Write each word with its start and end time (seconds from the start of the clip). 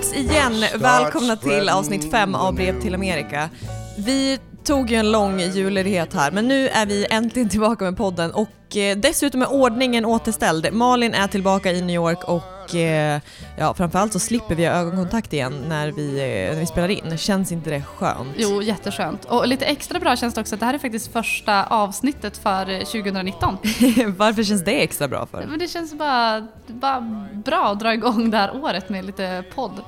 Tillbaks 0.00 0.32
igen. 0.32 0.64
Välkomna 0.80 1.36
till 1.36 1.68
avsnitt 1.68 2.10
5 2.10 2.34
av 2.34 2.54
Brev 2.54 2.80
till 2.80 2.94
Amerika. 2.94 3.50
Vi 3.98 4.38
tog 4.64 4.90
ju 4.90 4.96
en 4.96 5.12
lång 5.12 5.40
julledighet 5.40 6.14
här, 6.14 6.30
men 6.30 6.48
nu 6.48 6.68
är 6.68 6.86
vi 6.86 7.06
äntligen 7.10 7.48
tillbaka 7.48 7.84
med 7.84 7.96
podden 7.96 8.30
och 8.30 8.76
eh, 8.76 8.96
dessutom 8.96 9.42
är 9.42 9.52
ordningen 9.52 10.04
återställd. 10.04 10.72
Malin 10.72 11.14
är 11.14 11.26
tillbaka 11.26 11.72
i 11.72 11.82
New 11.82 11.96
York 11.96 12.24
och 12.24 12.42
eh, 12.74 13.20
ja, 13.56 13.74
framförallt 13.74 14.12
så 14.12 14.18
slipper 14.18 14.54
vi 14.54 14.64
ögonkontakt 14.64 15.32
igen 15.32 15.64
när 15.68 15.92
vi, 15.92 16.10
eh, 16.10 16.52
när 16.54 16.60
vi 16.60 16.66
spelar 16.66 16.88
in. 16.88 17.18
Känns 17.18 17.52
inte 17.52 17.70
det 17.70 17.82
skönt? 17.82 18.34
Jo, 18.36 18.62
jätteskönt. 18.62 19.24
Och 19.24 19.46
lite 19.46 19.64
extra 19.64 20.00
bra 20.00 20.16
känns 20.16 20.34
det 20.34 20.40
också 20.40 20.54
att 20.54 20.60
det 20.60 20.66
här 20.66 20.74
är 20.74 20.78
faktiskt 20.78 21.12
första 21.12 21.64
avsnittet 21.64 22.36
för 22.36 22.70
eh, 22.70 22.78
2019. 22.78 23.58
Varför 24.16 24.42
känns 24.42 24.64
det 24.64 24.82
extra 24.82 25.08
bra 25.08 25.26
för? 25.26 25.46
Men 25.46 25.58
det 25.58 25.68
känns 25.68 25.94
bara, 25.94 26.46
bara 26.66 27.00
bra 27.44 27.66
att 27.72 27.80
dra 27.80 27.94
igång 27.94 28.30
det 28.30 28.36
här 28.36 28.64
året 28.64 28.88
med 28.88 29.04
lite 29.04 29.44
podd. 29.54 29.82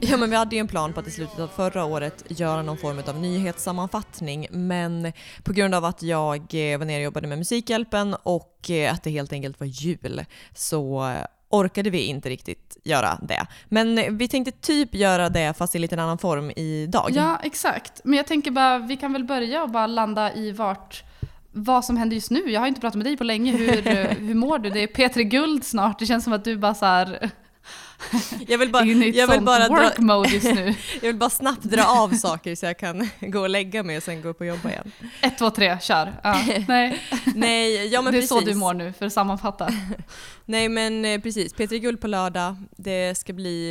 Ja 0.00 0.16
men 0.16 0.30
vi 0.30 0.36
hade 0.36 0.56
ju 0.56 0.60
en 0.60 0.68
plan 0.68 0.92
på 0.92 1.00
att 1.00 1.06
i 1.06 1.10
slutet 1.10 1.38
av 1.38 1.48
förra 1.48 1.84
året 1.84 2.24
göra 2.28 2.62
någon 2.62 2.76
form 2.76 3.02
av 3.06 3.18
nyhetssammanfattning 3.18 4.46
men 4.50 5.12
på 5.42 5.52
grund 5.52 5.74
av 5.74 5.84
att 5.84 6.02
jag 6.02 6.54
eh, 6.54 6.78
var 6.78 6.84
nere 6.84 6.96
och 6.96 7.04
jobbade 7.04 7.26
med 7.26 7.38
Musikhjälpen 7.38 8.16
och 8.22 8.70
eh, 8.70 8.94
att 8.94 9.02
det 9.02 9.10
helt 9.10 9.32
enkelt 9.32 9.60
var 9.60 9.66
jul 9.66 10.24
så 10.54 11.08
eh, 11.08 11.24
orkade 11.50 11.90
vi 11.90 12.06
inte 12.06 12.28
riktigt 12.28 12.76
göra 12.84 13.18
det. 13.22 13.46
Men 13.68 14.18
vi 14.18 14.28
tänkte 14.28 14.52
typ 14.52 14.94
göra 14.94 15.28
det 15.28 15.54
fast 15.58 15.74
i 15.74 15.78
lite 15.78 16.02
annan 16.02 16.18
form 16.18 16.50
idag. 16.56 17.10
Ja, 17.14 17.40
exakt. 17.42 18.00
Men 18.04 18.16
jag 18.16 18.26
tänker 18.26 18.50
bara, 18.50 18.78
vi 18.78 18.96
kan 18.96 19.12
väl 19.12 19.24
börja 19.24 19.62
och 19.62 19.70
bara 19.70 19.86
landa 19.86 20.34
i 20.34 20.52
vart 20.52 21.04
vad 21.52 21.84
som 21.84 21.96
händer 21.96 22.14
just 22.14 22.30
nu. 22.30 22.50
Jag 22.50 22.60
har 22.60 22.66
inte 22.66 22.80
pratat 22.80 22.96
med 22.96 23.06
dig 23.06 23.16
på 23.16 23.24
länge. 23.24 23.52
Hur, 23.52 23.82
hur 24.20 24.34
mår 24.34 24.58
du? 24.58 24.70
Det 24.70 24.80
är 24.80 24.86
P3 24.86 25.22
Guld 25.22 25.64
snart. 25.64 25.98
Det 25.98 26.06
känns 26.06 26.24
som 26.24 26.32
att 26.32 26.44
du 26.44 26.56
bara 26.56 26.74
så 26.74 26.86
här 26.86 27.30
jag 28.48 28.58
vill 28.58 28.70
bara, 28.70 28.84
jag 28.84 29.28
vill 29.28 29.40
bara 29.40 29.68
work 29.68 29.96
dra, 29.96 30.02
mode 30.02 30.28
just 30.28 30.54
nu. 30.54 30.74
jag 30.94 31.08
vill 31.08 31.16
bara 31.16 31.30
snabbt 31.30 31.62
dra 31.62 31.84
av 31.84 32.08
saker 32.08 32.54
så 32.54 32.66
jag 32.66 32.78
kan 32.78 33.08
gå 33.20 33.40
och 33.40 33.50
lägga 33.50 33.82
mig 33.82 33.96
och 33.96 34.02
sen 34.02 34.22
gå 34.22 34.28
upp 34.28 34.40
och 34.40 34.46
jobba 34.46 34.68
igen. 34.68 34.92
Ett, 35.22 35.38
två, 35.38 35.50
tre, 35.50 35.78
kör. 35.80 36.14
Ja, 36.22 36.42
nej. 36.68 37.02
Nej, 37.34 37.86
ja 37.86 38.02
men 38.02 38.12
det 38.12 38.18
är 38.18 38.20
precis. 38.20 38.28
så 38.28 38.40
du 38.40 38.54
mår 38.54 38.74
nu, 38.74 38.92
för 38.92 39.06
att 39.06 39.12
sammanfatta. 39.12 39.68
Nej 40.44 40.68
men 40.68 41.04
eh, 41.04 41.20
precis, 41.20 41.54
P3 41.54 41.78
Guld 41.78 42.00
på 42.00 42.06
lördag. 42.06 42.56
Det 42.76 43.18
ska 43.18 43.32
bli, 43.32 43.70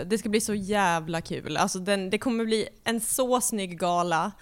eh, 0.00 0.06
det 0.08 0.18
ska 0.18 0.28
bli 0.28 0.40
så 0.40 0.54
jävla 0.54 1.20
kul. 1.20 1.56
Alltså 1.56 1.78
den, 1.78 2.10
det 2.10 2.18
kommer 2.18 2.44
bli 2.44 2.68
en 2.84 3.00
så 3.00 3.40
snygg 3.40 3.78
gala. 3.78 4.32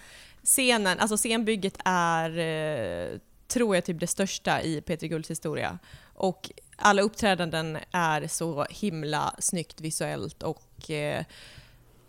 Scenen, 0.43 0.99
alltså 0.99 1.17
scenbygget 1.17 1.77
är, 1.85 2.29
eh, 2.39 3.19
tror 3.47 3.75
jag, 3.75 3.85
typ 3.85 3.99
det 3.99 4.07
största 4.07 4.61
i 4.61 4.81
P3 4.81 5.07
Gulds 5.07 5.31
historia. 5.31 5.79
Och 6.15 6.51
alla 6.77 7.01
uppträdanden 7.01 7.77
är 7.91 8.27
så 8.27 8.65
himla 8.69 9.35
snyggt 9.39 9.81
visuellt 9.81 10.43
och 10.43 10.91
eh, 10.91 11.25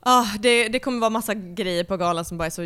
ah, 0.01 0.27
det, 0.39 0.69
det 0.69 0.79
kommer 0.79 0.99
vara 0.99 1.11
massa 1.11 1.35
grejer 1.35 1.85
på 1.85 1.97
galan 1.97 2.25
som 2.25 2.39
bara 2.39 2.47
är 2.47 2.51
så 2.51 2.63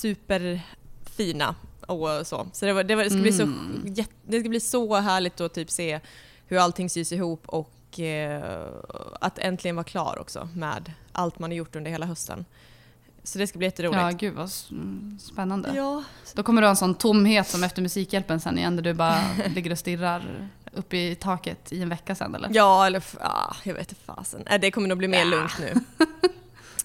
superfina 0.00 1.54
och 1.86 2.26
så. 2.26 2.46
Så 2.52 2.66
det, 2.66 2.72
var, 2.72 2.84
det, 2.84 2.94
var, 2.94 3.04
det, 3.04 3.10
ska 3.10 3.18
bli 3.20 3.32
så, 3.32 3.42
Mm. 3.42 3.94
det 4.26 4.40
ska 4.40 4.48
bli 4.48 4.60
så 4.60 4.94
härligt 4.96 5.40
att 5.40 5.54
typ 5.54 5.70
se 5.70 6.00
hur 6.46 6.58
allting 6.58 6.90
sys 6.90 7.12
ihop 7.12 7.48
och 7.48 8.00
eh, 8.00 8.66
att 9.20 9.38
äntligen 9.38 9.76
vara 9.76 9.84
klar 9.84 10.18
också 10.20 10.48
med 10.54 10.92
allt 11.12 11.38
man 11.38 11.50
har 11.50 11.56
gjort 11.56 11.76
under 11.76 11.90
hela 11.90 12.06
hösten. 12.06 12.44
Så 13.22 13.38
det 13.38 13.46
ska 13.46 13.58
bli 13.58 13.66
jätteroligt. 13.66 14.02
Ja, 14.02 14.10
gud 14.10 14.34
vad 14.34 14.50
spännande. 15.20 15.72
Ja. 15.76 16.02
Då 16.34 16.42
kommer 16.42 16.62
du 16.62 16.66
ha 16.66 16.70
en 16.70 16.76
sån 16.76 16.94
tomhet 16.94 17.48
som 17.48 17.64
efter 17.64 17.82
Musikhjälpen 17.82 18.40
sen 18.40 18.58
igen, 18.58 18.76
där 18.76 18.82
du 18.82 18.94
bara 18.94 19.20
ligger 19.54 19.70
och 19.70 19.78
stirrar 19.78 20.48
upp 20.74 20.94
i 20.94 21.14
taket 21.14 21.72
i 21.72 21.82
en 21.82 21.88
vecka 21.88 22.14
sen 22.14 22.34
eller? 22.34 22.50
Ja, 22.52 22.86
eller 22.86 23.02
ah, 23.20 23.56
jag 23.62 23.74
vet 23.74 23.92
inte 23.92 24.02
fasen. 24.04 24.46
Äh, 24.46 24.60
det 24.60 24.70
kommer 24.70 24.88
nog 24.88 24.98
bli 24.98 25.08
mer 25.08 25.24
lugnt 25.24 25.58
nu. 25.60 25.74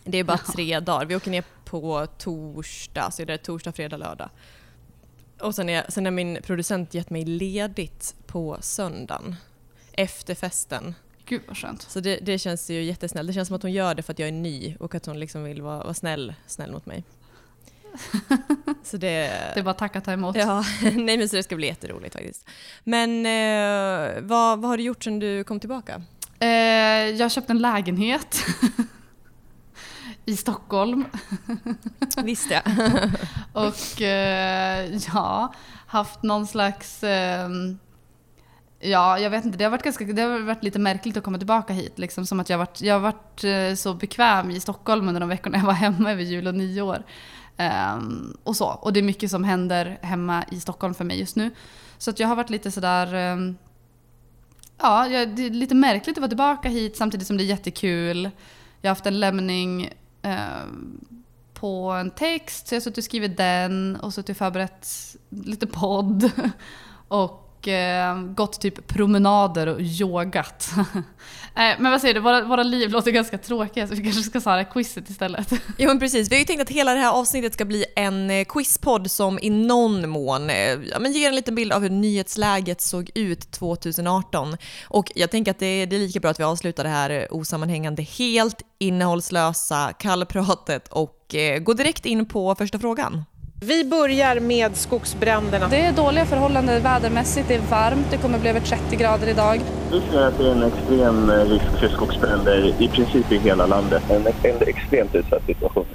Det 0.03 0.17
är 0.17 0.23
bara 0.23 0.37
tre 0.37 0.79
dagar. 0.79 1.05
Vi 1.05 1.15
åker 1.15 1.31
ner 1.31 1.43
på 1.65 2.07
torsdag, 2.17 3.11
så 3.11 3.25
det 3.25 3.33
är 3.33 3.37
torsdag, 3.37 3.71
fredag, 3.71 3.97
lördag. 3.97 4.29
Och 5.41 5.55
sen 5.55 5.69
är, 5.69 5.85
sen 5.89 6.05
har 6.05 6.11
min 6.11 6.39
producent 6.43 6.93
gett 6.93 7.09
mig 7.09 7.25
ledigt 7.25 8.15
på 8.27 8.57
söndagen. 8.61 9.35
Efter 9.91 10.35
festen. 10.35 10.95
Gud 11.25 11.41
vad 11.47 11.57
skönt. 11.57 11.81
Så 11.81 11.99
det, 11.99 12.15
det 12.15 12.39
känns 12.39 12.69
ju 12.69 12.83
jättesnällt. 12.83 13.27
Det 13.27 13.33
känns 13.33 13.47
som 13.47 13.55
att 13.55 13.63
hon 13.63 13.71
gör 13.71 13.95
det 13.95 14.03
för 14.03 14.13
att 14.13 14.19
jag 14.19 14.27
är 14.27 14.33
ny 14.33 14.75
och 14.79 14.95
att 14.95 15.05
hon 15.05 15.19
liksom 15.19 15.43
vill 15.43 15.61
vara, 15.61 15.83
vara 15.83 15.93
snäll, 15.93 16.33
snäll 16.47 16.71
mot 16.71 16.85
mig. 16.85 17.03
Så 18.83 18.97
det... 18.97 19.07
Det 19.53 19.59
är 19.59 19.63
bara 19.63 19.73
tacka 19.73 19.99
och 19.99 20.05
ta 20.05 20.11
emot. 20.11 20.35
Ja, 20.35 20.63
nej 20.81 21.17
men 21.17 21.29
så 21.29 21.35
det 21.35 21.43
ska 21.43 21.55
bli 21.55 21.67
jätteroligt 21.67 22.15
faktiskt. 22.15 22.49
Men 22.83 23.25
eh, 23.25 24.21
vad, 24.21 24.59
vad 24.59 24.69
har 24.69 24.77
du 24.77 24.83
gjort 24.83 25.03
sedan 25.03 25.19
du 25.19 25.43
kom 25.43 25.59
tillbaka? 25.59 26.01
Eh, 26.39 26.47
jag 27.09 27.31
köpt 27.31 27.49
en 27.49 27.59
lägenhet 27.59 28.45
i 30.25 30.37
Stockholm 30.37 31.05
Visste 32.23 32.53
jag. 32.53 32.63
och 33.65 34.01
eh, 34.01 34.95
ja, 35.13 35.53
haft 35.87 36.23
någon 36.23 36.47
slags 36.47 37.03
ehm, 37.03 37.79
Ja, 38.81 39.19
jag 39.19 39.29
vet 39.29 39.45
inte. 39.45 39.57
Det 39.57 39.63
har 39.63 39.71
varit, 39.71 39.83
ganska, 39.83 40.05
det 40.05 40.21
har 40.21 40.39
varit 40.39 40.63
lite 40.63 40.79
märkligt 40.79 41.17
att 41.17 41.23
komma 41.23 41.37
tillbaka 41.37 41.73
hit. 41.73 41.99
Liksom, 41.99 42.25
som 42.25 42.39
att 42.39 42.49
jag 42.49 42.57
har 42.57 42.65
varit, 42.65 42.81
jag 42.81 42.95
har 42.95 42.99
varit 42.99 43.43
eh, 43.43 43.75
så 43.75 43.93
bekväm 43.93 44.51
i 44.51 44.59
Stockholm 44.59 45.07
under 45.07 45.19
de 45.19 45.29
veckorna 45.29 45.57
jag 45.57 45.65
var 45.65 45.73
hemma 45.73 46.11
över 46.11 46.23
jul 46.23 46.47
och 46.47 46.55
nyår. 46.55 47.03
Um, 47.59 48.37
och 48.43 48.55
så. 48.55 48.67
Och 48.67 48.93
det 48.93 48.99
är 48.99 49.03
mycket 49.03 49.31
som 49.31 49.43
händer 49.43 49.99
hemma 50.01 50.45
i 50.51 50.59
Stockholm 50.59 50.93
för 50.93 51.05
mig 51.05 51.19
just 51.19 51.35
nu. 51.35 51.51
Så 51.97 52.09
att 52.09 52.19
jag 52.19 52.27
har 52.27 52.35
varit 52.35 52.49
lite 52.49 52.71
sådär... 52.71 53.33
Um, 53.33 53.57
ja, 54.77 55.07
jag, 55.07 55.29
det 55.35 55.45
är 55.45 55.49
lite 55.49 55.75
märkligt 55.75 56.17
att 56.17 56.21
vara 56.21 56.29
tillbaka 56.29 56.69
hit 56.69 56.97
samtidigt 56.97 57.27
som 57.27 57.37
det 57.37 57.43
är 57.43 57.45
jättekul. 57.45 58.29
Jag 58.81 58.89
har 58.89 58.95
haft 58.95 59.05
en 59.05 59.19
lämning 59.19 59.93
um, 60.21 61.05
på 61.53 61.91
en 61.91 62.11
text, 62.11 62.67
så 62.67 62.75
jag 62.75 62.79
har 62.79 62.83
suttit 62.83 62.97
och 62.97 63.03
skrivit 63.03 63.37
den 63.37 63.95
och 63.95 64.13
suttit 64.13 64.29
och 64.29 64.37
förberett 64.37 64.87
lite 65.29 65.67
podd. 65.67 66.31
Och 67.07 67.48
eh, 67.67 68.21
gått 68.21 68.61
typ 68.61 68.87
promenader 68.87 69.67
och 69.67 69.81
yogat. 69.81 70.69
Eh, 71.55 71.75
Men 71.79 71.91
vad 71.91 72.01
säger 72.01 72.13
du, 72.13 72.19
våra, 72.19 72.43
våra 72.43 72.63
liv 72.63 72.89
låter 72.89 73.11
ganska 73.11 73.37
tråkiga 73.37 73.87
så 73.87 73.95
vi 73.95 74.03
kanske 74.03 74.23
ska 74.23 74.41
svara 74.41 74.63
quizet 74.63 75.09
istället. 75.09 75.53
Jo 75.77 75.87
men 75.87 75.99
precis, 75.99 76.31
vi 76.31 76.35
har 76.35 76.39
ju 76.39 76.45
tänkt 76.45 76.61
att 76.61 76.69
hela 76.69 76.93
det 76.93 76.99
här 76.99 77.11
avsnittet 77.11 77.53
ska 77.53 77.65
bli 77.65 77.85
en 77.95 78.29
eh, 78.29 78.45
quizpodd 78.45 79.11
som 79.11 79.39
i 79.41 79.49
någon 79.49 80.09
mån 80.09 80.49
eh, 80.49 80.55
ja, 80.91 80.99
men 80.99 81.11
ger 81.11 81.29
en 81.29 81.35
liten 81.35 81.55
bild 81.55 81.71
av 81.73 81.81
hur 81.81 81.89
nyhetsläget 81.89 82.81
såg 82.81 83.09
ut 83.15 83.51
2018. 83.51 84.57
Och 84.87 85.11
jag 85.15 85.31
tänker 85.31 85.51
att 85.51 85.59
det, 85.59 85.85
det 85.85 85.95
är 85.95 85.99
lika 85.99 86.19
bra 86.19 86.31
att 86.31 86.39
vi 86.39 86.43
avslutar 86.43 86.83
det 86.83 86.89
här 86.89 87.09
eh, 87.09 87.23
osammanhängande, 87.29 88.01
helt 88.01 88.61
innehållslösa 88.79 89.93
kallpratet 89.99 90.87
och 90.87 91.35
eh, 91.35 91.59
går 91.59 91.73
direkt 91.73 92.05
in 92.05 92.25
på 92.25 92.55
första 92.55 92.79
frågan. 92.79 93.23
Vi 93.61 93.85
börjar 93.85 94.39
med 94.39 94.77
skogsbränderna. 94.77 95.67
Det 95.67 95.77
är 95.77 95.93
dåliga 95.93 96.25
förhållanden 96.25 96.83
vädermässigt, 96.83 97.47
det 97.47 97.55
är 97.55 97.61
varmt, 97.61 98.11
det 98.11 98.17
kommer 98.17 98.39
bli 98.39 98.49
över 98.49 98.59
30 98.59 98.95
grader 98.95 99.27
idag. 99.27 99.61
Vi 99.91 100.01
ser 100.01 100.21
att 100.21 100.37
det 100.37 100.47
är 100.47 100.51
en 100.51 100.63
extrem 100.63 101.31
risk 101.31 101.79
för 101.79 101.89
skogsbränder 101.89 102.81
i 102.81 102.87
princip 102.87 103.31
i 103.31 103.37
hela 103.37 103.65
landet. 103.65 104.03
En, 104.09 104.27
en 104.27 104.61
extremt 104.67 105.15
utsatt 105.15 105.45
situation. 105.45 105.85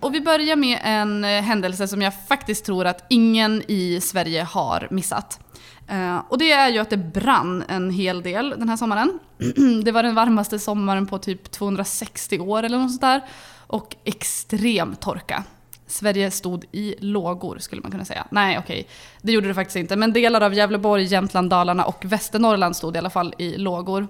Och 0.00 0.14
vi 0.14 0.20
börjar 0.20 0.56
med 0.56 0.78
en 0.82 1.24
eh, 1.24 1.42
händelse 1.42 1.88
som 1.88 2.02
jag 2.02 2.12
faktiskt 2.28 2.64
tror 2.64 2.86
att 2.86 3.06
ingen 3.08 3.62
i 3.68 4.00
Sverige 4.00 4.42
har 4.42 4.88
missat. 4.90 5.40
Eh, 5.88 6.18
och 6.28 6.38
det 6.38 6.52
är 6.52 6.68
ju 6.68 6.78
att 6.78 6.90
det 6.90 6.96
brann 6.96 7.64
en 7.68 7.90
hel 7.90 8.22
del 8.22 8.54
den 8.58 8.68
här 8.68 8.76
sommaren. 8.76 9.18
det 9.84 9.92
var 9.92 10.02
den 10.02 10.14
varmaste 10.14 10.58
sommaren 10.58 11.06
på 11.06 11.18
typ 11.18 11.50
260 11.50 12.38
år 12.38 12.62
eller 12.62 12.78
något 12.78 12.90
sånt 12.90 13.00
där. 13.00 13.20
Och 13.66 13.96
extrem 14.04 14.94
torka. 14.94 15.44
Sverige 15.86 16.30
stod 16.30 16.64
i 16.72 16.94
lågor 16.98 17.58
skulle 17.58 17.82
man 17.82 17.90
kunna 17.90 18.04
säga. 18.04 18.26
Nej 18.30 18.58
okej, 18.58 18.88
det 19.22 19.32
gjorde 19.32 19.48
det 19.48 19.54
faktiskt 19.54 19.76
inte. 19.76 19.96
Men 19.96 20.12
delar 20.12 20.40
av 20.40 20.54
Gävleborg, 20.54 21.02
Jämtland, 21.02 21.50
Dalarna 21.50 21.84
och 21.84 22.04
Västernorrland 22.04 22.76
stod 22.76 22.96
i 22.96 22.98
alla 22.98 23.10
fall 23.10 23.34
i 23.38 23.56
lågor. 23.56 24.08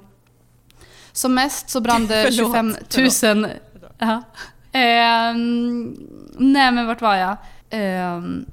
Som 1.13 1.35
mest 1.35 1.71
så 1.71 1.81
brann 1.81 2.07
det 2.07 2.23
Förlåt, 2.37 2.79
25 2.91 3.43
000... 3.43 3.51
Ja. 3.99 4.23
Ehm, 4.73 5.97
nej 6.39 6.73
men 6.73 6.87
vart 6.87 7.01
var 7.01 7.17
jag? 7.17 7.37
Ehm, 7.71 8.47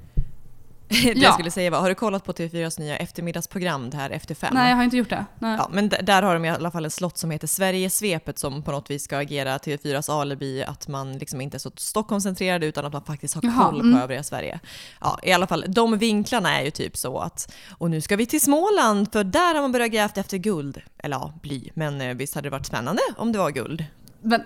det 1.04 1.14
Ja. 1.14 1.24
jag 1.24 1.34
skulle 1.34 1.52
säga 1.52 1.72
var, 1.72 1.80
har 1.80 1.90
du 1.90 1.96
kollat 1.96 2.26
på 2.26 2.32
TV4s 2.32 2.80
nya 2.80 2.98
eftermiddagsprogram, 2.98 3.90
det 3.90 3.98
här 3.98 4.10
Efter 4.10 4.36
fem? 4.36 4.54
nej 4.54 4.70
jag 4.70 4.76
har 4.76 4.84
inte 4.84 4.98
gjort 4.98 5.10
det. 5.10 5.26
Nej. 5.40 5.56
Ja, 5.58 5.70
men 5.72 5.90
där 5.90 6.22
har 6.22 6.34
de 6.34 6.46
i 6.46 6.50
alla 6.50 6.72
fall 6.72 6.86
ett 6.86 6.94
slott 6.94 7.18
som 7.18 7.32
heter 7.32 7.48
Sverigesvepet 7.48 8.40
som 8.40 8.64
på 8.64 8.72
något 8.72 8.90
vis 8.90 9.04
ska 9.04 9.18
agera 9.18 9.58
TV4s 9.58 10.22
alibi, 10.22 10.64
att 10.64 10.88
man 10.88 11.18
liksom 11.18 11.42
inte 11.42 11.58
är 11.58 11.60
så 11.60 11.72
Stockholmscentrerad 11.76 12.64
utan 12.64 12.86
att 12.86 12.94
man 12.94 13.04
faktiskt 13.04 13.36
har 13.36 13.42
Jaha, 13.44 13.66
koll 13.66 13.80
på 13.80 13.88
mm. 13.88 14.02
övriga 14.02 14.24
Sverige. 14.24 14.60
Ja, 15.02 15.20
i 15.24 15.32
alla 15.32 15.48
fall, 15.48 15.66
de 15.68 15.98
vinklarna 15.98 16.60
är 16.60 16.64
ju 16.64 16.72
typ 16.72 16.98
så 16.98 17.20
att, 17.20 17.54
och 17.78 17.90
nu 17.90 18.02
ska 18.02 18.16
vi 18.16 18.26
till 18.26 18.42
Småland 18.42 19.12
för 19.12 19.24
där 19.24 19.56
har 19.56 19.62
man 19.62 19.72
börjat 19.72 19.92
grävt 19.92 20.18
efter 20.18 20.38
guld. 20.38 20.82
Eller 20.98 21.16
ja, 21.16 21.34
bly, 21.42 21.70
men 21.74 22.02
eh, 22.02 22.14
visst 22.16 22.36
hade 22.36 22.46
det 22.46 22.52
varit 22.52 22.66
spännande 22.66 23.02
om 23.18 23.32
det 23.32 23.38
var 23.40 23.52
guld. 23.52 23.86
Men... 24.22 24.44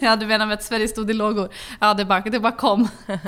ja, 0.00 0.16
du 0.20 0.26
menar 0.26 0.46
med 0.46 0.54
att 0.54 0.64
Sverige 0.64 0.88
stod 0.88 1.10
i 1.10 1.14
lågor? 1.14 1.48
Ja, 1.80 1.94
det 1.94 2.04
bara, 2.04 2.20
det 2.20 2.40
bara 2.40 2.56
kom. 2.56 2.88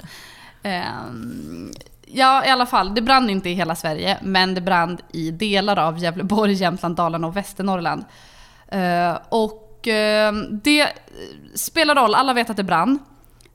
Ehm, 0.63 1.73
Ja, 2.11 2.47
i 2.47 2.49
alla 2.49 2.67
fall. 2.67 2.95
Det 2.95 3.03
brann 3.03 3.31
inte 3.31 3.51
i 3.51 3.55
hela 3.55 3.75
Sverige, 3.75 4.19
men 4.23 4.55
det 4.55 4.61
brann 4.61 4.99
i 5.13 5.31
delar 5.31 5.79
av 5.79 5.99
Gävleborg, 5.99 6.53
Jämtland, 6.63 6.97
Dalarna 6.97 7.27
och 7.27 7.37
Västernorrland. 7.37 8.05
Eh, 8.69 9.19
och 9.29 9.89
eh, 9.89 10.33
det 10.51 10.89
spelar 11.55 11.95
roll, 11.95 12.15
alla 12.15 12.35
vet 12.35 12.51
att 12.51 12.57
det 12.57 12.65
brann. 12.65 12.99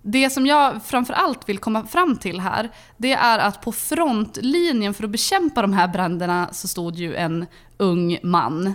Det 0.01 0.29
som 0.29 0.45
jag 0.45 0.83
framförallt 0.85 1.49
vill 1.49 1.57
komma 1.57 1.85
fram 1.87 2.17
till 2.17 2.39
här, 2.39 2.69
det 2.97 3.13
är 3.13 3.39
att 3.39 3.61
på 3.61 3.71
frontlinjen 3.71 4.93
för 4.93 5.03
att 5.03 5.09
bekämpa 5.09 5.61
de 5.61 5.73
här 5.73 5.87
bränderna 5.87 6.49
så 6.51 6.67
stod 6.67 6.95
ju 6.95 7.15
en 7.15 7.45
ung 7.77 8.17
man. 8.23 8.73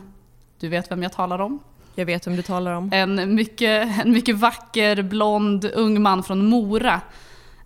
Du 0.60 0.68
vet 0.68 0.90
vem 0.90 1.02
jag 1.02 1.12
talar 1.12 1.38
om? 1.38 1.58
Jag 1.94 2.06
vet 2.06 2.26
vem 2.26 2.36
du 2.36 2.42
talar 2.42 2.72
om. 2.72 2.90
En 2.92 3.34
mycket, 3.34 4.04
en 4.04 4.12
mycket 4.12 4.36
vacker, 4.36 5.02
blond, 5.02 5.64
ung 5.64 6.02
man 6.02 6.22
från 6.22 6.46
Mora. 6.46 7.00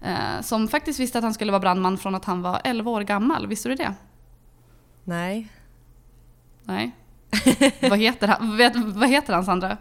Eh, 0.04 0.40
som 0.42 0.68
faktiskt 0.68 1.00
visste 1.00 1.18
att 1.18 1.24
han 1.24 1.34
skulle 1.34 1.52
vara 1.52 1.60
brandman 1.60 1.98
från 1.98 2.14
att 2.14 2.24
han 2.24 2.42
var 2.42 2.60
11 2.64 2.90
år 2.90 3.00
gammal. 3.00 3.46
Visste 3.46 3.68
du 3.68 3.74
det? 3.74 3.94
Nej. 5.04 5.48
Nej. 6.64 6.90
vad, 7.80 7.98
heter 7.98 8.28
han? 8.28 8.56
Vet, 8.56 8.76
vad 8.76 9.08
heter 9.08 9.32
han 9.32 9.44
Sandra? 9.44 9.76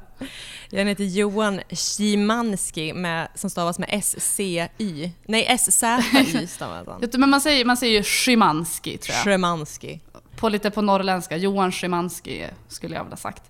Jag 0.70 0.86
heter 0.86 1.04
Johan 1.04 1.62
Szymanski 1.72 2.94
med, 2.94 3.28
som 3.36 3.50
stavas 3.50 3.80
med 3.80 3.90
S-C-Y. 3.92 5.12
Nej, 5.26 5.46
S-Z-Y 5.50 6.48
stavas 6.48 6.88
han. 6.88 7.10
Men 7.18 7.30
man 7.30 7.42
säger, 7.42 7.66
man 7.66 7.78
säger 7.78 7.98
ju 7.98 8.04
Szymanski 8.04 8.98
tror 8.98 9.16
jag. 9.16 9.24
Szymanski. 9.24 10.02
På 10.36 10.50
lite 10.50 10.72
på 10.72 10.82
norrländska. 10.82 11.38
Johan 11.38 11.72
Szymanski 11.72 12.48
skulle 12.68 12.96
jag 12.96 13.04
vilja 13.04 13.14
ha 13.14 13.18
sagt. 13.18 13.44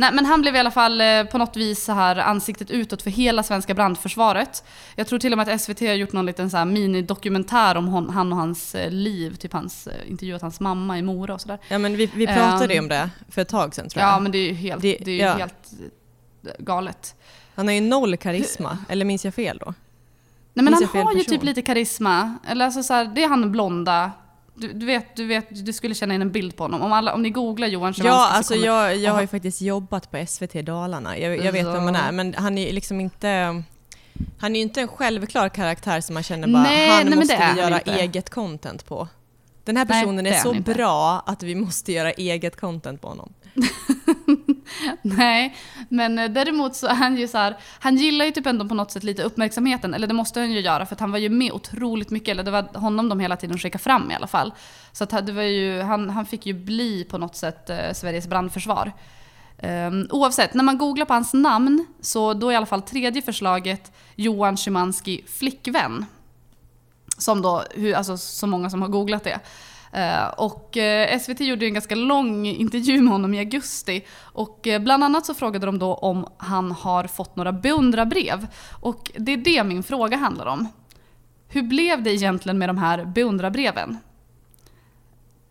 Nej 0.00 0.12
men 0.12 0.26
han 0.26 0.40
blev 0.40 0.56
i 0.56 0.58
alla 0.58 0.70
fall 0.70 1.00
eh, 1.00 1.24
på 1.24 1.38
något 1.38 1.56
vis 1.56 1.84
så 1.84 1.92
här 1.92 2.16
ansiktet 2.16 2.70
utåt 2.70 3.02
för 3.02 3.10
hela 3.10 3.42
svenska 3.42 3.74
brandförsvaret. 3.74 4.64
Jag 4.96 5.06
tror 5.06 5.18
till 5.18 5.32
och 5.32 5.38
med 5.38 5.48
att 5.48 5.60
SVT 5.60 5.80
har 5.80 5.94
gjort 5.94 6.12
någon 6.12 6.26
liten 6.26 6.50
så 6.50 6.56
här 6.56 6.64
minidokumentär 6.64 7.74
om 7.76 7.86
hon, 7.88 8.10
han 8.10 8.32
och 8.32 8.38
hans 8.38 8.74
eh, 8.74 8.90
liv. 8.90 9.34
Typ 9.36 9.52
hans, 9.52 9.86
eh, 9.86 10.10
intervjuat 10.10 10.42
hans 10.42 10.60
mamma 10.60 10.98
i 10.98 11.02
Mora 11.02 11.34
och 11.34 11.40
sådär. 11.40 11.58
Ja 11.68 11.78
men 11.78 11.96
vi, 11.96 12.10
vi 12.14 12.26
pratade 12.26 12.74
ju 12.74 12.78
Ehm. 12.78 12.84
om 12.84 12.88
det 12.88 13.10
för 13.28 13.42
ett 13.42 13.48
tag 13.48 13.74
sedan 13.74 13.88
tror 13.88 14.02
jag. 14.02 14.12
Ja 14.12 14.18
men 14.20 14.32
det 14.32 14.38
är 14.38 14.46
ju 14.48 14.54
helt, 14.54 14.82
Det- 14.82 14.98
det, 15.04 15.20
är 15.20 15.26
ja. 15.26 15.32
helt 15.32 15.70
galet. 16.58 17.14
Han 17.54 17.66
har 17.66 17.74
ju 17.74 17.80
noll 17.80 18.16
karisma, 18.16 18.78
eller 18.88 19.04
minns 19.04 19.24
jag 19.24 19.34
fel 19.34 19.58
då? 19.58 19.74
Nej 20.54 20.64
men 20.64 20.64
Minns 20.64 20.92
han 20.92 21.06
har 21.06 21.14
ju 21.14 21.24
typ 21.24 21.42
lite 21.42 21.62
karisma. 21.62 22.34
Eller 22.48 22.64
alltså 22.64 22.82
så 22.82 22.94
här, 22.94 23.04
det 23.04 23.24
är 23.24 23.28
han 23.28 23.52
blonda. 23.52 24.10
Du, 24.60 24.72
du, 24.72 24.86
vet, 24.86 25.16
du 25.16 25.26
vet, 25.26 25.64
du 25.66 25.72
skulle 25.72 25.94
känna 25.94 26.14
in 26.14 26.22
en 26.22 26.32
bild 26.32 26.56
på 26.56 26.64
honom. 26.64 26.82
Om, 26.82 26.92
alla, 26.92 27.14
om 27.14 27.22
ni 27.22 27.30
googlar 27.30 27.68
Johan 27.68 27.94
Szymanski 27.94 28.08
Ja, 28.18 28.28
så 28.30 28.36
alltså 28.36 28.54
kommer- 28.54 28.66
jag, 28.66 28.96
jag 28.96 29.12
har 29.12 29.20
ju 29.20 29.26
faktiskt 29.26 29.60
jobbat 29.60 30.10
på 30.10 30.26
SVT 30.26 30.52
Dalarna. 30.52 31.18
Jag, 31.18 31.44
jag 31.44 31.52
vet 31.52 31.66
vem 31.66 31.84
han 31.84 31.96
är, 31.96 32.12
men 32.12 32.34
han 32.34 32.58
är 32.58 32.72
liksom 32.72 33.00
inte... 33.00 33.62
Han 34.38 34.52
är 34.54 34.56
ju 34.56 34.62
inte 34.62 34.80
en 34.80 34.88
självklar 34.88 35.48
karaktär 35.48 36.00
som 36.00 36.14
man 36.14 36.22
känner 36.22 36.48
bara, 36.48 36.62
Nej, 36.62 36.88
han 36.88 37.06
nej, 37.06 37.18
måste 37.18 37.52
vi 37.54 37.60
göra 37.60 37.80
eget 37.80 38.30
content 38.30 38.86
på. 38.86 39.08
Den 39.64 39.76
här 39.76 39.84
Nej, 39.84 40.00
personen 40.02 40.24
det 40.24 40.30
är 40.30 40.34
är 40.34 40.38
så 40.42 40.54
inte. 40.54 40.74
bra 40.74 41.22
att 41.26 41.42
vi 41.42 41.54
måste 41.54 41.92
göra 41.92 42.10
eget 42.12 42.60
content 42.60 43.00
på 43.00 43.08
honom. 43.08 43.32
Nej, 45.02 45.56
men 45.88 46.18
eh, 46.18 46.30
däremot 46.30 46.76
så 46.76 46.86
är 46.86 46.94
han 46.94 47.16
ju 47.16 47.28
så 47.28 47.38
här, 47.38 47.56
han 47.80 47.96
gillar 47.96 48.24
ju 48.24 48.30
typ 48.30 48.46
ändå 48.46 48.68
på 48.68 48.74
något 48.74 48.90
sätt 48.90 49.04
lite 49.04 49.22
uppmärksamheten, 49.22 49.94
eller 49.94 50.06
det 50.06 50.14
måste 50.14 50.40
han 50.40 50.52
ju 50.52 50.60
göra 50.60 50.86
för 50.86 50.94
att 50.94 51.00
han 51.00 51.12
var 51.12 51.18
ju 51.18 51.28
med 51.28 51.52
otroligt 51.52 52.10
mycket, 52.10 52.28
eller 52.28 52.42
det 52.42 52.50
var 52.50 52.78
honom 52.78 53.08
de 53.08 53.20
hela 53.20 53.36
tiden 53.36 53.58
skickade 53.58 53.84
fram 53.84 54.10
i 54.10 54.14
alla 54.14 54.26
fall. 54.26 54.52
Så 54.92 55.04
att 55.04 55.26
det 55.26 55.32
var 55.32 55.42
ju, 55.42 55.80
han, 55.80 56.10
han 56.10 56.26
fick 56.26 56.46
ju 56.46 56.54
bli 56.54 57.04
på 57.04 57.18
något 57.18 57.36
sätt 57.36 57.70
eh, 57.70 57.92
Sveriges 57.92 58.26
brandförsvar. 58.26 58.92
Um, 59.62 60.06
oavsett, 60.10 60.54
när 60.54 60.64
man 60.64 60.78
googlar 60.78 61.06
på 61.06 61.14
hans 61.14 61.34
namn 61.34 61.86
så 62.00 62.34
då 62.34 62.48
är 62.48 62.52
i 62.52 62.56
alla 62.56 62.66
fall 62.66 62.82
tredje 62.82 63.22
förslaget 63.22 63.92
Johan 64.14 64.56
Szymanski 64.56 65.24
flickvän. 65.28 66.06
Som 67.18 67.42
då, 67.42 67.64
hur, 67.70 67.94
alltså 67.94 68.16
så 68.16 68.46
många 68.46 68.70
som 68.70 68.82
har 68.82 68.88
googlat 68.88 69.24
det. 69.24 69.40
Eh, 69.92 70.26
och 70.26 70.76
eh, 70.76 71.18
SVT 71.18 71.40
gjorde 71.40 71.66
en 71.66 71.74
ganska 71.74 71.94
lång 71.94 72.46
intervju 72.46 73.02
med 73.02 73.12
honom 73.12 73.34
i 73.34 73.38
augusti. 73.38 74.04
Och 74.20 74.66
eh, 74.66 74.82
bland 74.82 75.04
annat 75.04 75.26
så 75.26 75.34
frågade 75.34 75.66
de 75.66 75.78
då 75.78 75.94
om 75.94 76.26
han 76.36 76.72
har 76.72 77.04
fått 77.04 77.36
några 77.36 77.52
beundrarbrev. 77.52 78.46
Och 78.80 79.10
det 79.14 79.32
är 79.32 79.36
det 79.36 79.64
min 79.64 79.82
fråga 79.82 80.16
handlar 80.16 80.46
om. 80.46 80.68
Hur 81.48 81.62
blev 81.62 82.02
det 82.02 82.10
egentligen 82.14 82.58
med 82.58 82.68
de 82.68 82.78
här 82.78 83.04
beundrarbreven? 83.04 83.98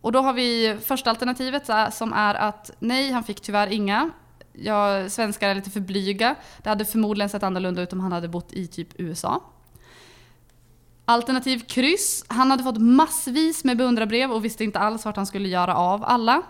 Och 0.00 0.12
då 0.12 0.20
har 0.20 0.32
vi 0.32 0.78
första 0.84 1.10
alternativet 1.10 1.70
som 1.92 2.12
är 2.12 2.34
att 2.34 2.70
nej, 2.78 3.10
han 3.10 3.24
fick 3.24 3.40
tyvärr 3.40 3.66
inga. 3.66 4.10
Ja, 4.52 5.08
svenskar 5.08 5.48
är 5.48 5.54
lite 5.54 5.70
för 5.70 5.80
blyga. 5.80 6.34
Det 6.62 6.68
hade 6.68 6.84
förmodligen 6.84 7.28
sett 7.28 7.42
annorlunda 7.42 7.82
ut 7.82 7.92
om 7.92 8.00
han 8.00 8.12
hade 8.12 8.28
bott 8.28 8.52
i 8.52 8.66
typ 8.66 8.88
USA. 9.00 9.42
Alternativ 11.10 11.58
kryss. 11.58 12.24
Han 12.28 12.50
hade 12.50 12.62
fått 12.62 12.78
massvis 12.80 13.64
med 13.64 13.76
beundrarbrev 13.76 14.32
och 14.32 14.44
visste 14.44 14.64
inte 14.64 14.78
alls 14.78 15.04
vart 15.04 15.16
han 15.16 15.26
skulle 15.26 15.48
göra 15.48 15.76
av 15.76 16.04
alla. 16.04 16.42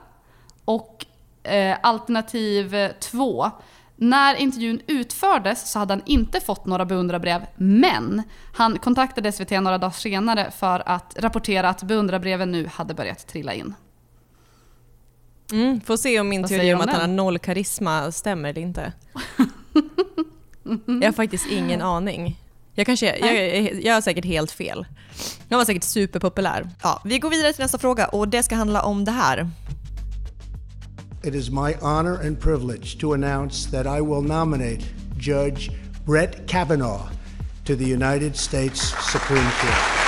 Och 0.65 1.07
eh, 1.43 1.77
alternativ 1.83 2.89
två. 3.01 3.51
När 3.97 4.35
intervjun 4.35 4.81
utfördes 4.87 5.71
så 5.71 5.79
hade 5.79 5.93
han 5.93 6.03
inte 6.07 6.41
fått 6.41 6.67
några 6.67 6.85
beundrarbrev, 6.85 7.47
men 7.57 8.23
han 8.55 8.79
kontaktade 8.79 9.33
SVT 9.33 9.51
några 9.51 9.79
dagar 9.79 9.91
senare 9.91 10.51
för 10.51 10.83
att 10.87 11.17
rapportera 11.19 11.69
att 11.69 11.83
beundrarbreven 11.83 12.53
nu 12.53 12.67
hade 12.67 12.95
börjat 12.95 13.27
trilla 13.27 13.55
in. 13.55 13.75
Mm, 15.53 15.81
får 15.81 15.97
se 15.97 16.21
om 16.21 16.29
min 16.29 16.49
teori 16.49 16.75
om 16.75 16.81
att 16.81 16.91
han 16.91 17.01
har 17.01 17.09
noll 17.09 17.39
karisma 17.39 18.12
stämmer 18.12 18.49
eller 18.49 18.62
inte. 18.62 18.93
jag 20.87 21.05
har 21.09 21.12
faktiskt 21.12 21.47
ingen 21.51 21.83
aning. 21.83 22.37
Jag, 22.81 22.87
kanske, 22.87 23.06
jag, 23.06 23.56
jag, 23.56 23.85
jag 23.85 23.94
har 23.94 24.00
säkert 24.00 24.25
helt 24.25 24.50
fel. 24.50 24.87
Jag 25.49 25.59
var 25.59 25.65
säkert 25.65 25.85
superpopulär. 25.85 26.71
Ja, 26.82 27.03
vi 27.05 27.19
går 27.19 27.31
vidare 27.31 27.53
till 27.53 27.62
nästa 27.62 27.79
fråga 27.79 28.06
och 28.06 28.29
det 28.29 28.43
ska 28.43 28.55
handla 28.55 28.82
om 28.82 29.05
det 29.05 29.11
här. 29.11 29.50
It 31.25 31.35
is 31.35 31.50
my 31.50 31.75
honor 31.81 32.27
and 32.27 32.41
privilege 32.41 33.00
to 33.00 33.12
announce 33.12 33.71
that 33.71 33.87
I 33.87 34.00
will 34.00 34.23
nominate 34.23 34.82
Judge 35.19 35.71
Brett 36.06 36.49
Kavanaugh 36.49 37.03
to 37.67 37.77
the 37.77 37.93
United 37.93 38.37
States 38.37 38.94
Supreme 39.12 39.50
Court. 39.61 40.00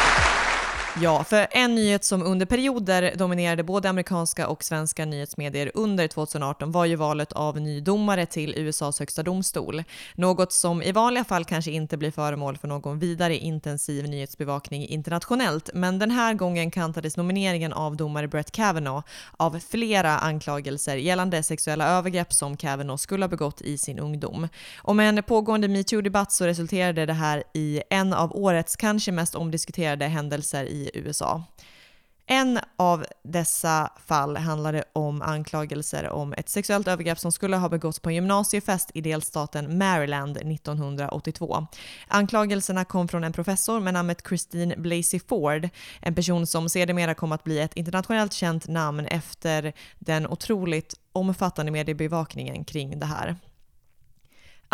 Ja, 1.01 1.25
för 1.25 1.47
en 1.51 1.75
nyhet 1.75 2.05
som 2.05 2.23
under 2.23 2.47
perioder 2.47 3.13
dominerade 3.17 3.63
både 3.63 3.89
amerikanska 3.89 4.49
och 4.49 4.65
svenska 4.65 5.05
nyhetsmedier 5.05 5.71
under 5.75 6.09
2018 6.09 6.73
var 6.73 6.85
ju 6.85 6.97
valet 6.97 7.33
av 7.33 7.61
ny 7.61 7.81
domare 7.81 8.27
till 8.27 8.55
USAs 8.57 8.99
högsta 8.99 9.23
domstol. 9.23 9.83
Något 10.15 10.53
som 10.53 10.83
i 10.83 10.93
vanliga 10.93 11.25
fall 11.25 11.45
kanske 11.45 11.71
inte 11.71 11.97
blir 11.97 12.11
föremål 12.11 12.57
för 12.57 12.69
någon 12.69 12.99
vidare 12.99 13.37
intensiv 13.37 14.09
nyhetsbevakning 14.09 14.87
internationellt, 14.89 15.71
men 15.75 15.99
den 15.99 16.11
här 16.11 16.35
gången 16.35 16.71
kantades 16.71 17.17
nomineringen 17.17 17.73
av 17.73 17.97
domare 17.97 18.29
Brett 18.29 18.53
Kavanaugh 18.53 19.07
av 19.37 19.59
flera 19.71 20.19
anklagelser 20.19 20.97
gällande 20.97 21.43
sexuella 21.43 21.89
övergrepp 21.89 22.33
som 22.33 22.57
Kavanaugh 22.57 22.99
skulle 22.99 23.25
ha 23.25 23.29
begått 23.29 23.61
i 23.61 23.79
sin 23.79 23.99
ungdom. 23.99 24.49
Och 24.79 24.97
med 24.97 25.09
en 25.09 25.23
pågående 25.23 25.69
metoo-debatt 25.69 26.33
så 26.33 26.47
resulterade 26.47 27.07
det 27.07 27.13
här 27.13 27.43
i 27.55 27.83
en 27.91 28.13
av 28.13 28.37
årets 28.37 28.77
kanske 28.77 29.13
mest 29.13 29.35
omdiskuterade 29.35 30.07
händelser 30.07 30.65
i 30.65 30.82
USA. 30.95 31.45
En 32.27 32.59
av 32.77 33.07
dessa 33.23 33.93
fall 34.07 34.37
handlade 34.37 34.85
om 34.93 35.23
anklagelser 35.23 36.09
om 36.09 36.33
ett 36.33 36.49
sexuellt 36.49 36.89
övergrepp 36.89 37.19
som 37.19 37.33
skulle 37.33 37.57
ha 37.57 37.69
begåtts 37.69 38.01
på 38.01 38.09
en 38.09 38.15
gymnasiefest 38.15 38.91
i 38.95 39.01
delstaten 39.01 39.79
Maryland 39.79 40.37
1982. 40.37 41.67
Anklagelserna 42.09 42.85
kom 42.85 43.09
från 43.09 43.25
en 43.25 43.33
professor 43.33 43.81
med 43.81 43.95
namnet 43.95 44.23
Christine 44.29 44.77
Blasey 44.77 45.21
Ford, 45.21 45.69
en 46.01 46.15
person 46.15 46.47
som 46.47 46.69
sedermera 46.69 47.15
kom 47.15 47.33
att 47.33 47.45
bli 47.45 47.59
ett 47.59 47.77
internationellt 47.77 48.33
känt 48.33 48.69
namn 48.69 49.07
efter 49.07 49.73
den 49.99 50.27
otroligt 50.27 50.95
omfattande 51.13 51.73
mediebevakningen 51.73 52.65
kring 52.65 52.99
det 52.99 53.07
här. 53.07 53.37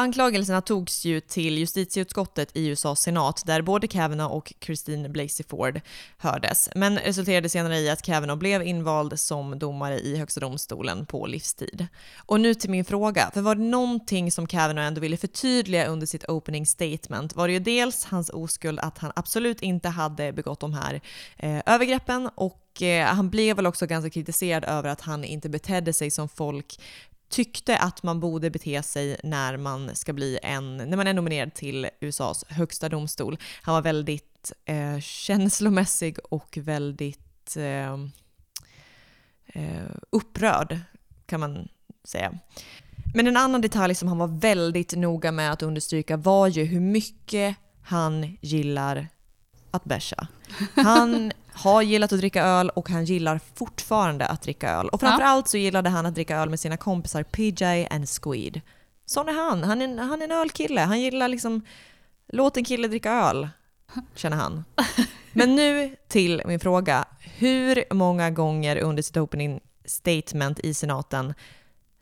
Anklagelserna 0.00 0.60
togs 0.60 1.04
ju 1.04 1.20
till 1.20 1.58
justitieutskottet 1.58 2.56
i 2.56 2.66
USAs 2.66 3.00
senat 3.00 3.42
där 3.46 3.62
både 3.62 3.86
Kavanaugh 3.86 4.32
och 4.32 4.52
Christine 4.60 5.08
Blasey 5.08 5.46
Ford 5.48 5.80
hördes, 6.18 6.68
men 6.74 6.98
resulterade 6.98 7.48
senare 7.48 7.78
i 7.78 7.90
att 7.90 8.02
Kavanaugh 8.02 8.38
blev 8.38 8.62
invald 8.62 9.20
som 9.20 9.58
domare 9.58 9.98
i 9.98 10.16
Högsta 10.16 10.40
domstolen 10.40 11.06
på 11.06 11.26
livstid. 11.26 11.86
Och 12.26 12.40
nu 12.40 12.54
till 12.54 12.70
min 12.70 12.84
fråga, 12.84 13.30
för 13.34 13.40
var 13.40 13.54
det 13.54 13.62
någonting 13.62 14.32
som 14.32 14.46
Kavanaugh 14.46 14.86
ändå 14.86 15.00
ville 15.00 15.16
förtydliga 15.16 15.86
under 15.86 16.06
sitt 16.06 16.28
opening 16.28 16.66
statement 16.66 17.36
var 17.36 17.48
det 17.48 17.52
ju 17.52 17.60
dels 17.60 18.04
hans 18.04 18.30
oskuld 18.30 18.80
att 18.80 18.98
han 18.98 19.12
absolut 19.16 19.62
inte 19.62 19.88
hade 19.88 20.32
begått 20.32 20.60
de 20.60 20.74
här 20.74 21.00
eh, 21.36 21.60
övergreppen 21.66 22.30
och 22.34 22.82
eh, 22.82 23.06
han 23.06 23.30
blev 23.30 23.56
väl 23.56 23.66
också 23.66 23.86
ganska 23.86 24.10
kritiserad 24.10 24.64
över 24.64 24.88
att 24.88 25.00
han 25.00 25.24
inte 25.24 25.48
betedde 25.48 25.92
sig 25.92 26.10
som 26.10 26.28
folk 26.28 26.78
tyckte 27.28 27.78
att 27.78 28.02
man 28.02 28.20
borde 28.20 28.50
bete 28.50 28.82
sig 28.82 29.20
när 29.22 29.56
man 29.56 29.96
ska 29.96 30.12
bli 30.12 30.38
en, 30.42 30.76
när 30.76 30.96
man 30.96 31.06
är 31.06 31.14
nominerad 31.14 31.54
till 31.54 31.88
USAs 32.00 32.44
högsta 32.48 32.88
domstol. 32.88 33.38
Han 33.62 33.74
var 33.74 33.82
väldigt 33.82 34.52
eh, 34.64 35.00
känslomässig 35.00 36.18
och 36.24 36.58
väldigt 36.60 37.56
eh, 37.56 37.92
eh, 39.46 39.90
upprörd 40.10 40.80
kan 41.26 41.40
man 41.40 41.68
säga. 42.04 42.32
Men 43.14 43.26
en 43.26 43.36
annan 43.36 43.60
detalj 43.60 43.94
som 43.94 44.08
han 44.08 44.18
var 44.18 44.40
väldigt 44.40 44.96
noga 44.96 45.32
med 45.32 45.52
att 45.52 45.62
understryka 45.62 46.16
var 46.16 46.46
ju 46.46 46.64
hur 46.64 46.80
mycket 46.80 47.56
han 47.82 48.36
gillar 48.40 49.08
att 49.70 49.84
bärsa. 49.84 50.26
Han 50.74 51.32
har 51.58 51.82
gillat 51.82 52.12
att 52.12 52.18
dricka 52.18 52.42
öl 52.42 52.70
och 52.70 52.88
han 52.88 53.04
gillar 53.04 53.40
fortfarande 53.54 54.26
att 54.26 54.42
dricka 54.42 54.70
öl. 54.70 54.88
Och 54.88 55.00
framförallt 55.00 55.48
så 55.48 55.56
gillade 55.56 55.90
han 55.90 56.06
att 56.06 56.14
dricka 56.14 56.36
öl 56.36 56.50
med 56.50 56.60
sina 56.60 56.76
kompisar 56.76 57.22
PJ 57.22 57.86
and 57.90 58.08
Squid. 58.08 58.60
Sån 59.06 59.28
är 59.28 59.32
han. 59.32 59.64
Han 59.64 59.82
är, 59.82 59.98
han 59.98 60.22
är 60.22 60.24
en 60.24 60.32
ölkille. 60.32 60.80
Han 60.80 61.00
gillar 61.00 61.28
liksom, 61.28 61.62
låt 62.28 62.56
en 62.56 62.64
kille 62.64 62.88
dricka 62.88 63.12
öl, 63.12 63.48
känner 64.14 64.36
han. 64.36 64.64
Men 65.32 65.56
nu 65.56 65.96
till 66.08 66.42
min 66.46 66.60
fråga. 66.60 67.04
Hur 67.20 67.94
många 67.94 68.30
gånger 68.30 68.76
under 68.76 69.02
sitt 69.02 69.16
opening 69.16 69.60
statement 69.84 70.58
i 70.58 70.74
senaten 70.74 71.34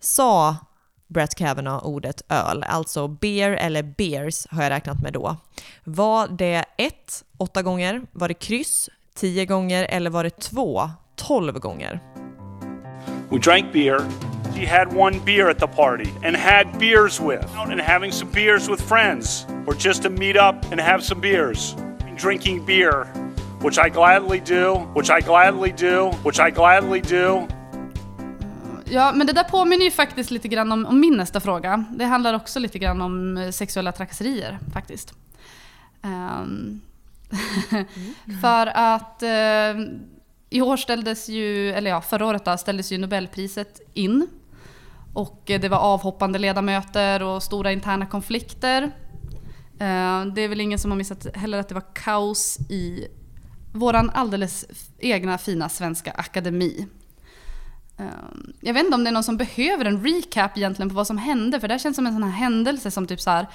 sa 0.00 0.56
Brett 1.08 1.34
Kavanaugh 1.34 1.86
ordet 1.86 2.22
öl, 2.28 2.62
alltså 2.62 3.08
beer 3.08 3.50
eller 3.50 3.82
beers 3.82 4.46
har 4.50 4.62
jag 4.62 4.70
räknat 4.70 5.02
med 5.02 5.12
då. 5.12 5.36
Var 5.84 6.28
det 6.28 6.64
ett, 6.78 7.24
åtta 7.36 7.62
gånger? 7.62 8.06
Var 8.12 8.28
det 8.28 8.34
kryss, 8.34 8.90
tio 9.16 9.44
gånger? 9.44 9.86
Eller 9.88 10.10
var 10.10 10.24
det 10.24 10.40
två, 10.40 10.90
tolv 11.16 11.58
gånger? 11.58 12.00
We 13.30 13.38
drank 13.38 13.72
beer. 13.72 14.00
She 14.54 14.66
had 14.66 14.96
one 14.96 15.18
beer 15.24 15.50
at 15.50 15.58
the 15.58 15.66
party 15.66 16.10
and 16.24 16.36
had 16.36 16.78
beers 16.78 17.20
with, 17.20 17.44
and 17.56 17.80
having 17.80 18.12
some 18.12 18.30
beers 18.30 18.68
with 18.68 18.82
friends, 18.82 19.46
or 19.66 19.74
just 19.74 20.02
to 20.02 20.10
meet 20.10 20.36
up 20.36 20.72
and 20.72 20.80
have 20.80 21.02
some 21.02 21.20
beers. 21.20 21.76
And 22.00 22.18
drinking 22.18 22.64
beer, 22.66 23.06
which 23.60 23.78
I 23.78 23.90
gladly 23.90 24.40
do, 24.40 24.74
which 24.94 25.10
I 25.10 25.20
gladly 25.20 25.72
do, 25.72 26.10
which 26.24 26.38
I 26.38 26.50
gladly 26.50 27.00
do. 27.00 27.48
Ja, 28.84 29.12
men 29.12 29.26
det 29.26 29.32
där 29.32 29.44
påminner 29.44 29.84
ju 29.84 29.90
faktiskt 29.90 30.30
lite 30.30 30.48
grann 30.48 30.72
om, 30.72 30.86
om 30.86 31.00
min 31.00 31.16
nästa 31.16 31.40
fråga. 31.40 31.84
Det 31.90 32.04
handlar 32.04 32.34
också 32.34 32.58
lite 32.58 32.78
grann 32.78 33.02
om 33.02 33.36
eh, 33.36 33.50
sexuella 33.50 33.92
trakasserier 33.92 34.58
faktiskt. 34.72 35.14
Um, 36.02 36.80
Mm. 37.70 38.40
för 38.40 38.66
att 38.66 39.22
eh, 39.22 39.82
i 40.50 40.60
år 40.60 40.76
ställdes 40.76 41.28
ju, 41.28 41.72
eller 41.72 41.90
ja, 41.90 42.00
förra 42.00 42.26
året 42.26 42.44
då, 42.44 42.56
ställdes 42.56 42.92
ju 42.92 42.98
Nobelpriset 42.98 43.80
in. 43.94 44.28
Och 45.14 45.50
eh, 45.50 45.60
det 45.60 45.68
var 45.68 45.78
avhoppande 45.78 46.38
ledamöter 46.38 47.22
och 47.22 47.42
stora 47.42 47.72
interna 47.72 48.06
konflikter. 48.06 48.82
Eh, 49.78 50.24
det 50.24 50.40
är 50.40 50.48
väl 50.48 50.60
ingen 50.60 50.78
som 50.78 50.90
har 50.90 50.98
missat 50.98 51.36
heller 51.36 51.58
att 51.58 51.68
det 51.68 51.74
var 51.74 51.94
kaos 51.94 52.58
i 52.70 53.06
våran 53.72 54.10
alldeles 54.10 54.64
egna 54.98 55.38
fina 55.38 55.68
svenska 55.68 56.10
akademi. 56.10 56.86
Eh, 57.98 58.04
jag 58.60 58.74
vet 58.74 58.84
inte 58.84 58.94
om 58.94 59.04
det 59.04 59.10
är 59.10 59.12
någon 59.12 59.24
som 59.24 59.36
behöver 59.36 59.84
en 59.84 60.04
recap 60.04 60.56
egentligen 60.56 60.88
på 60.88 60.94
vad 60.94 61.06
som 61.06 61.18
hände, 61.18 61.60
för 61.60 61.68
det 61.68 61.78
känns 61.78 61.96
som 61.96 62.06
en 62.06 62.12
sån 62.12 62.22
här 62.22 62.30
händelse 62.30 62.90
som 62.90 63.06
typ 63.06 63.20
så 63.20 63.30
här, 63.30 63.46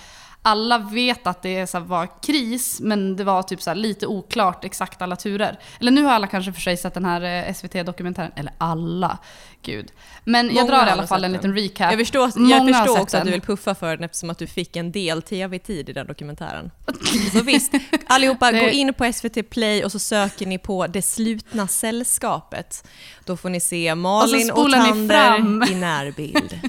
alla 0.42 0.78
vet 0.78 1.28
att 1.28 1.42
det 1.42 1.68
så 1.68 1.80
var 1.80 2.22
kris, 2.22 2.80
men 2.82 3.16
det 3.16 3.24
var 3.24 3.44
typ 3.44 3.62
så 3.62 3.74
lite 3.74 4.08
oklart 4.08 4.66
exakt 4.66 5.02
alla 5.02 5.16
turer. 5.16 5.60
Eller 5.80 5.92
nu 5.92 6.04
har 6.04 6.12
alla 6.12 6.28
kanske 6.28 6.54
för 6.54 6.62
sig 6.62 6.78
sett 6.78 6.94
den 6.94 7.06
här 7.06 7.48
eh, 7.48 7.54
SVT-dokumentären, 7.54 8.32
eller 8.36 8.54
alla, 8.58 9.18
gud. 9.62 9.92
Men 10.24 10.46
jag 10.48 10.56
Många 10.56 10.68
drar 10.68 10.88
i 10.88 10.90
alla 10.90 11.08
fall 11.08 11.24
en 11.24 11.32
liten 11.32 11.56
recap. 11.56 11.92
Jag 11.92 12.00
förstår, 12.00 12.32
jag 12.36 12.42
Många 12.42 12.74
förstår 12.74 13.02
också 13.02 13.18
att 13.18 13.26
du 13.26 13.32
vill 13.32 13.42
puffa 13.42 13.76
för 13.76 13.96
den 13.98 14.04
eftersom 14.04 14.30
att 14.30 14.38
du 14.38 14.48
fick 14.48 14.76
en 14.76 14.92
del 14.92 15.22
tv-tid 15.22 15.90
i 15.90 15.94
den 15.94 16.08
dokumentären. 16.08 16.72
Så 17.34 17.44
visst, 17.44 17.74
allihopa 18.08 18.52
gå 18.52 18.70
in 18.70 18.94
på 18.94 19.14
SVT 19.14 19.50
Play 19.50 19.84
och 19.84 19.92
så 19.92 20.00
söker 20.00 20.46
ni 20.46 20.58
på 20.58 20.88
Det 20.88 21.02
slutna 21.02 21.68
sällskapet. 21.68 22.88
Då 23.26 23.38
får 23.38 23.50
ni 23.50 23.60
se 23.60 23.96
Malin 23.96 24.52
och, 24.52 24.70
ni 24.70 25.08
Tander 25.08 25.72
i 25.72 25.76
närbild. 25.76 26.60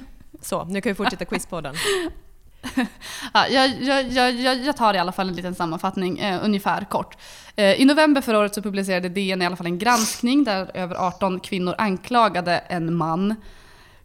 Så, 0.42 0.64
nu 0.64 0.80
kan 0.80 0.90
vi 0.90 0.94
fortsätta 0.94 1.24
quizpodden. 1.24 1.74
Ja, 3.34 3.48
jag, 3.48 3.82
jag, 3.82 4.32
jag, 4.34 4.56
jag 4.64 4.76
tar 4.76 4.94
i 4.94 4.98
alla 4.98 5.12
fall 5.12 5.28
en 5.28 5.36
liten 5.36 5.54
sammanfattning, 5.54 6.18
eh, 6.18 6.44
ungefär 6.44 6.84
kort. 6.84 7.16
Eh, 7.56 7.80
I 7.80 7.84
november 7.84 8.20
förra 8.20 8.38
året 8.38 8.54
så 8.54 8.62
publicerade 8.62 9.08
DN 9.08 9.42
i 9.42 9.46
alla 9.46 9.56
fall 9.56 9.66
en 9.66 9.78
granskning 9.78 10.44
där 10.44 10.70
över 10.74 10.96
18 10.96 11.40
kvinnor 11.40 11.74
anklagade 11.78 12.58
en 12.58 12.94
man, 12.94 13.34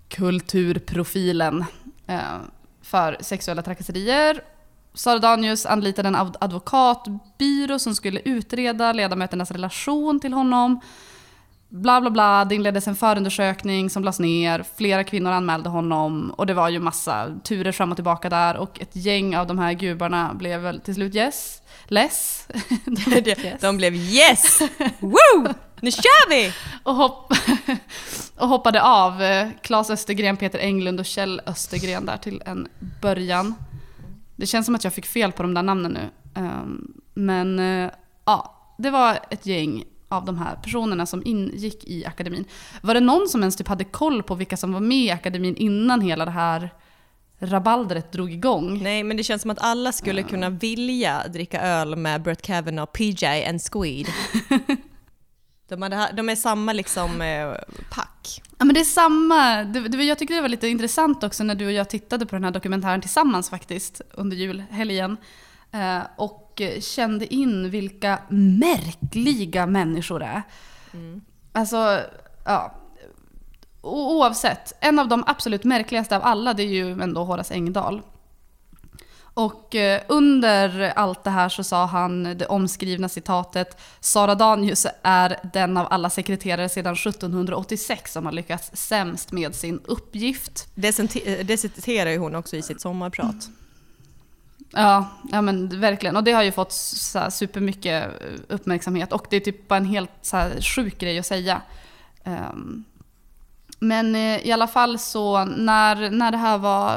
kulturprofilen, 0.09 1.65
eh, 2.07 2.19
för 2.81 3.17
sexuella 3.21 3.61
trakasserier. 3.61 4.41
Sara 4.93 5.19
Danius 5.19 5.65
anlitade 5.65 6.07
en 6.07 6.15
advokatbyrå 6.15 7.79
som 7.79 7.95
skulle 7.95 8.19
utreda 8.19 8.93
ledamöternas 8.93 9.51
relation 9.51 10.19
till 10.19 10.33
honom. 10.33 10.79
Bla 11.69 12.01
bla 12.01 12.09
bla, 12.09 12.45
det 12.45 12.55
inleddes 12.55 12.87
en 12.87 12.95
förundersökning 12.95 13.89
som 13.89 14.03
lades 14.03 14.19
ner, 14.19 14.65
flera 14.77 15.03
kvinnor 15.03 15.31
anmälde 15.31 15.69
honom 15.69 16.31
och 16.37 16.45
det 16.45 16.53
var 16.53 16.69
ju 16.69 16.79
massa 16.79 17.39
turer 17.43 17.71
fram 17.71 17.91
och 17.91 17.97
tillbaka 17.97 18.29
där 18.29 18.57
och 18.57 18.81
ett 18.81 18.95
gäng 18.95 19.35
av 19.37 19.47
de 19.47 19.59
här 19.59 19.73
gubarna 19.73 20.33
blev 20.33 20.59
väl 20.59 20.79
till 20.79 20.95
slut 20.95 21.15
yes, 21.15 21.61
less. 21.87 22.47
Yes. 23.27 23.61
De 23.61 23.77
blev 23.77 23.95
yes! 23.95 24.61
Woo! 24.99 25.53
Nu 25.81 25.91
kör 25.91 26.29
vi! 26.29 26.53
och, 26.83 26.95
hopp 26.95 27.33
och 28.37 28.47
hoppade 28.47 28.81
av 28.83 29.21
eh, 29.21 29.47
Claes 29.61 29.89
Östergren, 29.89 30.37
Peter 30.37 30.59
Englund 30.59 30.99
och 30.99 31.05
Kjell 31.05 31.41
Östergren 31.45 32.05
där 32.05 32.17
till 32.17 32.41
en 32.45 32.67
början. 33.01 33.55
Det 34.35 34.45
känns 34.45 34.65
som 34.65 34.75
att 34.75 34.83
jag 34.83 34.93
fick 34.93 35.05
fel 35.05 35.31
på 35.31 35.43
de 35.43 35.53
där 35.53 35.63
namnen 35.63 35.91
nu. 35.91 36.09
Ehm, 36.41 36.93
Men 37.13 37.59
eh, 37.59 37.91
ja, 38.25 38.73
det 38.77 38.89
var 38.89 39.19
ett 39.29 39.45
gäng 39.45 39.83
av 40.09 40.25
de 40.25 40.37
här 40.37 40.55
personerna 40.55 41.05
som 41.05 41.21
ingick 41.25 41.83
i 41.83 42.05
akademin. 42.05 42.45
Var 42.81 42.93
det 42.93 42.99
någon 42.99 43.27
som 43.27 43.41
ens 43.41 43.55
typ 43.55 43.67
hade 43.67 43.83
koll 43.83 44.23
på 44.23 44.35
vilka 44.35 44.57
som 44.57 44.73
var 44.73 44.79
med 44.79 44.97
i 44.97 45.11
akademin 45.11 45.55
innan 45.55 46.01
hela 46.01 46.25
det 46.25 46.31
här 46.31 46.69
rabaldret 47.39 48.11
drog 48.11 48.33
igång? 48.33 48.83
Nej, 48.83 49.03
men 49.03 49.17
det 49.17 49.23
känns 49.23 49.41
som 49.41 49.51
att 49.51 49.61
alla 49.61 49.91
skulle 49.91 50.23
kunna 50.23 50.49
vilja 50.49 51.27
dricka 51.27 51.61
öl 51.61 51.95
med 51.95 52.21
Brett 52.21 52.41
Kavanaugh, 52.41 52.91
PJ 52.91 53.25
and 53.25 53.61
Squid. 53.71 54.07
De, 55.69 55.81
hade, 55.81 56.09
de 56.13 56.29
är 56.29 56.35
samma 56.35 56.73
liksom 56.73 57.21
eh, 57.21 57.53
pack. 57.89 58.41
Ja 58.57 58.65
men 58.65 58.73
det 58.73 58.79
är 58.79 58.83
samma. 58.83 59.63
Det, 59.63 59.87
det, 59.87 60.03
jag 60.03 60.19
tycker 60.19 60.35
det 60.35 60.41
var 60.41 60.49
lite 60.49 60.67
intressant 60.67 61.23
också 61.23 61.43
när 61.43 61.55
du 61.55 61.65
och 61.65 61.71
jag 61.71 61.89
tittade 61.89 62.25
på 62.25 62.35
den 62.35 62.43
här 62.43 62.51
dokumentären 62.51 63.01
tillsammans 63.01 63.49
faktiskt 63.49 64.01
under 64.13 64.37
julhelgen. 64.37 65.17
Eh, 65.71 66.01
och 66.15 66.61
kände 66.79 67.33
in 67.33 67.69
vilka 67.69 68.19
märkliga 68.29 69.65
människor 69.65 70.19
det 70.19 70.25
är. 70.25 70.43
Alltså, 71.51 72.01
ja. 72.45 72.75
Oavsett, 73.81 74.73
en 74.79 74.99
av 74.99 75.07
de 75.07 75.23
absolut 75.27 75.63
märkligaste 75.63 76.15
av 76.15 76.23
alla 76.23 76.53
det 76.53 76.63
är 76.63 76.67
ju 76.67 77.01
ändå 77.01 77.23
Horace 77.23 77.53
Engdahl. 77.53 78.01
Och 79.37 79.75
eh, 79.75 80.01
under 80.07 80.93
allt 80.95 81.23
det 81.23 81.29
här 81.29 81.49
så 81.49 81.63
sa 81.63 81.85
han 81.85 82.23
det 82.23 82.45
omskrivna 82.45 83.09
citatet 83.09 83.81
Sara 83.99 84.35
Danius 84.35 84.87
är 85.03 85.39
den 85.53 85.77
av 85.77 85.87
alla 85.89 86.09
sekreterare 86.09 86.69
sedan 86.69 86.93
1786 86.93 88.13
som 88.13 88.25
har 88.25 88.31
lyckats 88.31 88.69
sämst 88.73 89.31
med 89.31 89.55
sin 89.55 89.79
uppgift. 89.85 90.67
Det, 90.75 90.97
det 91.43 91.57
citerar 91.57 92.09
ju 92.09 92.17
hon 92.17 92.35
också 92.35 92.55
i 92.55 92.61
sitt 92.61 92.81
sommarprat. 92.81 93.49
Ja, 94.77 95.07
ja 95.31 95.41
men 95.41 95.79
verkligen. 95.79 96.15
Och 96.15 96.23
det 96.23 96.31
har 96.31 96.43
ju 96.43 96.51
fått 96.51 96.71
så 96.71 97.19
här, 97.19 97.29
supermycket 97.29 98.21
eh, 98.21 98.27
uppmärksamhet 98.47 99.13
och 99.13 99.27
det 99.29 99.35
är 99.35 99.39
typ 99.39 99.67
bara 99.67 99.77
en 99.77 99.85
helt 99.85 100.11
så 100.21 100.37
här, 100.37 100.61
sjuk 100.61 100.97
grej 100.97 101.19
att 101.19 101.25
säga. 101.25 101.61
Um, 102.23 102.85
men 103.79 104.15
eh, 104.15 104.47
i 104.47 104.51
alla 104.51 104.67
fall 104.67 104.99
så 104.99 105.45
när, 105.45 106.09
när 106.09 106.31
det 106.31 106.37
här 106.37 106.57
var, 106.57 106.95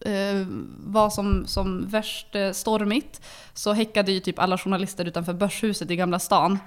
eh, 0.00 0.46
var 0.86 1.10
som, 1.10 1.46
som 1.46 1.86
värst 1.86 2.34
eh, 2.34 2.50
stormigt 2.50 3.20
så 3.54 3.72
häckade 3.72 4.12
ju 4.12 4.20
typ 4.20 4.38
alla 4.38 4.58
journalister 4.58 5.04
utanför 5.04 5.32
Börshuset 5.32 5.90
i 5.90 5.96
Gamla 5.96 6.18
stan. 6.18 6.58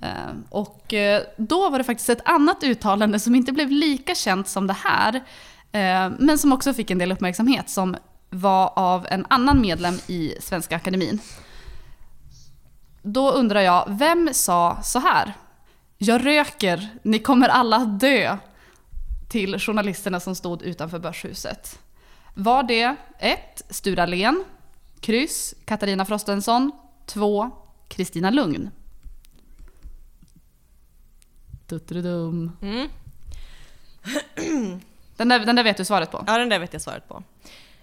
Ehm, 0.00 0.08
eh, 0.10 0.50
och 0.50 0.94
då 1.36 1.70
var 1.70 1.78
det 1.78 1.84
faktiskt 1.84 2.08
ett 2.08 2.28
annat 2.28 2.64
uttalande 2.64 3.20
som 3.20 3.34
inte 3.34 3.52
blev 3.52 3.70
lika 3.70 4.14
känt 4.14 4.48
som 4.48 4.66
det 4.66 4.76
här. 4.84 5.14
Eh, 5.72 6.12
men 6.18 6.38
som 6.38 6.52
också 6.52 6.74
fick 6.74 6.90
en 6.90 6.98
del 6.98 7.12
uppmärksamhet 7.12 7.70
som 7.70 7.96
var 8.32 8.72
av 8.76 9.06
en 9.10 9.26
annan 9.30 9.60
medlem 9.60 9.94
i 10.06 10.34
Svenska 10.40 10.76
Akademin. 10.76 11.18
Då 13.02 13.30
undrar 13.30 13.60
jag, 13.60 13.84
vem 13.88 14.28
sa 14.32 14.78
så 14.82 14.98
här? 14.98 15.32
Jag 15.98 16.26
röker, 16.26 16.88
ni 17.02 17.18
kommer 17.18 17.48
alla 17.48 17.78
dö. 17.78 18.38
Till 19.28 19.58
journalisterna 19.58 20.20
som 20.20 20.34
stod 20.34 20.62
utanför 20.62 20.98
Börshuset. 20.98 21.78
Var 22.34 22.62
det 22.62 22.96
1. 23.18 23.62
Sture 23.70 24.02
Allén, 24.02 24.44
kryss 25.00 25.54
Katarina 25.64 26.04
Frostenson, 26.04 26.72
2. 27.06 27.50
Kristina 27.88 28.30
Lugn. 28.30 28.70
Mm. 32.62 32.88
Den 35.16 35.28
där, 35.28 35.38
den 35.46 35.56
där 35.56 35.64
vet 35.64 35.76
du 35.76 35.84
svaret 35.84 36.10
på? 36.10 36.24
Ja, 36.26 36.38
den 36.38 36.48
där 36.48 36.58
vet 36.58 36.72
jag 36.72 36.82
svaret 36.82 37.08
på. 37.08 37.22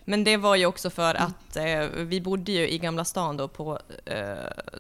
Men 0.10 0.24
det 0.24 0.38
var 0.38 0.56
ju 0.56 0.66
också 0.66 0.90
för 0.90 1.16
att 1.16 1.56
eh, 1.56 1.80
vi 1.96 2.22
bodde 2.22 2.52
ju 2.52 2.70
i 2.70 2.78
Gamla 2.78 3.06
stan 3.06 3.38
då 3.38 3.48
på 3.48 3.80
eh, 4.06 4.34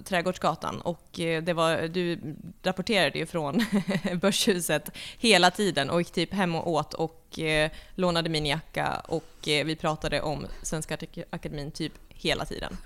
Trädgårdsgatan 0.05 0.81
och 0.81 1.19
eh, 1.19 1.43
det 1.43 1.53
var, 1.53 1.87
du 1.87 2.19
rapporterade 2.63 3.19
ju 3.19 3.25
från 3.25 3.65
Börshuset 4.21 4.89
hela 5.17 5.51
tiden 5.51 5.89
och 5.89 6.01
gick 6.01 6.11
typ 6.11 6.33
hem 6.33 6.55
och 6.55 6.71
åt 6.71 6.93
och 6.93 7.39
eh, 7.39 7.71
lånade 7.95 8.29
min 8.29 8.45
jacka 8.45 9.01
och 9.07 9.47
eh, 9.47 9.65
vi 9.65 9.75
pratade 9.75 10.21
om 10.21 10.45
Svenska 10.61 10.95
Ak- 10.95 11.23
Akademin 11.29 11.71
typ 11.71 11.93
hela 12.09 12.45
tiden. 12.45 12.77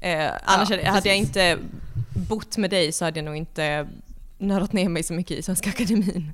Eh, 0.00 0.30
annars 0.44 0.70
hade, 0.70 0.88
hade 0.90 1.08
jag 1.08 1.18
precis. 1.18 1.26
inte 1.26 1.58
bott 2.28 2.56
med 2.56 2.70
dig 2.70 2.92
så 2.92 3.04
hade 3.04 3.18
jag 3.18 3.24
nog 3.24 3.36
inte 3.36 3.88
nördat 4.38 4.72
ner 4.72 4.88
mig 4.88 5.02
så 5.02 5.12
mycket 5.12 5.38
i 5.38 5.42
Svenska 5.42 5.70
Akademin. 5.70 6.32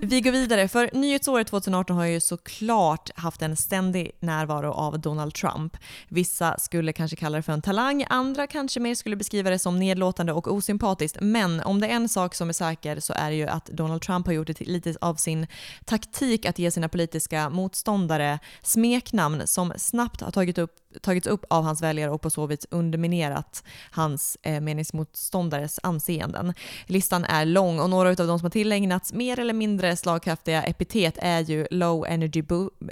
Vi 0.00 0.20
går 0.20 0.32
vidare, 0.32 0.68
för 0.68 0.90
nyhetsåret 0.92 1.46
2018 1.46 1.96
har 1.96 2.04
ju 2.04 2.20
såklart 2.20 3.10
haft 3.14 3.42
en 3.42 3.56
ständig 3.56 4.10
närvaro 4.20 4.72
av 4.72 5.00
Donald 5.00 5.34
Trump. 5.34 5.76
Vissa 6.08 6.58
skulle 6.58 6.92
kanske 6.92 7.16
kalla 7.16 7.36
det 7.36 7.42
för 7.42 7.52
en 7.52 7.62
talang, 7.62 8.06
andra 8.08 8.46
kanske 8.46 8.80
mer 8.80 8.94
skulle 8.94 9.16
beskriva 9.16 9.50
det 9.50 9.58
som 9.58 9.78
nedlåtande 9.78 10.32
och 10.32 10.52
osympatiskt. 10.52 11.18
Men 11.20 11.60
om 11.60 11.80
det 11.80 11.86
är 11.86 11.90
en 11.90 12.08
sak 12.08 12.34
som 12.34 12.48
är 12.48 12.52
säker 12.52 13.00
så 13.00 13.12
är 13.12 13.30
det 13.30 13.36
ju 13.36 13.46
att 13.46 13.66
Donald 13.66 14.02
Trump 14.02 14.26
har 14.26 14.32
gjort 14.32 14.46
det 14.46 14.54
till 14.54 14.72
lite 14.72 14.94
av 15.00 15.14
sin 15.14 15.46
taktik 15.84 16.46
att 16.46 16.58
ge 16.58 16.70
sina 16.70 16.88
politiska 16.88 17.50
motståndare 17.50 18.38
smeknamn 18.62 19.42
som 19.44 19.72
snabbt 19.76 20.20
har 20.20 20.30
tagit 20.30 20.58
upp 20.58 20.76
tagits 21.02 21.26
upp 21.26 21.44
av 21.50 21.64
hans 21.64 21.82
väljare 21.82 22.10
och 22.10 22.20
på 22.20 22.30
så 22.30 22.46
vis 22.46 22.66
underminerat 22.70 23.64
hans 23.90 24.38
eh, 24.42 24.60
meningsmotståndares 24.60 25.80
anseenden. 25.82 26.54
Listan 26.86 27.24
är 27.24 27.44
lång 27.44 27.80
och 27.80 27.90
några 27.90 28.08
av 28.08 28.16
de 28.16 28.38
som 28.38 28.44
har 28.44 28.50
tillägnat 28.50 28.95
tillägnats 28.96 29.12
mer 29.12 29.38
eller 29.38 29.54
mindre 29.54 29.96
slagkraftiga 29.96 30.62
epitet 30.62 31.18
är 31.18 31.40
ju 31.40 31.66
Low 31.70 32.06
Energy, 32.06 32.42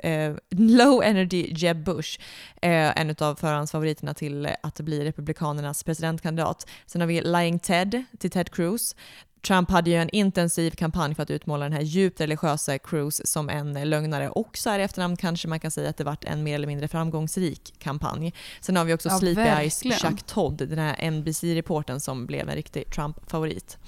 eh, 0.02 0.34
low 0.50 1.02
energy 1.02 1.52
Jeb 1.56 1.84
Bush, 1.84 2.20
eh, 2.62 3.00
en 3.00 3.14
av 3.20 3.34
förhandsfavoriterna 3.34 4.14
till 4.14 4.48
att 4.62 4.80
bli 4.80 5.04
Republikanernas 5.04 5.84
presidentkandidat. 5.84 6.66
Sen 6.86 7.00
har 7.00 7.08
vi 7.08 7.20
Lying 7.20 7.58
Ted 7.58 8.04
till 8.18 8.30
Ted 8.30 8.50
Cruz, 8.50 8.94
Trump 9.46 9.70
hade 9.70 9.90
ju 9.90 9.96
en 9.96 10.10
intensiv 10.10 10.70
kampanj 10.70 11.14
för 11.14 11.22
att 11.22 11.30
utmåla 11.30 11.64
den 11.64 11.72
här 11.72 11.82
djupt 11.82 12.20
religiösa 12.20 12.78
Cruz 12.78 13.20
som 13.24 13.48
en 13.50 13.90
lögnare 13.90 14.28
och 14.28 14.56
så 14.56 14.70
här 14.70 14.78
i 14.78 14.82
efterhand 14.82 15.18
kanske 15.18 15.48
man 15.48 15.60
kan 15.60 15.70
säga 15.70 15.90
att 15.90 15.96
det 15.96 16.04
varit 16.04 16.24
en 16.24 16.42
mer 16.42 16.54
eller 16.54 16.66
mindre 16.66 16.88
framgångsrik 16.88 17.74
kampanj. 17.78 18.32
Sen 18.60 18.76
har 18.76 18.84
vi 18.84 18.94
också 18.94 19.08
Ja, 19.08 19.18
Sleepy 19.18 19.40
Eyes. 19.40 19.82
Chuck 19.82 20.22
Todd, 20.22 20.56
den 20.56 20.78
här 20.78 21.10
NBC-reporten 21.10 22.00
som 22.00 22.26
blev 22.26 22.48
en 22.48 22.54
riktig 22.54 22.90
Trump-favorit. 22.90 23.78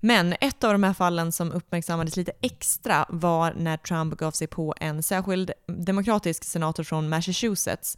Men 0.00 0.34
ett 0.40 0.64
av 0.64 0.72
de 0.72 0.82
här 0.82 0.92
fallen 0.92 1.32
som 1.32 1.52
uppmärksammades 1.52 2.16
lite 2.16 2.32
extra 2.40 3.06
var 3.08 3.54
när 3.56 3.76
Trump 3.76 4.14
gav 4.14 4.30
sig 4.30 4.46
på 4.46 4.74
en 4.80 5.02
särskild 5.02 5.50
demokratisk 5.66 6.44
senator 6.44 6.84
från 6.84 7.08
Massachusetts. 7.08 7.96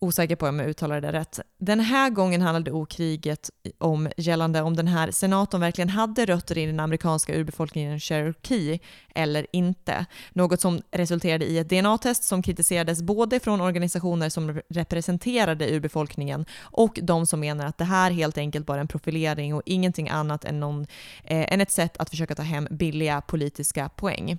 Osäker 0.00 0.36
på 0.36 0.46
om 0.46 0.58
jag 0.58 0.68
uttalar 0.68 1.00
det 1.00 1.12
rätt. 1.12 1.40
Den 1.58 1.80
här 1.80 2.10
gången 2.10 2.42
handlade 2.42 2.70
okriget 2.70 3.50
om 3.78 4.08
gällande 4.16 4.62
om 4.62 4.76
den 4.76 4.86
här 4.86 5.10
senatorn 5.10 5.60
verkligen 5.60 5.88
hade 5.88 6.26
rötter 6.26 6.58
i 6.58 6.66
den 6.66 6.80
amerikanska 6.80 7.34
urbefolkningen 7.34 8.00
Cherokee 8.00 8.80
eller 9.14 9.46
inte. 9.52 10.06
Något 10.32 10.60
som 10.60 10.80
resulterade 10.90 11.44
i 11.44 11.58
ett 11.58 11.68
DNA-test 11.68 12.24
som 12.24 12.42
kritiserades 12.42 13.02
både 13.02 13.40
från 13.40 13.60
organisationer 13.60 14.28
som 14.28 14.60
representerade 14.68 15.70
urbefolkningen 15.70 16.44
och 16.60 16.98
de 17.02 17.26
som 17.26 17.40
menar 17.40 17.66
att 17.66 17.78
det 17.78 17.84
här 17.84 18.10
helt 18.10 18.38
enkelt 18.38 18.68
var 18.68 18.78
en 18.78 18.88
profilering 18.88 19.54
och 19.54 19.62
ingenting 19.66 20.08
annat 20.08 20.44
än, 20.44 20.60
någon, 20.60 20.86
eh, 21.24 21.52
än 21.52 21.60
ett 21.60 21.70
sätt 21.70 21.96
att 21.96 22.10
försöka 22.10 22.34
ta 22.34 22.42
hem 22.42 22.68
billiga 22.70 23.20
politiska 23.20 23.88
poäng. 23.88 24.38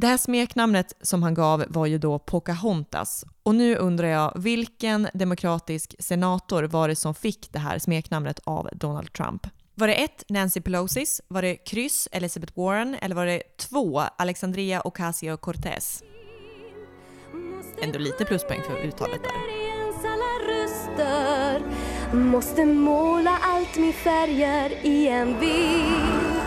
Det 0.00 0.06
här 0.06 0.16
smeknamnet 0.16 0.92
som 1.00 1.22
han 1.22 1.34
gav 1.34 1.64
var 1.68 1.86
ju 1.86 1.98
då 1.98 2.18
Pocahontas. 2.18 3.24
Och 3.42 3.54
nu 3.54 3.76
undrar 3.76 4.08
jag, 4.08 4.32
vilken 4.36 5.08
demokratisk 5.14 5.94
senator 5.98 6.62
var 6.62 6.88
det 6.88 6.96
som 6.96 7.14
fick 7.14 7.52
det 7.52 7.58
här 7.58 7.78
smeknamnet 7.78 8.40
av 8.44 8.68
Donald 8.72 9.12
Trump? 9.12 9.46
Var 9.74 9.86
det 9.86 9.94
ett 9.94 10.24
Nancy 10.28 10.60
Pelosis? 10.60 11.20
Var 11.28 11.42
det 11.42 11.56
kryss 11.56 12.08
Elizabeth 12.12 12.52
Warren? 12.56 12.96
Eller 13.00 13.14
var 13.14 13.26
det 13.26 13.42
två 13.56 14.00
Alexandria 14.18 14.80
Ocasio-Cortez? 14.80 16.02
Ändå 17.82 17.98
lite 17.98 18.24
pluspoäng 18.24 18.62
för 18.62 18.88
uttalet 18.88 19.20
där. 19.22 19.60
Måste 22.16 22.64
måla 22.64 23.38
allt 23.42 23.76
med 23.76 23.94
färger 23.94 24.86
i 24.86 25.08
en 25.08 25.40
bild 25.40 26.40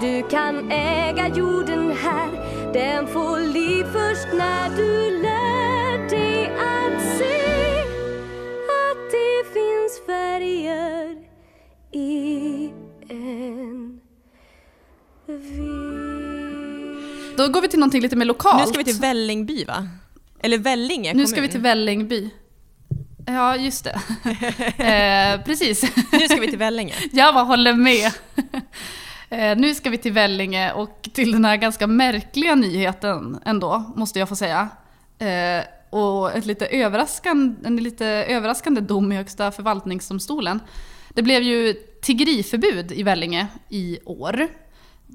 Du 0.00 0.22
kan 0.22 0.70
äga 0.70 1.28
jorden 1.28 1.92
här 1.92 2.59
den 2.72 3.06
får 3.06 3.40
liv 3.40 3.84
först 3.84 4.26
när 4.32 4.76
du 4.76 5.22
lär 5.22 6.08
dig 6.10 6.46
att 6.46 7.18
se 7.18 7.80
Att 8.66 9.10
det 9.10 9.52
finns 9.52 10.00
färger 10.06 11.16
i 11.92 12.70
en 13.08 14.00
bild 15.26 17.36
Då 17.36 17.48
går 17.48 17.60
vi 17.60 17.68
till 17.68 17.78
någonting 17.78 18.02
lite 18.02 18.16
mer 18.16 18.26
lokalt. 18.26 18.60
Nu 18.60 18.66
ska 18.66 18.78
vi 18.78 18.84
till 18.84 19.00
Vällingby 19.00 19.64
va? 19.64 19.88
Eller 20.42 20.58
Vällinge 20.58 21.14
Nu 21.14 21.26
ska 21.26 21.34
kommun. 21.36 21.48
vi 21.48 21.52
till 21.52 21.60
Vällingby. 21.60 22.30
Ja, 23.26 23.56
just 23.56 23.84
det. 23.84 24.00
eh, 24.84 25.44
precis. 25.44 25.82
Nu 26.12 26.28
ska 26.28 26.40
vi 26.40 26.48
till 26.48 26.58
Vällinge. 26.58 26.94
Jag 27.12 27.34
bara 27.34 27.44
håller 27.44 27.74
med. 27.74 28.12
Eh, 29.30 29.56
nu 29.56 29.74
ska 29.74 29.90
vi 29.90 29.98
till 29.98 30.12
Vellinge 30.12 30.72
och 30.72 31.08
till 31.12 31.32
den 31.32 31.44
här 31.44 31.56
ganska 31.56 31.86
märkliga 31.86 32.54
nyheten 32.54 33.38
ändå, 33.44 33.92
måste 33.96 34.18
jag 34.18 34.28
få 34.28 34.36
säga. 34.36 34.68
Eh, 35.18 35.64
och 35.90 36.32
ett 36.32 36.46
lite 36.46 36.66
överraskande, 36.66 37.68
en 37.68 37.76
lite 37.76 38.06
överraskande 38.06 38.80
dom 38.80 39.12
i 39.12 39.16
Högsta 39.16 39.50
förvaltningsdomstolen. 39.50 40.60
Det 41.14 41.22
blev 41.22 41.42
ju 41.42 41.72
tiggeriförbud 42.02 42.92
i 42.92 43.02
Vellinge 43.02 43.46
i 43.68 43.98
år. 44.04 44.48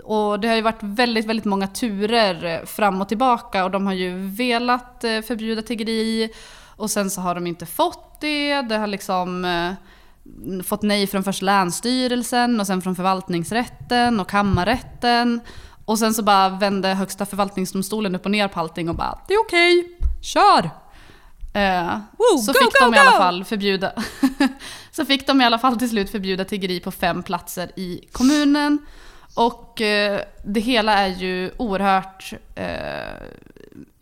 Och 0.03 0.39
det 0.39 0.47
har 0.47 0.55
ju 0.55 0.61
varit 0.61 0.83
väldigt, 0.83 1.25
väldigt 1.25 1.45
många 1.45 1.67
turer 1.67 2.65
fram 2.65 3.01
och 3.01 3.09
tillbaka 3.09 3.65
och 3.65 3.71
de 3.71 3.85
har 3.85 3.93
ju 3.93 4.27
velat 4.27 5.03
eh, 5.03 5.21
förbjuda 5.21 5.61
tiggeri 5.61 6.29
och 6.75 6.91
sen 6.91 7.09
så 7.09 7.21
har 7.21 7.35
de 7.35 7.47
inte 7.47 7.65
fått 7.65 8.21
det. 8.21 8.61
Det 8.61 8.77
har 8.77 8.87
liksom 8.87 9.45
fått 10.63 10.81
nej 10.81 11.07
från 11.07 11.23
först 11.23 11.41
Länsstyrelsen 11.41 12.59
och 12.59 12.67
sen 12.67 12.81
från 12.81 12.95
förvaltningsrätten 12.95 14.19
och 14.19 14.29
kammarrätten. 14.29 15.39
Och 15.85 15.99
sen 15.99 16.13
så 16.13 16.23
bara 16.23 16.49
vände 16.49 16.87
Högsta 16.87 17.25
förvaltningsdomstolen 17.25 18.15
upp 18.15 18.25
och 18.25 18.31
ner 18.31 18.47
på 18.47 18.59
allting 18.59 18.89
och 18.89 18.95
bara 18.95 19.19
“det 19.27 19.33
är 19.33 19.39
okej, 19.39 19.97
kör!” 20.21 20.69
eh, 21.53 21.99
Woo, 22.17 22.37
Så 22.37 22.51
go, 22.51 22.59
fick 22.59 22.79
go, 22.79 22.85
de 22.85 22.93
i 22.93 22.97
alla 22.97 23.11
fall 23.11 23.43
förbjuda 23.43 23.91
Så 24.91 25.05
fick 25.05 25.27
de 25.27 25.41
i 25.41 25.45
alla 25.45 25.59
fall 25.59 25.79
till 25.79 25.89
slut 25.89 26.09
förbjuda 26.09 26.45
tiggeri 26.45 26.79
på 26.79 26.91
fem 26.91 27.23
platser 27.23 27.71
i 27.75 28.07
kommunen. 28.11 28.85
Och 29.35 29.81
eh, 29.81 30.21
det 30.43 30.59
hela 30.59 30.93
är 30.93 31.07
ju 31.07 31.51
oerhört 31.57 32.33
eh, 32.55 33.27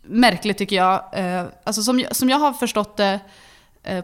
märkligt 0.02 0.58
tycker 0.58 0.76
jag. 0.76 1.04
Eh, 1.12 1.44
alltså 1.64 1.82
som, 1.82 2.04
som 2.10 2.28
jag 2.28 2.38
har 2.38 2.52
förstått 2.52 2.96
det 2.96 3.20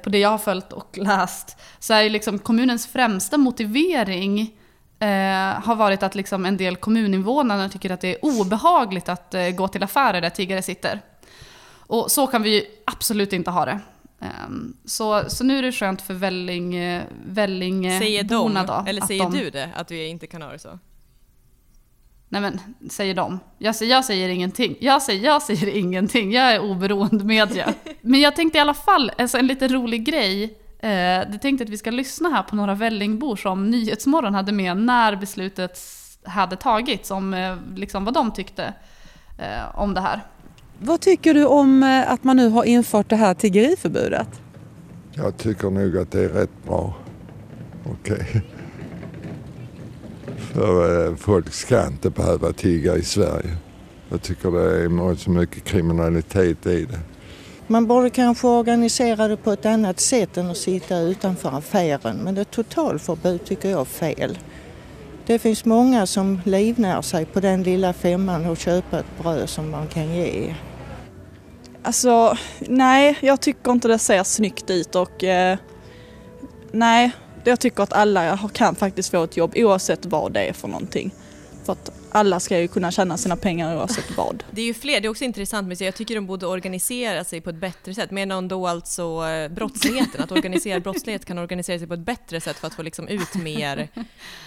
på 0.02 0.10
det 0.10 0.18
jag 0.18 0.28
har 0.28 0.38
följt 0.38 0.72
och 0.72 0.98
läst 0.98 1.56
så 1.78 1.94
är 1.94 2.10
liksom 2.10 2.38
kommunens 2.38 2.86
främsta 2.86 3.38
motivering 3.38 4.40
eh, 4.98 5.62
har 5.62 5.74
varit 5.74 6.02
att 6.02 6.14
liksom 6.14 6.46
en 6.46 6.56
del 6.56 6.76
kommuninvånare 6.76 7.68
tycker 7.68 7.90
att 7.90 8.00
det 8.00 8.08
är 8.14 8.24
obehagligt 8.24 9.08
att 9.08 9.34
eh, 9.34 9.48
gå 9.48 9.68
till 9.68 9.82
affärer 9.82 10.20
där 10.20 10.30
tiggare 10.30 10.62
sitter. 10.62 11.00
Och 11.72 12.10
så 12.10 12.26
kan 12.26 12.42
vi 12.42 12.66
absolut 12.84 13.32
inte 13.32 13.50
ha 13.50 13.64
det. 13.64 13.80
Ehm, 14.20 14.76
så, 14.84 15.30
så 15.30 15.44
nu 15.44 15.58
är 15.58 15.62
det 15.62 15.72
skönt 15.72 16.02
för 16.02 16.14
Välling, 16.14 16.74
eh, 17.86 17.98
Säger 17.98 18.24
de, 18.24 18.54
då. 18.66 18.84
eller 18.86 19.00
säger 19.00 19.22
de, 19.22 19.32
du 19.32 19.50
det, 19.50 19.70
att 19.74 19.90
vi 19.90 20.06
inte 20.06 20.26
kan 20.26 20.42
ha 20.42 20.52
det 20.52 20.58
så? 20.58 20.78
Nej 22.32 22.40
men, 22.40 22.60
säger 22.90 23.14
de. 23.14 23.38
Jag, 23.58 23.74
säger- 23.76 23.92
jag 23.92 24.04
säger 24.04 24.28
ingenting. 24.28 24.76
Jag 24.80 25.02
säger, 25.02 25.24
jag 25.24 25.42
säger 25.42 25.66
ingenting. 25.76 26.32
Jag 26.32 26.54
är 26.54 26.60
oberoende 26.60 27.24
media. 27.24 27.74
Men 28.00 28.20
jag 28.20 28.36
tänkte 28.36 28.58
i 28.58 28.60
alla 28.60 28.74
fall, 28.74 29.12
alltså 29.18 29.38
en 29.38 29.46
lite 29.46 29.68
rolig 29.68 30.04
grej. 30.04 30.58
Eh, 30.80 30.90
jag 30.90 31.42
tänkte 31.42 31.64
att 31.64 31.70
vi 31.70 31.78
ska 31.78 31.90
lyssna 31.90 32.28
här 32.28 32.42
på 32.42 32.56
några 32.56 32.74
Vällingbor 32.74 33.36
som 33.36 33.70
Nyhetsmorgon 33.70 34.34
hade 34.34 34.52
med 34.52 34.76
när 34.76 35.16
beslutet 35.16 35.78
hade 36.24 36.56
tagits. 36.56 37.10
Om 37.10 37.34
eh, 37.34 37.56
liksom 37.76 38.04
vad 38.04 38.14
de 38.14 38.32
tyckte 38.32 38.74
eh, 39.38 39.78
om 39.80 39.94
det 39.94 40.00
här. 40.00 40.20
Vad 40.78 41.00
tycker 41.00 41.34
du 41.34 41.46
om 41.46 41.82
eh, 41.82 42.12
att 42.12 42.24
man 42.24 42.36
nu 42.36 42.48
har 42.48 42.64
infört 42.64 43.08
det 43.08 43.16
här 43.16 43.34
tiggeriförbudet? 43.34 44.28
Jag 45.14 45.36
tycker 45.36 45.70
nog 45.70 45.98
att 45.98 46.10
det 46.12 46.24
är 46.24 46.28
rätt 46.28 46.64
bra. 46.66 46.94
Okej. 47.92 48.42
För 50.52 51.06
eh, 51.06 51.16
folk 51.16 51.52
ska 51.52 51.86
inte 51.86 52.10
behöva 52.10 52.52
tigga 52.52 52.96
i 52.96 53.02
Sverige. 53.02 53.56
Jag 54.08 54.22
tycker 54.22 54.50
det 54.50 54.84
är 54.84 55.14
så 55.14 55.30
mycket 55.30 55.64
kriminalitet 55.64 56.66
i 56.66 56.84
det. 56.84 57.00
Man 57.66 57.86
borde 57.86 58.10
kanske 58.10 58.46
organisera 58.46 59.28
det 59.28 59.36
på 59.36 59.52
ett 59.52 59.66
annat 59.66 60.00
sätt 60.00 60.36
än 60.36 60.50
att 60.50 60.56
sitta 60.56 60.98
utanför 60.98 61.58
affären. 61.58 62.16
Men 62.16 62.38
ett 62.38 62.50
totalförbud 62.50 63.44
tycker 63.44 63.70
jag 63.70 63.80
är 63.80 63.84
fel. 63.84 64.38
Det 65.26 65.38
finns 65.38 65.64
många 65.64 66.06
som 66.06 66.40
livnär 66.44 67.02
sig 67.02 67.24
på 67.24 67.40
den 67.40 67.62
lilla 67.62 67.92
femman 67.92 68.46
och 68.46 68.56
köpa 68.56 68.98
ett 68.98 69.22
bröd 69.22 69.48
som 69.48 69.70
man 69.70 69.86
kan 69.86 70.14
ge. 70.14 70.54
Alltså, 71.82 72.36
nej, 72.58 73.18
jag 73.20 73.40
tycker 73.40 73.72
inte 73.72 73.88
det 73.88 73.98
ser 73.98 74.24
snyggt 74.24 74.70
ut 74.70 74.94
och 74.94 75.24
eh, 75.24 75.58
nej, 76.72 77.10
jag 77.44 77.60
tycker 77.60 77.82
att 77.82 77.92
alla 77.92 78.38
kan 78.52 78.74
faktiskt 78.74 79.10
få 79.10 79.24
ett 79.24 79.36
jobb 79.36 79.52
oavsett 79.56 80.06
vad 80.06 80.32
det 80.32 80.40
är 80.48 80.52
för 80.52 80.68
någonting. 80.68 81.10
För 81.64 81.72
att 81.72 81.90
alla 82.12 82.40
ska 82.40 82.58
ju 82.58 82.68
kunna 82.68 82.90
tjäna 82.90 83.16
sina 83.16 83.36
pengar 83.36 83.76
oavsett 83.76 84.10
vad. 84.16 84.44
Det 84.50 84.60
är 84.60 84.64
ju 84.66 84.74
fler, 84.74 85.00
det 85.00 85.06
är 85.06 85.10
också 85.10 85.24
intressant 85.24 85.68
med 85.68 85.78
sig. 85.78 85.84
Jag 85.84 85.94
tycker 85.94 86.14
de 86.14 86.26
borde 86.26 86.46
organisera 86.46 87.24
sig 87.24 87.40
på 87.40 87.50
ett 87.50 87.56
bättre 87.56 87.94
sätt. 87.94 88.10
Medan 88.10 88.48
då 88.48 88.66
alltså 88.66 89.26
eh, 89.28 89.48
brottsligheten, 89.48 90.22
att 90.22 90.32
organisera 90.32 90.80
brottslighet 90.86 91.24
kan 91.24 91.38
organisera 91.38 91.78
sig 91.78 91.88
på 91.88 91.94
ett 91.94 92.00
bättre 92.00 92.40
sätt 92.40 92.56
för 92.56 92.66
att 92.66 92.74
få 92.74 92.82
liksom 92.82 93.08
ut 93.08 93.34
mer, 93.34 93.88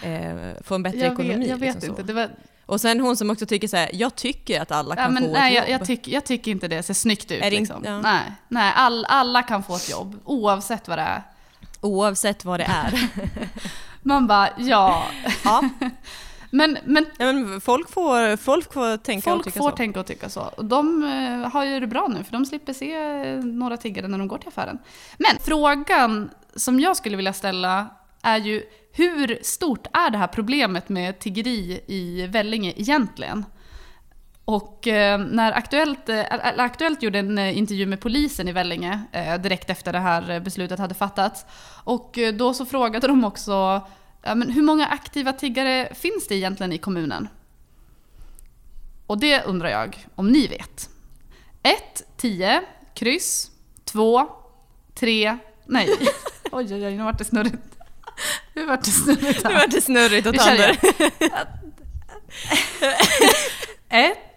eh, 0.04 0.34
få 0.64 0.76
en 0.76 0.84
bättre 0.84 1.00
Jag 1.00 1.14
ekonomi. 1.14 1.36
vet, 1.38 1.48
jag 1.48 1.58
vet 1.58 1.76
liksom 1.76 2.00
inte. 2.00 2.14
var, 2.14 2.30
Och 2.66 2.82
sen 2.82 3.00
hon 3.00 3.18
som 3.18 3.30
också 3.30 3.46
tycker 3.46 3.68
så 3.68 3.78
här, 3.78 3.90
jag 3.94 4.16
tycker 4.16 4.62
att 4.62 4.72
alla 4.72 4.96
ja, 4.98 5.04
kan 5.04 5.14
men, 5.14 5.24
få 5.24 5.32
nej, 5.34 5.58
ett 5.58 5.64
jag, 5.64 5.72
jobb. 5.72 5.82
jag, 5.82 5.88
tycker, 5.88 6.12
jag 6.12 6.26
tycker 6.26 6.52
inte 6.52 6.68
det 6.68 6.84
ser 6.84 6.94
snyggt 6.94 7.32
ut. 7.32 7.44
Är 7.44 7.50
det 7.50 7.56
in- 7.56 7.62
liksom. 7.64 7.82
ja. 7.86 8.02
Nej, 8.02 8.22
nej 8.48 8.74
all, 8.76 9.06
alla 9.06 9.44
kan 9.44 9.64
få 9.64 9.76
ett 9.76 9.90
jobb 9.90 10.20
oavsett 10.26 10.88
vad 10.88 10.98
det 10.98 11.02
är. 11.02 11.22
Oavsett 11.84 12.46
vad 12.46 12.60
det 12.60 12.64
är. 12.64 13.10
Man 14.02 14.28
bara, 14.28 14.50
ja. 14.58 15.04
ja. 15.44 15.70
Men, 16.50 16.78
men, 16.86 17.06
ja, 17.18 17.34
men 17.34 17.62
folk, 17.62 17.90
får, 17.90 18.38
folk 18.38 18.74
får 18.74 18.98
tänka 18.98 19.30
och 19.30 19.36
folk 19.36 19.46
tycka 19.46 19.60
får 19.60 19.70
så. 19.70 19.76
tänka 19.76 20.00
och 20.00 20.06
tycka 20.06 20.30
så. 20.30 20.42
Och 20.42 20.66
de 20.66 21.04
eh, 21.04 21.52
har 21.52 21.66
ju 21.66 21.80
det 21.80 21.88
bra 21.88 22.08
nu 22.08 22.24
för 22.24 22.32
de 22.32 22.46
slipper 22.46 22.74
se 22.74 23.36
några 23.36 23.78
tiggare 23.78 24.08
när 24.08 24.18
de 24.18 24.28
går 24.28 24.38
till 24.38 24.48
affären. 24.48 24.80
Men 25.18 25.38
frågan 25.46 26.30
som 26.56 26.80
jag 26.80 26.98
skulle 26.98 27.18
vilja 27.18 27.34
ställa 27.34 27.88
är 28.22 28.38
ju 28.38 28.64
hur 28.92 29.40
stort 29.42 29.88
är 29.94 30.10
det 30.10 30.18
här 30.18 30.28
problemet 30.28 30.90
med 30.90 31.20
tiggeri 31.20 31.82
i 31.88 32.28
Vellinge 32.28 32.74
egentligen? 32.76 33.46
Och 34.46 34.88
eh, 34.88 35.20
när 35.20 35.52
Aktuellt, 35.52 36.10
eh, 36.10 36.26
Aktuellt 36.58 37.04
gjorde 37.04 37.20
en 37.20 37.38
eh, 37.38 37.58
intervju 37.58 37.86
med 37.86 38.02
polisen 38.02 38.48
i 38.48 38.52
Vellinge 38.52 39.02
direkt 39.40 39.70
efter 39.70 39.94
det 39.94 40.00
här 40.00 40.40
beslutet 40.40 40.80
hade 40.80 40.94
fattats. 40.94 41.46
Och 41.84 42.20
då 42.34 42.54
så 42.54 42.66
frågade 42.66 43.08
de 43.08 43.24
också 43.24 43.82
men 44.22 44.52
hur 44.52 44.62
många 44.62 44.88
aktiva 44.88 45.34
tiggare 45.34 45.90
finns 45.96 46.28
det 46.28 46.36
egentligen 46.36 46.74
i 46.74 46.78
kommunen? 46.78 47.28
Och 49.08 49.18
det 49.18 49.44
undrar 49.44 49.70
jag 49.70 50.08
om 50.16 50.28
ni 50.28 50.48
vet. 50.48 50.90
1, 51.64 52.04
10, 52.18 52.62
kryss, 52.94 53.52
2, 53.86 54.28
3, 54.94 55.38
nej. 55.66 55.90
Oj, 56.52 56.74
oj, 56.74 56.86
oj, 56.86 56.98
nu 56.98 57.04
vart 57.04 57.18
det 57.18 57.26
snurrigt. 57.26 57.58
Nu 58.54 58.66
vart 58.66 58.84
det 58.84 58.92
snurrigt 58.92 59.44
här. 59.44 59.50
Nu 59.50 59.56
vart 59.56 59.72
det 59.72 59.82
snurrigt 59.82 60.28
åt 60.28 60.34
Vi 60.34 60.40
kör 60.40 60.52
Ander. 60.52 60.78
Ett, 63.90 64.33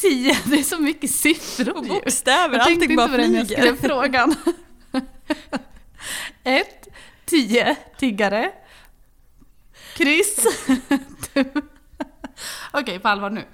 tio, 0.00 0.36
det 0.44 0.58
är 0.58 0.62
så 0.62 0.78
mycket 0.78 1.10
siffror 1.10 1.76
Och 1.76 1.84
bokstäver, 1.84 2.58
Jag 2.58 2.66
tänkte 2.66 2.84
allting 2.84 2.90
inte 2.90 2.96
bara 2.96 3.16
det 3.16 3.28
när 3.28 3.38
jag 3.38 3.46
flyger. 3.46 3.62
skrev 3.62 3.88
frågan. 3.88 4.34
Ett, 6.44 6.88
tio 7.24 7.76
tiggare. 7.98 8.52
Kryss. 9.96 10.46
Okej, 12.72 12.98
på 12.98 13.08
allvar 13.08 13.30
nu. 13.30 13.44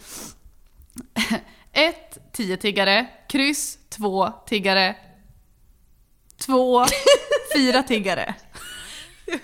Ett, 1.73 2.19
tio 2.33 2.57
tiggare. 2.57 3.07
Kryss, 3.29 3.79
två 3.89 4.33
tiggare. 4.47 4.97
Två, 6.47 6.85
fyra 7.57 7.83
tiggare. 7.83 8.35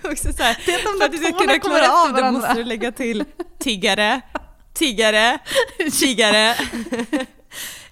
också 0.04 0.32
så 0.32 0.42
här, 0.42 0.62
Det 0.66 0.72
är 0.74 0.78
de 0.92 0.98
för 0.98 1.04
att 1.04 1.12
du 1.12 1.18
ska 1.18 1.32
kunna 1.38 1.58
klara 1.58 1.92
av 1.92 2.08
det 2.08 2.12
varandra. 2.20 2.40
måste 2.40 2.54
du 2.54 2.64
lägga 2.64 2.92
till 2.92 3.24
tiggare, 3.58 4.20
tiggare, 4.78 5.38
tiggare. 6.00 6.54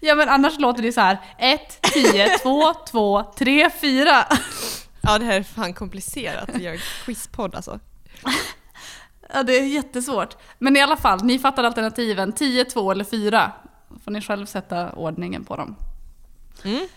Ja 0.00 0.14
men 0.14 0.28
annars 0.28 0.58
låter 0.58 0.82
det 0.82 0.92
så 0.92 1.00
här. 1.00 1.18
Ett, 1.38 1.82
tio, 1.82 2.38
två, 2.38 2.74
två, 2.74 3.22
tre, 3.38 3.70
fyra. 3.70 4.24
Ja 5.02 5.18
det 5.18 5.24
här 5.24 5.32
är 5.32 5.42
fan 5.42 5.74
komplicerat 5.74 6.50
att 6.50 6.62
göra 6.62 6.74
en 6.74 6.80
quizpodd 7.04 7.54
alltså. 7.54 7.80
Ja, 9.34 9.42
det 9.42 9.58
är 9.58 9.66
jättesvårt. 9.66 10.36
Men 10.58 10.76
i 10.76 10.80
alla 10.80 10.96
fall, 10.96 11.24
ni 11.24 11.38
fattar 11.38 11.64
alternativen. 11.64 12.32
10, 12.32 12.64
2 12.64 12.90
eller 12.90 13.04
4. 13.04 13.52
får 14.04 14.10
ni 14.10 14.20
själv 14.20 14.46
sätta 14.46 14.92
ordningen 14.92 15.44
på 15.44 15.56
dem. 15.56 15.76
Mm. 16.64 16.88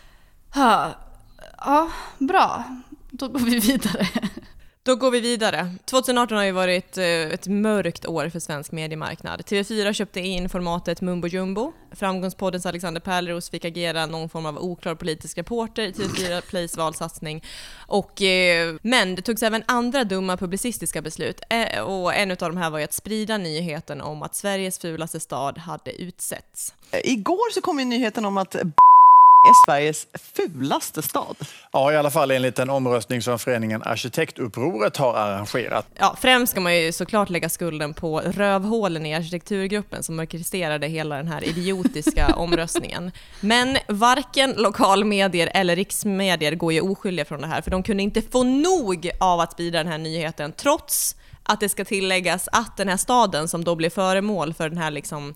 Ja, 1.57 1.89
bra. 2.17 2.63
Då 3.09 3.27
går 3.27 3.39
vi 3.39 3.59
vidare. 3.59 4.07
Då 4.89 4.95
går 4.95 5.11
vi 5.11 5.19
vidare. 5.19 5.75
2018 5.85 6.37
har 6.37 6.43
ju 6.43 6.51
varit 6.51 6.97
eh, 6.97 7.05
ett 7.05 7.47
mörkt 7.47 8.05
år 8.05 8.29
för 8.29 8.39
svensk 8.39 8.71
mediemarknad. 8.71 9.41
TV4 9.41 9.93
köpte 9.93 10.19
in 10.19 10.49
formatet 10.49 11.01
Mumbo 11.01 11.27
Jumbo. 11.27 11.73
Framgångspoddens 11.91 12.65
Alexander 12.65 13.01
Pärleros 13.01 13.49
fick 13.49 13.65
agera 13.65 14.05
någon 14.05 14.29
form 14.29 14.45
av 14.45 14.57
oklar 14.57 14.95
politisk 14.95 15.37
reporter 15.37 15.83
i 15.83 15.91
TV4 15.91 16.41
Plays 16.41 16.77
valsatsning. 16.77 17.43
Och, 17.87 18.21
eh, 18.21 18.75
men 18.81 19.15
det 19.15 19.21
togs 19.21 19.43
även 19.43 19.63
andra 19.65 20.03
dumma 20.03 20.37
publicistiska 20.37 21.01
beslut. 21.01 21.41
Eh, 21.49 21.81
och 21.81 22.15
en 22.15 22.31
av 22.31 22.37
de 22.37 22.57
här 22.57 22.69
var 22.69 22.77
ju 22.79 22.83
att 22.83 22.93
sprida 22.93 23.37
nyheten 23.37 24.01
om 24.01 24.23
att 24.23 24.35
Sveriges 24.35 24.79
fulaste 24.79 25.19
stad 25.19 25.57
hade 25.57 26.01
utsetts. 26.01 26.73
Igår 27.03 27.53
så 27.53 27.61
kom 27.61 27.79
ju 27.79 27.85
nyheten 27.85 28.25
om 28.25 28.37
att 28.37 28.55
är 29.47 29.65
Sveriges 29.65 30.07
fulaste 30.13 31.01
stad. 31.01 31.35
Ja, 31.71 31.91
i 31.91 31.97
alla 31.97 32.11
fall 32.11 32.31
enligt 32.31 32.59
en 32.59 32.69
omröstning 32.69 33.21
som 33.21 33.39
föreningen 33.39 33.83
Arkitektupproret 33.83 34.97
har 34.97 35.13
arrangerat. 35.13 35.87
Ja, 35.95 36.15
främst 36.21 36.51
ska 36.51 36.61
man 36.61 36.77
ju 36.77 36.91
såklart 36.91 37.29
lägga 37.29 37.49
skulden 37.49 37.93
på 37.93 38.19
rövhålen 38.19 39.05
i 39.05 39.15
arkitekturgruppen 39.15 40.03
som 40.03 40.19
orkestrerade 40.19 40.87
hela 40.87 41.15
den 41.15 41.27
här 41.27 41.43
idiotiska 41.43 42.27
omröstningen. 42.35 43.11
Men 43.39 43.77
varken 43.87 44.53
lokalmedier 44.57 45.51
eller 45.53 45.75
riksmedier 45.75 46.55
går 46.55 46.73
ju 46.73 46.81
oskyldiga 46.81 47.25
från 47.25 47.41
det 47.41 47.47
här, 47.47 47.61
för 47.61 47.71
de 47.71 47.83
kunde 47.83 48.03
inte 48.03 48.21
få 48.21 48.43
nog 48.43 49.11
av 49.19 49.39
att 49.39 49.51
sprida 49.51 49.77
den 49.77 49.87
här 49.87 49.97
nyheten, 49.97 50.51
trots 50.51 51.15
att 51.43 51.59
det 51.59 51.69
ska 51.69 51.85
tilläggas 51.85 52.49
att 52.51 52.77
den 52.77 52.89
här 52.89 52.97
staden 52.97 53.47
som 53.47 53.63
då 53.63 53.75
blev 53.75 53.89
föremål 53.89 54.53
för 54.53 54.69
den 54.69 54.77
här 54.77 54.91
liksom 54.91 55.35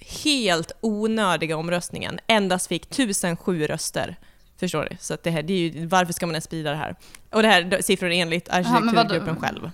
helt 0.00 0.72
onödiga 0.80 1.56
omröstningen 1.56 2.18
endast 2.26 2.66
fick 2.66 2.84
1007 2.86 3.66
röster. 3.66 4.16
Förstår 4.56 4.88
du? 4.90 4.96
Så 5.00 5.14
att 5.14 5.22
det 5.22 5.30
här, 5.30 5.42
det 5.42 5.52
är 5.52 5.58
ju, 5.58 5.86
varför 5.86 6.12
ska 6.12 6.26
man 6.26 6.34
ens 6.34 6.44
sprida 6.44 6.70
det 6.70 6.76
här? 6.76 6.96
Och 7.30 7.42
det 7.42 7.48
här 7.48 7.74
är 7.74 7.82
siffror 7.82 8.10
enligt 8.10 8.48
arkitekturgruppen 8.48 9.36
själv. 9.36 9.70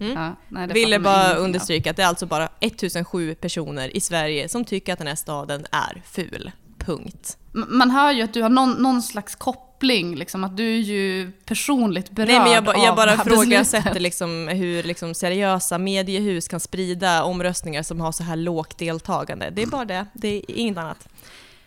Mm. 0.00 0.12
Ja, 0.12 0.36
nej, 0.48 0.66
Ville 0.66 0.98
bara 0.98 1.34
understryka 1.34 1.90
att 1.90 1.96
det 1.96 2.02
är 2.02 2.06
alltså 2.06 2.26
bara 2.26 2.48
1007 2.60 3.34
personer 3.34 3.96
i 3.96 4.00
Sverige 4.00 4.48
som 4.48 4.64
tycker 4.64 4.92
att 4.92 4.98
den 4.98 5.08
här 5.08 5.14
staden 5.14 5.66
är 5.70 6.02
ful. 6.04 6.50
Punkt. 6.78 7.38
Man 7.52 7.90
hör 7.90 8.12
ju 8.12 8.22
att 8.22 8.34
du 8.34 8.42
har 8.42 8.48
någon, 8.48 8.72
någon 8.72 9.02
slags 9.02 9.34
koppling, 9.34 10.16
liksom, 10.16 10.44
att 10.44 10.56
du 10.56 10.74
är 10.74 10.80
ju 10.80 11.32
personligt 11.44 12.10
berörd 12.10 12.28
Nej 12.28 12.38
men 12.40 12.52
jag, 12.52 12.64
ba, 12.64 12.72
jag 12.84 12.96
bara 12.96 13.14
ifrågasätter 13.14 14.00
liksom 14.00 14.48
hur 14.48 14.82
liksom 14.82 15.14
seriösa 15.14 15.78
mediehus 15.78 16.48
kan 16.48 16.60
sprida 16.60 17.24
omröstningar 17.24 17.82
som 17.82 18.00
har 18.00 18.12
så 18.12 18.22
här 18.22 18.36
lågt 18.36 18.78
deltagande. 18.78 19.50
Det 19.50 19.62
är 19.62 19.66
bara 19.66 19.84
det, 19.84 20.06
det 20.12 20.28
är 20.28 20.42
inget 20.50 20.78
annat. 20.78 21.08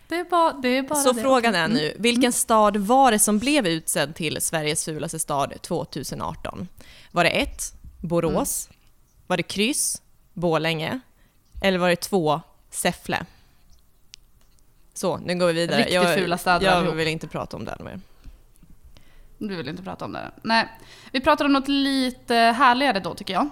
Det 0.08 0.14
är 0.14 0.24
bara, 0.24 0.52
det 0.52 0.68
är 0.68 0.82
bara 0.82 0.98
Så 1.02 1.12
det. 1.12 1.22
frågan 1.22 1.54
är 1.54 1.64
Mm. 1.64 1.76
nu, 1.76 1.94
vilken 1.98 2.32
stad 2.32 2.76
var 2.76 3.10
det 3.12 3.18
som 3.18 3.38
blev 3.38 3.66
utsedd 3.66 4.14
till 4.14 4.38
Sveriges 4.40 4.84
fulaste 4.84 5.18
stad 5.18 5.52
2018? 5.62 6.68
Var 7.10 7.24
det 7.24 7.30
ett, 7.30 7.62
Borås? 8.00 8.68
Mm. 8.70 8.80
Var 9.26 9.36
det 9.36 9.42
kryss, 9.42 10.02
Borlänge? 10.32 11.00
Eller 11.62 11.78
var 11.78 11.88
det 11.88 11.96
två, 11.96 12.40
Säffle? 12.70 13.24
Så, 14.94 15.16
nu 15.16 15.34
går 15.38 15.46
vi 15.46 15.52
vidare. 15.52 15.78
Riktigt 15.78 15.94
jag, 15.94 16.14
fula 16.14 16.38
städer 16.38 16.66
Jag 16.66 16.74
allihop. 16.74 16.96
vill 16.96 17.08
inte 17.08 17.28
prata 17.28 17.56
om 17.56 17.64
det 17.64 17.70
här 17.70 17.84
mer. 17.84 18.00
Du 19.38 19.56
vill 19.56 19.68
inte 19.68 19.82
prata 19.82 20.04
om 20.04 20.12
det? 20.12 20.30
Nej. 20.42 20.68
Vi 21.12 21.20
pratar 21.20 21.44
om 21.44 21.52
något 21.52 21.68
lite 21.68 22.34
härligare 22.34 23.00
då 23.00 23.14
tycker 23.14 23.34
jag. 23.34 23.48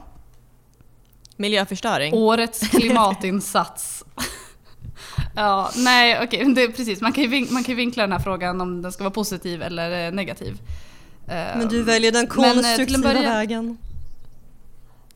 Miljöförstöring? 1.37 2.15
Årets 2.15 2.69
klimatinsats. 2.69 4.05
ja, 5.37 5.71
nej 5.77 6.21
okej, 6.25 6.45
är 6.63 6.69
precis. 6.69 7.01
Man 7.01 7.13
kan, 7.13 7.25
ju 7.25 7.47
man 7.51 7.65
kan 7.65 7.73
ju 7.73 7.77
vinkla 7.77 8.03
den 8.03 8.13
här 8.13 8.19
frågan 8.19 8.61
om 8.61 8.83
den 8.83 8.93
ska 8.93 9.05
vara 9.05 9.15
positiv 9.15 9.63
eller 9.63 10.07
eh, 10.07 10.13
negativ. 10.13 10.61
Men 11.27 11.69
du 11.69 11.83
väljer 11.83 12.13
den 12.13 12.29
Men, 12.37 12.45
eh, 12.49 12.55
konstruktiva 12.55 13.09
början- 13.13 13.25
vägen. 13.25 13.79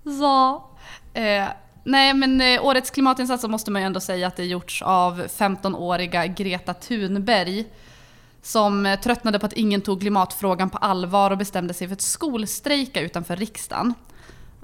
Ja. 0.02 0.68
Eh, 1.14 1.44
nej 1.86 2.14
men 2.14 2.40
eh, 2.40 2.64
årets 2.64 2.90
klimatinsats 2.90 3.42
så 3.42 3.48
måste 3.48 3.70
man 3.70 3.82
ju 3.82 3.86
ändå 3.86 4.00
säga 4.00 4.26
att 4.26 4.36
det 4.36 4.44
gjorts 4.44 4.82
av 4.82 5.26
15-åriga 5.26 6.26
Greta 6.26 6.74
Thunberg. 6.74 7.64
Som 8.42 8.86
eh, 8.86 9.00
tröttnade 9.00 9.38
på 9.38 9.46
att 9.46 9.52
ingen 9.52 9.80
tog 9.80 10.00
klimatfrågan 10.00 10.70
på 10.70 10.78
allvar 10.78 11.30
och 11.30 11.38
bestämde 11.38 11.74
sig 11.74 11.88
för 11.88 11.94
att 11.94 12.00
skolstrejka 12.00 13.00
utanför 13.00 13.36
riksdagen. 13.36 13.94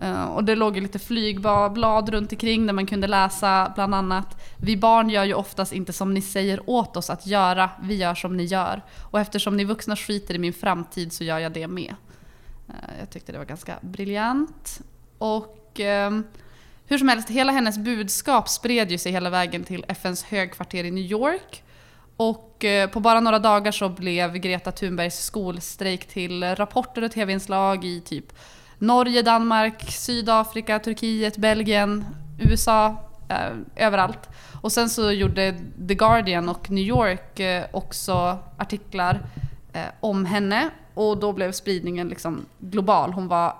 Eh, 0.02 0.24
och 0.24 0.44
det 0.44 0.54
låg 0.54 0.76
ju 0.76 0.82
lite 0.82 0.98
flygblad 0.98 2.08
runt 2.08 2.32
omkring 2.32 2.66
där 2.66 2.72
man 2.72 2.86
kunde 2.86 3.06
läsa 3.06 3.72
bland 3.74 3.94
annat 3.94 4.42
Vi 4.56 4.76
barn 4.76 5.10
gör 5.10 5.24
ju 5.24 5.34
oftast 5.34 5.72
inte 5.72 5.92
som 5.92 6.14
ni 6.14 6.22
säger 6.22 6.70
åt 6.70 6.96
oss 6.96 7.10
att 7.10 7.26
göra, 7.26 7.70
vi 7.82 7.94
gör 7.94 8.14
som 8.14 8.36
ni 8.36 8.44
gör. 8.44 8.82
Och 9.10 9.20
eftersom 9.20 9.56
ni 9.56 9.64
vuxna 9.64 9.96
skiter 9.96 10.34
i 10.34 10.38
min 10.38 10.52
framtid 10.52 11.12
så 11.12 11.24
gör 11.24 11.38
jag 11.38 11.52
det 11.52 11.66
med. 11.66 11.94
Eh, 12.68 12.98
Jag 13.00 13.10
tyckte 13.10 13.32
det 13.32 13.38
var 13.38 13.44
ganska 13.44 13.74
briljant. 13.80 14.80
Och 15.18 15.80
ehm, 15.80 16.24
hur 16.92 16.98
som 16.98 17.08
helst, 17.08 17.28
hela 17.28 17.52
hennes 17.52 17.78
budskap 17.78 18.48
spred 18.48 18.90
ju 18.90 18.98
sig 18.98 19.12
hela 19.12 19.30
vägen 19.30 19.64
till 19.64 19.84
FNs 19.88 20.24
högkvarter 20.24 20.84
i 20.84 20.90
New 20.90 21.04
York. 21.04 21.62
Och 22.16 22.64
eh, 22.64 22.90
på 22.90 23.00
bara 23.00 23.20
några 23.20 23.38
dagar 23.38 23.72
så 23.72 23.88
blev 23.88 24.36
Greta 24.36 24.72
Thunbergs 24.72 25.24
skolstrejk 25.24 26.08
till 26.08 26.44
rapporter 26.44 27.04
och 27.04 27.12
tv-inslag 27.12 27.84
i 27.84 28.00
typ 28.00 28.32
Norge, 28.78 29.22
Danmark, 29.22 29.90
Sydafrika, 29.90 30.78
Turkiet, 30.78 31.36
Belgien, 31.36 32.04
USA, 32.38 32.96
eh, 33.28 33.86
överallt. 33.86 34.28
Och 34.62 34.72
sen 34.72 34.90
så 34.90 35.10
gjorde 35.10 35.54
The 35.88 35.94
Guardian 35.94 36.48
och 36.48 36.70
New 36.70 36.84
York 36.84 37.40
eh, 37.40 37.64
också 37.70 38.38
artiklar 38.58 39.20
eh, 39.72 39.86
om 40.00 40.24
henne 40.24 40.70
och 40.94 41.18
då 41.18 41.32
blev 41.32 41.52
spridningen 41.52 42.08
liksom 42.08 42.46
global. 42.58 43.12
Hon 43.12 43.28
var 43.28 43.56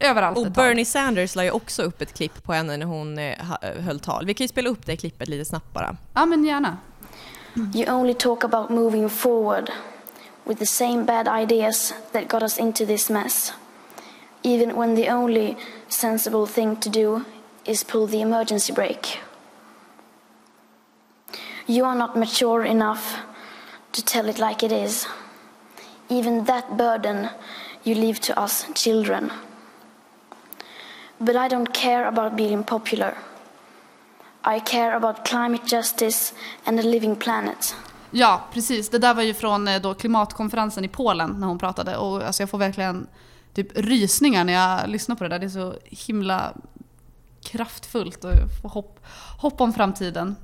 överallt 0.00 0.38
Och. 0.38 0.50
Bernie 0.50 0.84
Sanders 0.84 1.36
la 1.36 1.44
ju 1.44 1.50
också 1.50 1.82
upp 1.82 2.02
ett 2.02 2.12
klipp 2.14 2.44
på 2.44 2.52
henne 2.52 2.76
när 2.76 2.86
hon 2.86 3.18
eh, 3.18 3.38
ha- 3.38 3.58
höll 3.80 4.00
tal. 4.00 4.26
Vi 4.26 4.34
kan 4.34 4.44
ju 4.44 4.48
spela 4.48 4.70
upp 4.70 4.86
det 4.86 4.96
klippet 4.96 5.28
lite 5.28 5.44
snabbt 5.44 5.72
bara. 5.72 5.96
Ja, 6.14 6.26
men 6.26 6.44
gärna. 6.44 6.76
You 7.74 7.92
only 7.94 8.14
talk 8.14 8.44
about 8.44 8.70
moving 8.70 9.10
forward 9.10 9.70
with 10.44 10.58
the 10.58 10.66
same 10.66 11.04
bad 11.04 11.28
ideas 11.42 11.94
that 12.12 12.28
got 12.28 12.42
us 12.42 12.58
into 12.58 12.86
this 12.86 13.10
mess, 13.10 13.52
even 14.42 14.76
when 14.76 14.96
the 14.96 15.12
only 15.12 15.56
sensible 15.88 16.46
thing 16.46 16.76
to 16.76 16.88
do 16.90 17.20
is 17.64 17.84
pull 17.84 18.08
the 18.08 18.20
emergency 18.20 18.72
brake. 18.72 19.18
You 21.66 21.86
are 21.86 21.94
not 21.98 22.16
mature 22.16 22.64
enough 22.64 23.16
to 23.92 24.02
tell 24.02 24.28
it 24.28 24.38
like 24.38 24.66
it 24.66 24.72
is. 24.72 25.06
Even 26.08 26.44
that 26.44 26.76
burden 26.76 27.28
you 27.84 27.94
leave 27.94 28.20
to 28.20 28.40
us 28.44 28.66
children. 28.74 29.30
But 31.20 31.36
I 31.36 31.54
don't 31.54 31.72
care 31.72 32.06
about 32.06 32.36
being 32.36 32.64
popular. 32.64 33.14
I 34.56 34.60
care 34.60 34.96
about 34.96 35.28
climate 35.28 35.76
justice 35.76 36.34
and 36.64 36.80
a 36.80 36.82
living 36.82 37.16
planet. 37.16 37.76
Ja, 38.10 38.40
precis. 38.52 38.88
Det 38.88 38.98
där 38.98 39.14
var 39.14 39.22
ju 39.22 39.34
från 39.34 39.68
eh, 39.68 39.80
då 39.80 39.94
klimatkonferensen 39.94 40.84
i 40.84 40.88
Polen 40.88 41.30
när 41.38 41.46
hon 41.46 41.58
pratade. 41.58 41.96
Och 41.96 42.22
alltså 42.22 42.42
jag 42.42 42.50
får 42.50 42.58
verkligen 42.58 43.06
typ 43.54 43.78
rysningar 43.78 44.44
när 44.44 44.52
jag 44.52 44.88
lyssnar 44.88 45.16
på 45.16 45.24
det 45.24 45.30
där. 45.30 45.38
Det 45.38 45.46
är 45.46 45.50
så 45.50 45.74
himla 45.84 46.52
kraftfullt 47.42 48.24
och 48.24 48.30
jag 48.30 48.60
får 48.62 48.68
hopp, 48.68 49.06
hopp 49.38 49.60
om 49.60 49.72
framtiden. 49.72 50.36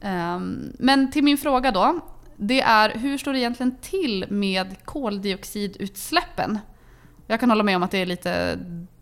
Um, 0.00 0.72
men 0.78 1.10
till 1.10 1.24
min 1.24 1.38
fråga 1.38 1.70
då. 1.70 2.00
Det 2.36 2.60
är 2.60 2.90
hur 2.90 3.18
står 3.18 3.32
det 3.32 3.38
egentligen 3.38 3.76
till 3.80 4.26
med 4.30 4.84
koldioxidutsläppen? 4.84 6.58
Jag 7.26 7.40
kan 7.40 7.50
hålla 7.50 7.62
med 7.62 7.76
om 7.76 7.82
att 7.82 7.90
det 7.90 7.98
är 7.98 8.06
lite 8.06 8.58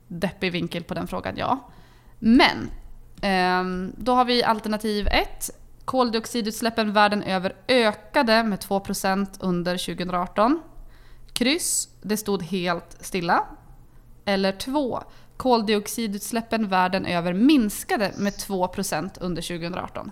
deppig 0.09 0.53
vinkel 0.53 0.85
på 0.85 0.95
den 0.95 1.07
frågan, 1.07 1.37
ja. 1.37 1.71
Men 2.19 2.71
ehm, 3.23 3.93
då 3.97 4.13
har 4.13 4.25
vi 4.25 4.43
alternativ 4.43 5.09
1. 5.09 5.51
Koldioxidutsläppen 5.85 6.93
världen 6.93 7.23
över 7.23 7.57
ökade 7.69 8.43
med 8.43 8.59
2% 8.59 9.27
under 9.41 9.79
2018. 9.79 10.63
Kryss, 11.33 11.89
det 12.03 12.17
stod 12.17 12.43
helt 12.43 12.97
stilla. 13.01 13.45
Eller 14.25 14.53
2. 14.53 15.03
Koldioxidutsläppen 15.37 16.69
världen 16.69 17.07
över 17.07 17.33
minskade 17.33 18.13
med 18.17 18.33
2% 18.33 19.11
under 19.21 19.43
2018. 19.43 20.11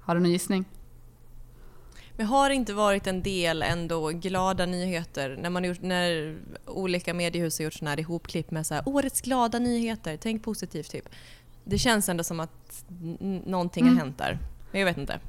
Har 0.00 0.14
du 0.14 0.20
någon 0.20 0.30
gissning? 0.30 0.64
Men 2.20 2.26
har 2.26 2.50
inte 2.50 2.72
varit 2.72 3.06
en 3.06 3.22
del 3.22 3.62
ändå 3.62 4.08
glada 4.08 4.66
nyheter 4.66 5.38
när, 5.42 5.50
man 5.50 5.64
gjort, 5.64 5.82
när 5.82 6.36
olika 6.66 7.14
mediehus 7.14 7.58
har 7.58 7.64
gjort 7.64 7.74
sådana 7.74 7.90
här 7.90 8.00
ihopklipp 8.00 8.50
med 8.50 8.66
så 8.66 8.74
här, 8.74 8.82
årets 8.88 9.20
glada 9.20 9.58
nyheter, 9.58 10.18
tänk 10.22 10.42
positivt 10.44 10.90
typ. 10.90 11.08
Det 11.64 11.78
känns 11.78 12.08
ändå 12.08 12.24
som 12.24 12.40
att 12.40 12.84
någonting 13.44 13.82
Mm. 13.82 13.96
har 13.96 14.04
hänt 14.04 14.18
där. 14.18 14.38
Men 14.70 14.80
jag 14.80 14.86
vet 14.86 14.98
inte. 14.98 15.20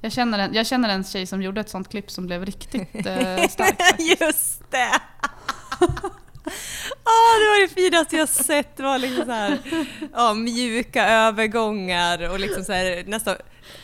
Jag 0.00 0.12
känner, 0.12 0.38
en, 0.38 0.54
jag 0.54 0.66
känner 0.66 0.88
en 0.88 1.04
tjej 1.04 1.26
som 1.26 1.42
gjorde 1.42 1.60
ett 1.60 1.68
sånt 1.68 1.88
klipp 1.88 2.10
som 2.10 2.26
blev 2.26 2.44
riktigt 2.44 3.06
eh, 3.06 3.48
starkt. 3.48 4.00
Just 4.20 4.70
det! 4.70 5.00
Ah, 7.02 7.38
det 7.38 7.46
var 7.48 7.60
det 7.60 7.68
finaste 7.68 8.16
jag 8.16 8.28
sett. 8.28 8.76
Det 8.76 8.82
var 8.82 8.98
liksom 8.98 9.24
så 9.24 9.32
här, 9.32 9.58
ja, 10.14 10.34
mjuka 10.34 11.08
övergångar 11.08 12.30
och 12.30 12.40
liksom 12.40 12.64
så 12.64 12.72
här, 12.72 13.04
nästan 13.06 13.36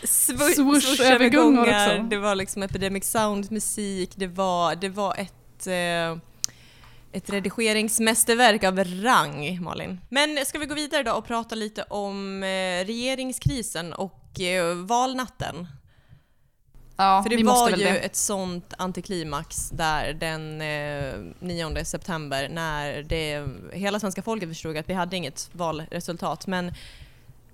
Swoosh-övergångar 0.05 1.87
också. 1.87 2.03
Det 2.03 2.17
var 2.17 2.35
liksom 2.35 2.63
Epidemic 2.63 3.11
Sound 3.11 3.53
musik. 3.53 4.11
Det 4.15 4.27
var, 4.27 4.75
det 4.75 4.89
var 4.89 5.15
ett, 5.19 5.67
eh, 5.67 6.19
ett 7.13 7.31
redigeringsmästerverk 7.31 8.65
av 8.65 8.85
rang, 8.85 9.59
Malin. 9.63 10.01
Men 10.09 10.47
ska 10.47 10.59
vi 10.59 10.67
gå 10.67 10.75
vidare 10.75 11.03
då 11.03 11.13
och 11.13 11.27
prata 11.27 11.55
lite 11.55 11.83
om 11.83 12.43
eh, 12.43 12.87
regeringskrisen 12.87 13.93
och 13.93 14.41
eh, 14.41 14.75
valnatten? 14.75 15.67
Ja, 16.97 17.23
För 17.23 17.31
det 17.31 17.45
var 17.45 17.71
ju 17.71 17.77
det. 17.77 17.99
ett 17.99 18.17
sånt 18.17 18.75
antiklimax 18.79 19.71
där 19.71 20.13
den 20.13 20.61
eh, 20.61 21.15
9 21.41 21.85
september 21.85 22.49
när 22.49 23.03
det, 23.03 23.47
hela 23.73 24.01
svenska 24.01 24.23
folket 24.23 24.49
förstod 24.49 24.77
att 24.77 24.89
vi 24.89 24.95
hade 24.95 25.17
inget 25.17 25.51
valresultat. 25.53 26.47
Men 26.47 26.73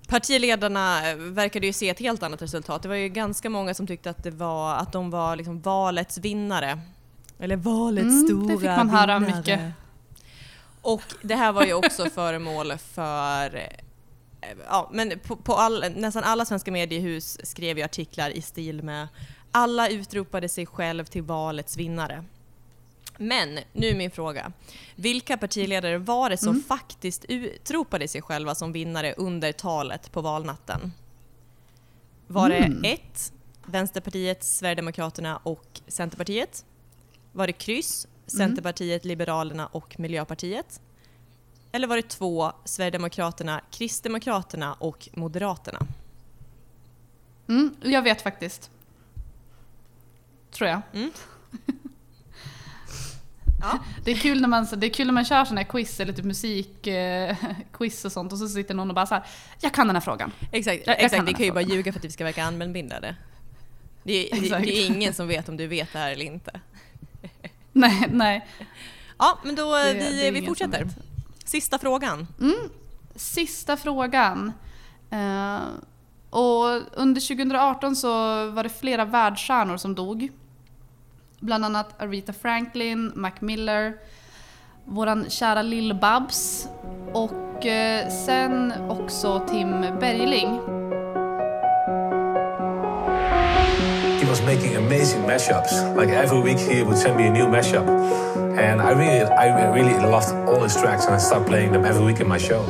partiledarna 0.07 1.09
eh, 1.11 1.15
verkade 1.17 1.67
ju 1.67 1.73
se 1.73 1.89
ett 1.89 1.99
helt 1.99 2.23
annat 2.23 2.41
resultat. 2.41 2.81
Det 2.81 2.87
var 2.89 2.95
ju 2.95 3.09
ganska 3.09 3.49
många 3.49 3.73
som 3.73 3.87
tyckte 3.87 4.09
att, 4.09 4.23
det 4.23 4.31
var, 4.31 4.75
att 4.75 4.91
de 4.91 5.09
var 5.09 5.35
liksom 5.35 5.61
valets 5.61 6.17
vinnare. 6.17 6.79
Eller 7.39 7.55
valets 7.55 8.03
Mm, 8.05 8.21
det 8.21 8.27
stora 8.27 8.59
fick 8.59 8.69
man 8.85 8.89
höra 8.89 9.19
vinnare. 9.19 9.37
mycket. 9.37 9.59
Och 10.81 11.01
det 11.21 11.35
här 11.35 11.51
var 11.51 11.63
ju 11.65 11.73
också 11.73 12.09
föremål 12.09 12.73
för 12.77 13.69
Ja, 14.67 14.89
men 14.93 15.19
på, 15.19 15.35
på 15.35 15.53
all, 15.55 15.85
nästan 15.95 16.23
alla 16.23 16.45
svenska 16.45 16.71
mediehus 16.71 17.37
skrev 17.43 17.77
ju 17.77 17.83
artiklar 17.83 18.29
i 18.29 18.41
stil 18.41 18.83
med 18.83 19.07
alla 19.51 19.89
utropade 19.89 20.49
sig 20.49 20.65
själv 20.65 21.05
till 21.05 21.23
valets 21.23 21.77
vinnare. 21.77 22.25
Men 23.17 23.59
nu 23.73 23.87
är 23.87 23.95
min 23.95 24.11
fråga. 24.11 24.51
Vilka 24.95 25.37
partiledare 25.37 25.97
var 25.97 26.29
det 26.29 26.37
som 26.37 26.49
Mm. 26.49 26.63
faktiskt 26.63 27.25
utropade 27.27 28.07
sig 28.07 28.21
själva 28.21 28.55
som 28.55 28.71
vinnare 28.71 29.13
under 29.17 29.51
talet 29.51 30.11
på 30.11 30.21
valnatten? 30.21 30.93
Var 32.27 32.49
Mm. 32.49 32.81
det 32.81 32.93
ett, 32.93 33.33
Vänsterpartiet, 33.65 34.43
Sverigedemokraterna 34.43 35.37
och 35.37 35.81
Centerpartiet? 35.87 36.65
Var 37.31 37.47
det 37.47 37.53
kryss, 37.53 38.07
Centerpartiet, 38.27 39.05
Liberalerna 39.05 39.67
och 39.67 39.99
Miljöpartiet? 39.99 40.81
Eller 41.71 41.87
var 41.87 41.95
det 41.95 42.09
två, 42.09 42.51
Sverigedemokraterna, 42.65 43.61
Kristdemokraterna 43.71 44.73
och 44.73 45.09
Moderaterna? 45.13 45.79
Mm, 47.47 47.75
jag 47.81 48.01
vet 48.01 48.21
faktiskt. 48.21 48.69
Tror 50.51 50.69
jag. 50.69 50.81
Mm. 50.93 51.11
Det, 54.03 54.11
är 54.11 54.15
kul 54.15 54.41
när 54.41 54.47
man, 54.47 54.67
det 54.77 54.87
är 54.87 54.89
kul 54.93 55.07
när 55.07 55.13
man 55.13 55.25
kör 55.25 55.45
såna 55.45 55.61
här 55.61 55.67
quiz 55.67 55.99
eller 55.99 56.13
typ 56.13 56.25
musik, 56.25 56.87
eh, 56.87 57.35
quiz 57.73 58.05
och 58.05 58.11
sånt 58.11 58.31
och 58.31 58.37
så 58.39 58.47
sitter 58.49 58.73
någon 58.75 58.89
och 58.89 58.95
bara 58.95 59.05
så 59.05 59.15
här, 59.15 59.23
jag 59.61 59.73
kan 59.73 59.87
den 59.87 59.95
här 59.95 60.01
frågan. 60.01 60.31
Exakt, 60.51 60.77
Jag- 60.87 60.93
jag 60.93 60.97
kan 60.99 61.05
exakt. 61.05 61.25
det 61.25 61.33
kan 61.33 61.45
ju 61.45 61.51
bara 61.51 61.61
ljuga 61.61 61.91
för 61.93 61.99
att 61.99 62.05
vi 62.05 62.11
ska 62.11 62.23
verka 62.23 62.43
allmänbildade. 62.45 63.15
Det 64.03 64.29
det, 64.31 64.39
det 64.49 64.77
är 64.77 64.85
ingen 64.87 65.13
som 65.13 65.27
vet 65.27 65.49
om 65.49 65.57
du 65.57 65.67
vet 65.67 65.93
det 65.93 65.99
här 65.99 66.11
eller 66.11 66.25
inte. 66.25 66.59
Nej, 67.71 68.05
nej. 68.11 68.47
Ja, 69.17 69.39
men 69.43 69.55
då 69.55 69.75
Det- 69.75 69.93
vi, 69.93 70.31
vi 70.31 70.45
fortsätter. 70.47 70.87
Sista 71.49 71.77
frågan. 71.77 72.27
Mm. 72.39 72.69
Sista 73.15 73.77
frågan. 73.77 74.53
Eh, 75.09 75.59
och 76.29 76.65
under 76.93 77.21
2018 77.27 77.95
så 77.95 78.09
var 78.49 78.63
det 78.63 78.69
flera 78.69 79.05
världsstjärnor 79.05 79.77
som 79.77 79.95
dog. 79.95 80.31
Bland 81.39 81.65
annat 81.65 82.01
Aretha 82.01 82.33
Franklin, 82.33 83.11
Mac 83.15 83.31
Miller, 83.39 83.97
våran 84.85 85.29
kära 85.29 85.61
Lill-Babs 85.61 86.67
och 87.13 87.65
eh, 87.65 88.09
sen 88.25 88.73
också 88.89 89.45
Tim 89.49 89.81
Bergling. 89.81 90.59
Was 94.29 94.41
making 94.43 94.75
amazing 94.75 95.23
mashups. 95.23 95.95
Like 95.95 96.09
every 96.09 96.39
week, 96.39 96.59
he 96.59 96.83
would 96.83 96.97
send 96.97 97.17
me 97.17 97.25
a 97.27 97.31
new 97.31 97.45
mashup, 97.45 97.87
and 98.57 98.79
I 98.79 98.91
really, 98.91 99.23
I 99.23 99.73
really 99.73 99.93
loved 99.93 100.31
all 100.47 100.61
his 100.61 100.75
tracks, 100.75 101.05
and 101.05 101.15
I 101.15 101.17
started 101.17 101.47
playing 101.47 101.71
them 101.71 101.83
every 101.83 102.05
week 102.05 102.19
in 102.19 102.27
my 102.27 102.37
show. 102.37 102.63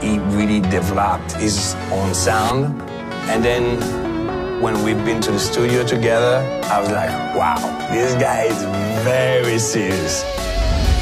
he 0.00 0.18
really 0.36 0.60
developed 0.60 1.32
his 1.32 1.74
own 1.90 2.14
sound. 2.14 2.80
And 3.30 3.42
then 3.42 3.80
when 4.60 4.82
we've 4.84 5.02
been 5.04 5.20
to 5.22 5.32
the 5.32 5.38
studio 5.38 5.84
together, 5.86 6.36
I 6.64 6.80
was 6.80 6.90
like, 6.90 7.10
wow, 7.34 7.56
this 7.90 8.14
guy 8.14 8.44
is 8.44 8.62
very 9.02 9.58
serious. 9.58 10.22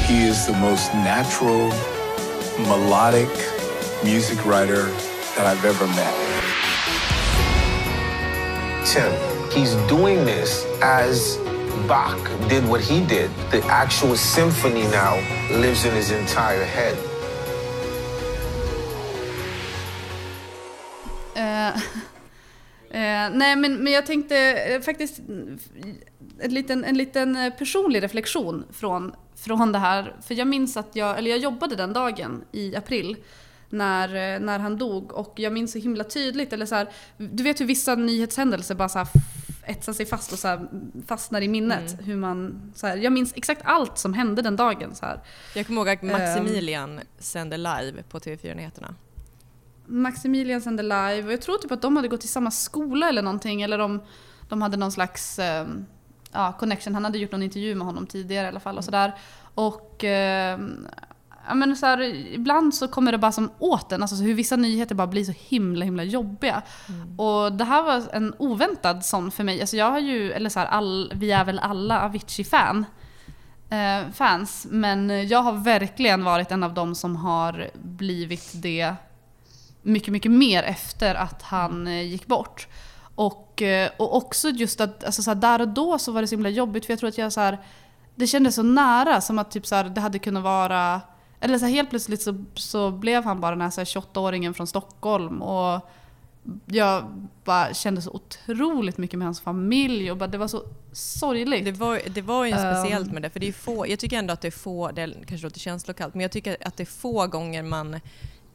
He 0.07 0.23
is 0.23 0.47
the 0.47 0.53
most 0.53 0.93
natural, 0.93 1.69
melodic 2.67 3.29
music 4.03 4.45
writer 4.45 4.85
that 5.35 5.45
I've 5.45 5.65
ever 5.65 5.87
met. 5.87 6.13
Tim, 8.85 9.11
he's 9.55 9.75
doing 9.87 10.25
this 10.25 10.65
as 10.81 11.37
Bach 11.87 12.19
did 12.49 12.67
what 12.67 12.81
he 12.81 13.05
did. 13.05 13.29
The 13.51 13.61
actual 13.67 14.15
symphony 14.15 14.83
now 14.83 15.15
lives 15.51 15.85
in 15.85 15.93
his 15.93 16.11
entire 16.11 16.65
head. 16.65 16.97
Uh, 21.35 21.79
Eh, 22.93 23.29
nej 23.31 23.55
men, 23.55 23.83
men 23.83 23.93
jag 23.93 24.05
tänkte 24.05 24.37
eh, 24.37 24.81
faktiskt 24.81 25.19
eh, 25.19 25.25
en 26.39 26.53
liten, 26.53 26.83
en 26.83 26.97
liten 26.97 27.35
eh, 27.35 27.53
personlig 27.53 28.03
reflektion 28.03 28.65
från, 28.71 29.15
från 29.35 29.71
det 29.71 29.79
här. 29.79 30.15
För 30.27 30.35
jag 30.35 30.47
minns 30.47 30.77
att 30.77 30.95
jag, 30.95 31.17
eller 31.17 31.29
jag 31.29 31.39
jobbade 31.39 31.75
den 31.75 31.93
dagen 31.93 32.43
i 32.51 32.75
april 32.75 33.17
när, 33.69 34.39
när 34.39 34.59
han 34.59 34.77
dog 34.77 35.13
och 35.13 35.33
jag 35.35 35.53
minns 35.53 35.71
så 35.71 35.79
himla 35.79 36.03
tydligt, 36.03 36.53
eller 36.53 36.65
så 36.65 36.75
här, 36.75 36.89
du 37.17 37.43
vet 37.43 37.61
hur 37.61 37.65
vissa 37.65 37.95
nyhetshändelser 37.95 38.75
bara 38.75 38.89
så 38.89 38.97
här 38.97 39.07
etsar 39.65 39.93
sig 39.93 40.05
fast 40.05 40.31
och 40.33 40.39
så 40.39 40.47
här 40.47 40.67
fastnar 41.07 41.41
i 41.41 41.47
minnet. 41.47 41.93
Mm. 41.93 42.05
Hur 42.05 42.15
man, 42.15 42.71
så 42.75 42.87
här, 42.87 42.97
jag 42.97 43.13
minns 43.13 43.33
exakt 43.35 43.61
allt 43.65 43.97
som 43.97 44.13
hände 44.13 44.41
den 44.41 44.55
dagen. 44.55 44.95
Så 44.95 45.05
här. 45.05 45.19
Jag 45.55 45.67
kommer 45.67 45.81
ihåg 45.81 45.89
att 45.89 46.03
Ehm. 46.03 46.11
Maximilian 46.11 46.99
sände 47.19 47.57
live 47.57 48.03
på 48.09 48.19
TV4-nyheterna. 48.19 48.95
Maximilian 49.85 50.61
sände 50.61 50.83
live 50.83 51.23
och 51.23 51.33
jag 51.33 51.41
tror 51.41 51.57
typ 51.57 51.71
att 51.71 51.81
de 51.81 51.95
hade 51.95 52.07
gått 52.07 52.23
i 52.23 52.27
samma 52.27 52.51
skola 52.51 53.09
eller 53.09 53.21
någonting. 53.21 53.61
Eller 53.61 53.77
de, 53.77 54.01
de 54.49 54.61
hade 54.61 54.77
någon 54.77 54.91
slags 54.91 55.39
ehm, 55.39 55.85
ja, 56.31 56.53
connection. 56.59 56.93
Han 56.93 57.03
hade 57.05 57.17
gjort 57.17 57.31
någon 57.31 57.43
intervju 57.43 57.75
med 57.75 57.87
honom 57.87 58.07
tidigare 58.07 58.45
i 58.45 58.49
alla 58.49 58.59
fall. 58.59 58.77
Och 58.77 58.85
sådär. 58.85 59.13
Och 59.55 60.03
ehm, 60.03 60.87
ja, 61.47 61.53
men 61.53 61.75
så 61.75 61.85
här, 61.85 62.01
ibland 62.33 62.75
så 62.75 62.87
kommer 62.87 63.11
det 63.11 63.17
bara 63.17 63.31
som 63.31 63.51
åt 63.59 63.91
en. 63.91 64.01
Alltså 64.01 64.15
så 64.15 64.23
hur 64.23 64.33
vissa 64.33 64.55
nyheter 64.55 64.95
bara 64.95 65.07
blir 65.07 65.23
så 65.23 65.33
himla 65.37 65.85
himla 65.85 66.03
jobbiga. 66.03 66.61
Och 67.17 67.53
det 67.53 67.63
här 67.63 67.83
var 67.83 68.03
en 68.13 68.33
oväntad 68.37 69.05
sån 69.05 69.31
för 69.31 69.43
mig. 69.43 69.61
Alltså 69.61 69.77
jag 69.77 69.91
har 69.91 69.99
ju, 69.99 70.31
eller 70.31 70.49
så 70.49 70.59
här, 70.59 70.67
all, 70.67 71.11
vi 71.15 71.31
är 71.31 71.45
väl 71.45 71.59
alla 71.59 72.01
Avicii-fan. 72.01 72.85
Eh, 73.69 74.11
fans. 74.13 74.67
Men 74.69 75.27
jag 75.27 75.39
har 75.39 75.53
verkligen 75.53 76.23
varit 76.23 76.51
en 76.51 76.63
av 76.63 76.73
dem 76.73 76.95
som 76.95 77.15
har 77.15 77.69
blivit 77.73 78.51
det 78.53 78.95
mycket, 79.81 80.11
mycket 80.11 80.31
mer 80.31 80.63
efter 80.63 81.15
att 81.15 81.41
han 81.41 81.87
eh, 81.87 82.01
gick 82.01 82.27
bort. 82.27 82.67
Och, 83.15 83.61
eh, 83.61 83.89
och 83.97 84.15
också 84.15 84.49
just 84.49 84.81
att 84.81 85.03
alltså, 85.03 85.23
så 85.23 85.29
här, 85.29 85.35
där 85.35 85.61
och 85.61 85.67
då 85.67 85.99
så 85.99 86.11
var 86.11 86.21
det 86.21 86.27
så 86.27 86.35
himla 86.35 86.49
jobbigt 86.49 86.85
för 86.85 86.93
jag 86.93 86.99
tror 86.99 87.09
att 87.09 87.17
jag 87.17 87.33
så 87.33 87.41
här, 87.41 87.57
det 88.15 88.27
kändes 88.27 88.55
så 88.55 88.63
nära 88.63 89.21
som 89.21 89.39
att 89.39 89.51
typ 89.51 89.65
så 89.65 89.83
det 89.83 90.01
hade 90.01 90.19
kunnat 90.19 90.43
vara 90.43 91.01
eller 91.43 91.57
så 91.59 91.65
här, 91.65 91.71
helt 91.73 91.89
plötsligt 91.89 92.21
så, 92.21 92.43
så 92.55 92.91
blev 92.91 93.23
han 93.23 93.39
bara 93.41 93.51
den 93.51 93.61
här, 93.61 93.69
så 93.69 93.81
här 93.81 93.85
28-åringen 93.85 94.53
från 94.53 94.67
Stockholm 94.67 95.41
och 95.41 95.89
jag 96.65 97.27
bara 97.43 97.73
kände 97.73 98.01
så 98.01 98.11
otroligt 98.11 98.97
mycket 98.97 99.19
med 99.19 99.25
hans 99.27 99.41
familj 99.41 100.11
och 100.11 100.17
bara, 100.17 100.27
det 100.27 100.37
var 100.37 100.47
så 100.47 100.63
sorgligt. 100.91 101.65
Det 101.65 101.71
var, 101.71 102.01
det 102.09 102.21
var 102.21 102.45
ju 102.45 102.51
speciellt 102.51 103.07
Ehm. 103.07 103.13
med 103.13 103.21
det, 103.21 103.29
för 103.29 103.39
det 103.39 103.47
är 103.47 103.51
få, 103.53 103.87
jag 103.87 103.99
tycker 103.99 104.17
ändå 104.17 104.33
att 104.33 104.41
det 104.41 104.47
är 104.47 104.51
få, 104.51 104.91
det 104.91 105.13
kanske 105.27 105.45
låter 105.47 105.59
känslokallt, 105.59 106.13
men 106.13 106.21
jag 106.21 106.31
tycker 106.31 106.57
att 106.61 106.77
det 106.77 106.83
är 106.83 106.85
få 106.85 107.27
gånger 107.27 107.63
man 107.63 107.99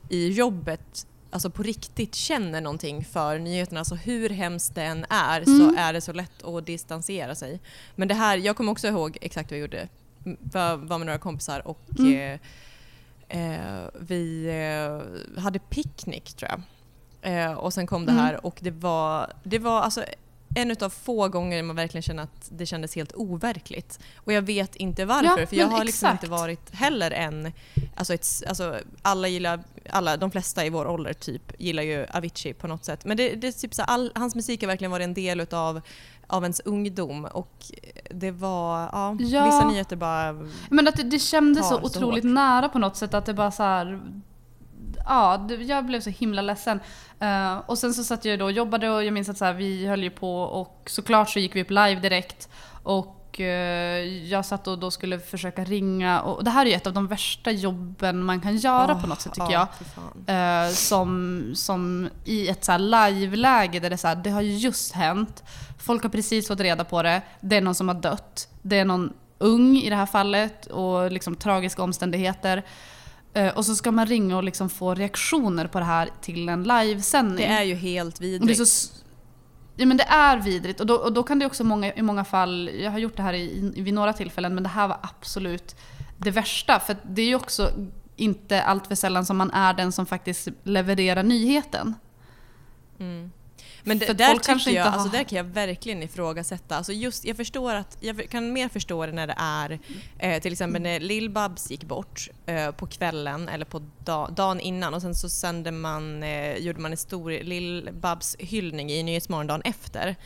i 0.09 0.29
jobbet 0.29 1.07
alltså 1.31 1.51
på 1.51 1.63
riktigt 1.63 2.15
känner 2.15 2.61
någonting 2.61 3.05
för 3.05 3.39
nyheterna. 3.39 3.81
Alltså 3.81 3.95
hur 3.95 4.31
hemskt 4.31 4.75
det 4.75 4.83
än 4.83 5.05
är 5.09 5.41
Mm. 5.43 5.59
så 5.59 5.77
är 5.81 5.93
det 5.93 6.01
så 6.01 6.13
lätt 6.13 6.43
att 6.45 6.67
distansera 6.67 7.35
sig. 7.35 7.61
Men 7.97 8.09
det 8.09 8.15
här, 8.15 8.37
jag 8.37 8.57
kommer 8.57 8.73
också 8.73 8.89
ihåg 8.89 9.19
exakt 9.21 9.51
vad 9.51 9.59
jag 9.59 9.63
gjorde. 9.63 9.89
Var, 10.53 10.77
var 10.77 10.99
med 10.99 11.07
några 11.07 11.19
kompisar 11.19 11.69
och 11.69 11.81
Mm. 11.99 12.33
eh, 12.35 12.41
vi 14.01 14.47
eh, 14.47 15.41
hade 15.43 15.59
picknick 15.59 16.35
tror 16.35 16.51
jag. 16.51 16.61
Eh, 17.23 17.53
och 17.53 17.75
sen 17.75 17.87
kom 17.87 18.07
det 18.07 18.13
Mm. 18.13 18.25
här 18.25 18.47
och 18.47 18.59
det 18.61 18.71
var, 18.71 19.33
det 19.43 19.59
var 19.59 19.81
alltså 19.81 20.05
en 20.55 20.77
av 20.81 20.91
få 20.91 21.29
gånger 21.29 21.63
man 21.63 21.77
verkligen 21.77 22.03
kände 22.03 22.23
att 22.23 22.49
det 22.51 22.67
kändes 22.67 22.95
helt 22.95 23.13
overkligt. 23.13 24.01
Och 24.17 24.33
jag 24.33 24.43
vet 24.43 24.77
inte 24.77 25.05
varför, 25.05 25.41
Ja, 25.41 25.47
för 25.47 25.57
jag 25.57 25.67
har 25.67 25.85
liksom 25.85 26.11
inte 26.11 26.27
varit 26.31 26.75
heller 26.75 27.11
en... 27.11 27.53
Alltså, 27.97 28.15
ett, 28.15 28.27
alltså 28.49 28.77
alla 29.03 29.29
gillar, 29.29 29.61
alla, 29.91 30.17
de 30.17 30.31
flesta 30.31 30.67
i 30.67 30.71
vår 30.71 30.87
ålder 30.87 31.13
typ 31.13 31.53
gillar 31.59 31.83
ju 31.83 32.07
Avicii 32.11 32.55
på 32.55 32.67
något 32.67 32.85
sätt. 32.85 33.05
Men 33.05 33.17
det, 33.17 33.35
det 33.35 33.49
är 33.49 33.53
typ 33.53 33.75
så 33.75 33.83
all, 33.83 34.13
hans 34.15 34.35
musik 34.35 34.63
har 34.63 34.67
verkligen 34.67 34.91
varit 34.91 35.05
en 35.05 35.15
del 35.15 35.41
utav 35.41 35.81
av 36.29 36.43
ens 36.43 36.61
ungdom 36.61 37.25
och 37.25 37.53
det 38.11 38.31
var, 38.31 38.89
ja, 38.93 39.17
Ja. 39.19 39.45
vissa 39.45 39.69
nyheter 39.69 39.97
bara... 39.97 40.33
Men 40.71 40.89
att 40.89 40.97
det, 40.97 41.03
det 41.03 41.19
kändes 41.19 41.69
så 41.69 41.75
tar 41.79 41.89
så 41.89 41.99
otroligt 41.99 42.25
nära 42.25 42.69
på 42.69 42.79
något 42.79 42.97
sätt 42.97 43.15
att 43.15 43.27
det 43.27 43.35
bara 43.35 43.51
så 43.51 43.63
här. 43.63 44.01
Ja, 45.07 45.49
jag 45.61 45.87
blev 45.87 46.01
så 46.01 46.11
himla 46.11 46.43
ledsen. 46.43 46.81
Eh, 47.21 47.57
och 47.67 47.79
sen 47.79 47.95
så 47.95 48.05
satt 48.05 48.25
jag 48.25 48.39
då 48.39 48.45
och 48.45 48.53
jobbade 48.53 48.91
och 48.91 49.05
jag 49.05 49.15
minns 49.15 49.29
att 49.29 49.39
så 49.39 49.45
här, 49.45 49.53
vi 49.55 49.87
höll 49.87 50.03
ju 50.03 50.11
på 50.11 50.41
och 50.43 50.83
såklart 50.91 51.31
så 51.31 51.39
gick 51.39 51.57
vi 51.57 51.63
upp 51.63 51.71
live 51.71 51.95
direkt. 52.01 52.49
Och 52.83 53.18
eh, 53.41 54.27
jag 54.29 54.45
satt 54.45 54.67
och 54.67 54.79
då 54.79 54.91
skulle 54.91 55.19
försöka 55.19 55.65
ringa. 55.65 56.21
Och 56.21 56.45
det 56.45 56.51
här 56.51 56.67
är 56.67 56.71
ju 56.71 56.77
ett 56.77 56.87
av 56.87 56.93
de 56.93 57.07
värsta 57.07 57.51
jobben 57.51 58.25
man 58.25 58.41
kan 58.41 58.57
göra 58.57 58.93
Åh, 58.93 59.01
på 59.01 59.07
något 59.07 59.21
sätt 59.21 59.35
tycker 59.35 59.53
ja, 59.53 59.69
jag. 60.27 60.67
Eh, 60.67 60.73
som, 60.73 61.43
som 61.55 62.09
i 62.25 62.49
ett 62.49 62.65
så 62.65 62.73
här 62.73 62.79
live-läge 62.79 63.81
där 63.81 63.91
det, 63.91 63.99
så 63.99 64.09
här, 64.09 64.17
det 64.17 64.31
har 64.31 64.41
ju 64.41 64.57
just 64.57 64.93
hänt. 64.93 65.43
Folk 65.79 66.03
har 66.03 66.11
precis 66.11 66.49
fått 66.49 66.61
reda 66.61 66.85
på 66.85 67.03
det. 67.03 67.23
Det 67.41 67.57
är 67.57 67.61
någon 67.61 67.75
som 67.75 67.89
har 67.89 67.95
dött. 67.95 68.49
Det 68.63 68.79
är 68.79 68.85
någon 68.85 69.13
ung 69.39 69.77
i 69.77 69.91
det 69.91 69.97
här 69.97 70.07
fallet 70.07 70.67
och 70.67 71.13
liksom 71.13 71.37
tragiska 71.37 71.83
omständigheter. 71.83 72.65
Eh, 73.35 73.57
och 73.57 73.67
så 73.67 73.75
ska 73.75 73.93
man 73.93 74.07
ringa 74.07 74.37
och 74.37 74.45
liksom 74.45 74.71
få 74.71 74.95
reaktioner 74.95 75.67
på 75.67 75.79
det 75.79 75.85
här 75.85 76.09
till 76.21 76.49
en 76.49 76.63
livesändning. 76.63 77.49
Det 77.49 77.55
är 77.55 77.63
ju 77.63 77.75
helt 77.75 78.15
Och 78.15 78.21
det 78.21 78.27
är 78.27 78.31
vidrigt. 78.31 78.69
så, 78.69 78.93
ja 79.79 79.87
men 79.87 79.97
det 79.97 80.05
är 80.05 80.37
vidrigt 80.37 80.81
och 80.81 80.87
då, 80.87 80.95
och 80.95 81.13
då 81.13 81.23
kan 81.23 81.39
det 81.39 81.47
också 81.47 81.65
många, 81.65 81.93
i 81.93 82.03
många 82.03 82.25
fall, 82.25 82.71
jag 82.75 82.91
har 82.91 82.99
gjort 82.99 83.17
det 83.17 83.23
här 83.23 83.33
i, 83.33 83.73
i, 83.75 83.83
vid 83.83 83.95
några 83.95 84.13
tillfällen 84.13 84.55
men 84.55 84.63
det 84.63 84.69
här 84.69 84.89
var 84.89 84.99
absolut 85.03 85.77
det 86.17 86.31
värsta. 86.31 86.81
För 86.81 86.97
det 87.03 87.23
är 87.23 87.27
ju 87.27 87.35
också 87.35 87.71
inte 88.17 88.63
allt 88.63 88.87
för 88.87 88.95
sällan 88.95 89.27
som 89.27 89.37
man 89.37 89.51
är 89.51 89.75
den 89.75 89.93
som 89.93 90.07
faktiskt 90.07 90.49
levererar 90.63 91.23
nyheten. 91.23 91.95
Mm. 92.99 93.31
Men 93.85 93.99
det, 93.99 94.07
För 94.07 94.15
där, 94.15 94.39
kanske 94.39 94.71
jag, 94.71 94.81
inte 94.83 94.91
har- 94.91 94.99
alltså 94.99 95.17
där 95.17 95.25
kan 95.25 95.37
jag 95.37 95.45
verkligen 95.45 96.03
ifrågasätta. 96.03 96.77
Alltså 96.77 96.93
just, 96.93 97.25
jag, 97.25 97.37
förstår 97.37 97.75
att, 97.75 97.97
jag 98.01 98.31
kan 98.31 98.53
mer 98.53 98.69
förstå 98.69 99.07
det 99.07 99.13
när 99.13 99.27
det 99.27 99.35
är 99.39 99.79
eh, 100.19 100.43
till 100.43 100.53
exempel 100.53 100.83
när 100.83 101.01
Lill-Babs 101.01 101.71
gick 101.71 101.85
bort 101.85 102.29
eh, 102.47 102.71
på 102.71 102.87
kvällen 102.87 103.49
eller 103.49 103.65
på 103.65 103.83
da, 104.05 104.29
dagen 104.29 104.61
innan 104.61 104.95
och 104.95 105.03
sen 105.03 105.15
så 105.15 105.29
sände 105.29 105.71
man, 105.71 106.23
eh, 106.23 106.57
gjorde 106.57 106.81
man 106.81 106.91
en 106.91 106.97
stor 106.97 107.31
Lill-Babs 107.31 108.37
hyllning 108.39 108.91
i 108.93 109.03
Nyhetsmorgon 109.03 109.47
dagen 109.47 109.63
efter. 109.65 110.17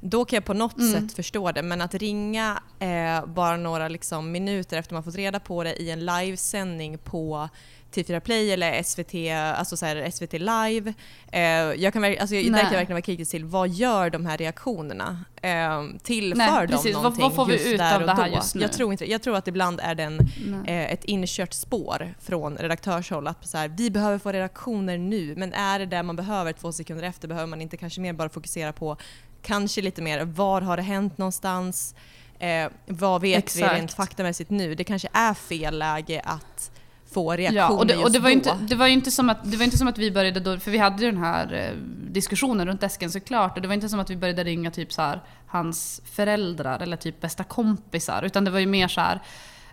Då 0.00 0.24
kan 0.24 0.36
jag 0.36 0.44
på 0.44 0.54
något 0.54 0.78
Mm. 0.78 0.92
sätt 1.08 1.16
förstå 1.16 1.52
det 1.52 1.62
men 1.62 1.80
att 1.80 1.94
ringa 1.94 2.62
eh, 2.78 3.26
bara 3.26 3.56
några 3.56 3.88
liksom, 3.88 4.32
minuter 4.32 4.76
efter 4.76 4.94
man 4.94 5.04
fått 5.04 5.14
reda 5.14 5.40
på 5.40 5.64
det 5.64 5.82
i 5.82 5.90
en 5.90 6.06
livesändning 6.06 6.98
på 6.98 7.48
TV4 7.94 8.20
Play 8.20 8.50
eller 8.52 8.82
SVT, 8.82 9.14
alltså 9.58 9.76
så 9.76 9.86
här, 9.86 10.10
SVT 10.10 10.32
Live. 10.32 10.94
Eh, 11.32 11.40
jag 11.82 11.92
kan, 11.92 12.04
alltså, 12.04 12.26
där 12.34 12.42
kan 12.42 12.54
jag 12.54 12.62
verkligen 12.62 12.92
vara 12.92 13.00
kritisk 13.00 13.30
till 13.30 13.44
vad 13.44 13.68
gör 13.68 14.10
de 14.10 14.26
här 14.26 14.36
reaktionerna? 14.38 15.24
Eh, 15.42 15.82
tillför 16.02 16.38
Nej, 16.38 16.66
de 16.66 16.72
precis. 16.72 16.94
Vad- 16.94 17.02
någonting 17.02 17.22
vad 17.22 17.34
får 17.34 17.46
vi 17.46 17.52
just 17.52 17.66
ut 17.66 17.78
där 17.78 17.94
av 17.94 18.00
och 18.00 18.06
det 18.06 18.12
här 18.14 18.28
då? 18.30 18.34
just 18.36 18.54
nu? 18.54 18.60
Jag 18.62 18.72
tror, 18.72 18.92
inte, 18.92 19.10
jag 19.10 19.22
tror 19.22 19.36
att 19.36 19.48
ibland 19.48 19.80
är 19.82 19.94
det 19.94 20.02
en, 20.02 20.18
Nej. 20.46 20.76
eh, 20.84 20.92
ett 20.92 21.04
inkört 21.04 21.52
spår 21.52 22.14
från 22.20 22.56
redaktörshåll 22.56 23.26
att 23.26 23.46
så 23.48 23.58
här, 23.58 23.68
vi 23.68 23.90
behöver 23.90 24.18
få 24.18 24.32
reaktioner 24.32 24.98
nu 24.98 25.34
men 25.36 25.52
är 25.52 25.78
det 25.78 25.86
där 25.86 26.02
man 26.02 26.16
behöver 26.16 26.52
två 26.52 26.72
sekunder 26.72 27.04
efter 27.04 27.28
behöver 27.28 27.46
man 27.46 27.60
inte 27.60 27.76
kanske 27.76 28.00
mer 28.00 28.12
bara 28.12 28.28
fokusera 28.28 28.72
på 28.72 28.96
kanske 29.42 29.82
lite 29.82 30.02
mer 30.02 30.24
var 30.24 30.60
har 30.60 30.76
det 30.76 30.82
hänt 30.82 31.18
någonstans? 31.18 31.94
Eh, 32.38 32.68
vad 32.86 33.20
vet 33.20 33.56
vi 33.56 33.60
Exakt. 33.62 33.74
rent 33.78 33.92
faktamässigt 33.92 34.50
nu? 34.50 34.74
Det 34.74 34.84
kanske 34.84 35.08
är 35.12 35.34
fel 35.34 35.78
läge 35.78 36.22
att 36.24 36.71
få 37.12 37.32
reaktioner 37.32 37.60
Ja, 37.62 37.70
och 37.70 37.86
det, 37.86 37.96
och 37.96 38.12
det, 38.12 38.18
var 38.18 38.30
inte, 38.30 38.58
det 38.60 38.74
var 38.74 38.86
inte 38.86 39.10
som 39.10 39.28
att, 39.28 39.50
det 39.50 39.56
var 39.56 39.64
inte 39.64 39.78
som 39.78 39.88
att 39.88 39.98
vi 39.98 40.10
började 40.10 40.40
då, 40.40 40.58
för 40.58 40.70
vi 40.70 40.78
hade 40.78 41.04
ju 41.04 41.10
den 41.10 41.20
här 41.20 41.52
eh, 41.52 41.76
diskussionen 42.10 42.66
runt 42.66 42.80
desken 42.80 43.10
såklart, 43.10 43.56
och 43.56 43.62
det 43.62 43.68
var 43.68 43.74
inte 43.74 43.88
som 43.88 44.00
att 44.00 44.10
vi 44.10 44.16
började 44.16 44.44
ringa 44.44 44.70
typ 44.70 44.92
så 44.92 45.02
här 45.02 45.20
hans 45.46 46.02
föräldrar 46.04 46.80
eller 46.80 46.96
typ 46.96 47.20
bästa 47.20 47.44
kompisar, 47.44 48.22
utan 48.22 48.44
det 48.44 48.50
var 48.50 48.58
ju 48.58 48.66
mer 48.66 48.88
så 48.88 49.00
här, 49.00 49.22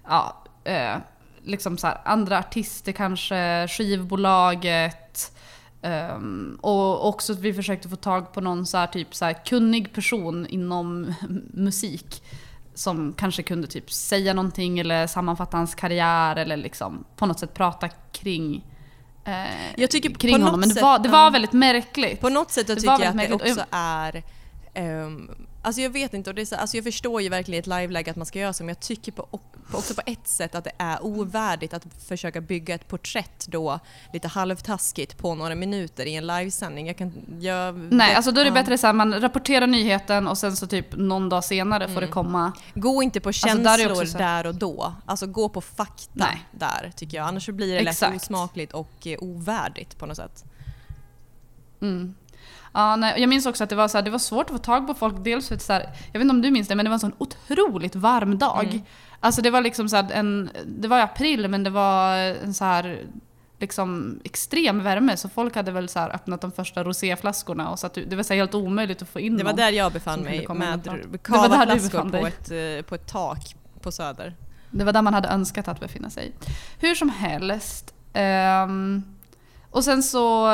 ja, 0.07 0.43
eh, 0.63 0.95
liksom 1.43 1.77
så 1.77 1.87
här, 1.87 1.97
andra 2.05 2.39
artister 2.39 2.91
kanske, 2.91 3.67
skivbolaget, 3.67 5.37
ehm, 5.81 6.59
och 6.61 7.07
också 7.07 7.33
att 7.33 7.39
vi 7.39 7.53
försökte 7.53 7.89
få 7.89 7.95
tag 7.95 8.33
på 8.33 8.41
någon 8.41 8.65
så 8.65 8.77
här, 8.77 8.87
typ 8.87 9.15
så 9.15 9.25
här, 9.25 9.45
kunnig 9.45 9.93
person 9.93 10.47
inom 10.47 11.13
musik 11.53 12.23
som 12.79 13.13
kanske 13.13 13.43
kunde 13.43 13.67
typ 13.67 13.91
säga 13.91 14.33
någonting 14.33 14.79
eller 14.79 15.07
sammanfatta 15.07 15.57
hans 15.57 15.75
karriär 15.75 16.35
eller 16.35 16.57
liksom 16.57 17.05
på 17.15 17.25
något 17.25 17.39
sätt 17.39 17.53
prata 17.53 17.89
kring 18.11 18.65
eh, 19.25 19.33
Jag 19.77 19.91
tycker 19.91 20.09
kring 20.13 20.35
på 20.35 20.41
honom. 20.41 20.51
något 20.51 20.59
Men 20.59 20.69
det 20.69 20.75
sätt, 20.75 20.83
var, 20.83 20.99
det 20.99 21.09
var 21.09 21.31
väldigt 21.31 21.53
märkligt. 21.53 22.21
På 22.21 22.29
något 22.29 22.51
sätt 22.51 22.67
Det 22.67 22.75
tycker 22.75 22.87
jag 22.87 22.93
att 22.95 23.01
väldigt 23.15 23.29
det 23.29 23.35
märkligt. 23.35 23.57
också 23.57 23.65
är 23.71 24.23
ehm, 24.73 25.29
Alltså 25.61 25.81
jag 25.81 25.89
vet 25.89 26.13
inte, 26.13 26.29
och 26.29 26.35
det 26.35 26.41
är 26.41 26.45
så, 26.45 26.55
alltså 26.55 26.77
jag 26.77 26.83
förstår 26.83 27.21
ju 27.21 27.29
verkligen 27.29 27.55
i 27.55 27.59
ett 27.59 27.67
liveläge 27.67 28.11
att 28.11 28.17
man 28.17 28.25
ska 28.25 28.39
göra 28.39 28.53
så 28.53 28.63
men 28.63 28.67
jag 28.69 28.79
tycker 28.79 29.11
på, 29.11 29.27
också 29.71 29.93
på 29.93 30.01
ett 30.05 30.27
sätt 30.27 30.55
att 30.55 30.63
det 30.63 30.71
är 30.77 31.03
ovärdigt 31.03 31.73
att 31.73 31.83
försöka 32.07 32.41
bygga 32.41 32.75
ett 32.75 32.87
porträtt 32.87 33.47
då 33.47 33.79
lite 34.13 34.27
halvtaskigt 34.27 35.17
på 35.17 35.35
några 35.35 35.55
minuter 35.55 36.05
i 36.05 36.15
en 36.15 36.27
livesändning. 36.27 36.87
Jag 36.87 36.97
kan, 36.97 37.13
jag, 37.39 37.75
Nej, 37.75 38.15
alltså 38.15 38.31
då 38.31 38.41
är 38.41 38.45
det 38.45 38.51
bättre 38.51 38.77
så 38.77 38.87
här, 38.87 38.93
man 38.93 39.21
rapporterar 39.21 39.67
nyheten 39.67 40.27
och 40.27 40.37
sen 40.37 40.55
så 40.55 40.67
typ 40.67 40.85
någon 40.95 41.29
dag 41.29 41.43
senare 41.43 41.87
får 41.87 41.93
det 42.01 42.07
Mm. 42.07 42.11
komma. 42.13 42.51
Gå 42.73 43.03
inte 43.03 43.19
på 43.19 43.29
Alltså, 43.29 43.47
känslor 43.47 43.63
där 43.63 43.79
är 43.79 44.17
där, 44.17 44.43
så- 44.43 44.49
och 44.49 44.55
då. 44.55 44.93
Alltså 45.05 45.27
gå 45.27 45.49
på 45.49 45.61
fakta 45.61 46.09
Nej. 46.13 46.45
där 46.51 46.91
tycker 46.95 47.17
jag. 47.17 47.27
Annars 47.27 47.45
så 47.45 47.51
blir 47.51 47.73
det 47.73 47.81
lätt 47.81 47.93
Exakt. 47.93 48.15
osmakligt 48.15 48.73
och 48.73 49.07
eh, 49.07 49.23
ovärdigt 49.23 49.97
på 49.97 50.05
något 50.05 50.17
sätt. 50.17 50.45
Mm. 51.81 52.15
Ja, 52.73 52.95
nej, 52.95 53.21
jag 53.21 53.29
minns 53.29 53.45
också 53.45 53.63
att 53.63 53.69
det 53.69 53.75
var, 53.75 53.87
så 53.87 53.97
här, 53.97 54.03
det 54.03 54.11
var 54.11 54.19
svårt 54.19 54.45
att 54.45 54.51
få 54.51 54.57
tag 54.57 54.87
på 54.87 54.93
folk. 54.93 55.15
Dels 55.23 55.47
för 55.47 55.55
att 55.55 55.61
så 55.61 55.73
här, 55.73 55.81
jag 56.11 56.19
vet 56.19 56.21
inte 56.21 56.35
om 56.35 56.41
du 56.41 56.51
minns 56.51 56.67
det, 56.67 56.75
men 56.75 56.85
det 56.85 56.89
var 56.89 56.93
en 56.95 56.99
sån 56.99 57.15
otroligt 57.17 57.95
varm 57.95 58.37
dag. 58.37 58.67
Mm. 58.67 58.81
Alltså 59.19 59.41
det 59.41 59.49
var 59.49 59.61
liksom 59.61 59.89
så 59.89 59.95
här 59.95 60.11
en, 60.11 60.49
det 60.65 60.87
var 60.87 60.99
i 60.99 61.01
april 61.01 61.47
men 61.47 61.63
det 61.63 61.69
var 61.69 62.15
en 62.17 62.53
så 62.53 62.65
här 62.65 63.05
liksom 63.59 64.19
extrem 64.23 64.83
värme 64.83 65.17
så 65.17 65.29
folk 65.29 65.55
hade 65.55 65.71
väl 65.71 65.89
så 65.89 65.99
öppnat 65.99 66.41
de 66.41 66.51
första 66.51 66.83
roséflaskorna 66.83 67.69
och 67.69 67.79
satt 67.79 67.97
ut. 67.97 68.09
Det 68.09 68.15
var 68.15 68.23
så 68.23 68.33
helt 68.33 68.55
omöjligt 68.55 69.01
att 69.01 69.09
få 69.09 69.19
in 69.19 69.37
Det 69.37 69.43
var 69.43 69.53
där 69.53 69.71
jag 69.71 69.91
befann 69.91 70.19
mig 70.19 70.47
med 70.47 70.49
och 70.49 70.83
prata. 70.83 70.97
Det 71.11 71.17
kava 71.17 71.47
var 71.47 71.57
där 71.57 71.65
du 71.65 71.79
flaskor 71.79 72.03
befann 72.03 72.11
på 72.11 72.27
ett, 72.27 72.51
eh, 72.51 72.85
på 72.85 72.95
ett 72.95 73.07
tak 73.07 73.55
på 73.81 73.91
Söder. 73.91 74.35
Det 74.71 74.83
var 74.83 74.93
där 74.93 75.01
man 75.01 75.13
hade 75.13 75.27
önskat 75.27 75.67
att 75.67 75.79
befinna 75.79 76.09
sig. 76.09 76.31
Hur 76.79 76.95
som 76.95 77.09
helst. 77.09 77.93
ehm, 78.13 79.03
och 79.71 79.83
sen 79.83 80.03
så... 80.03 80.47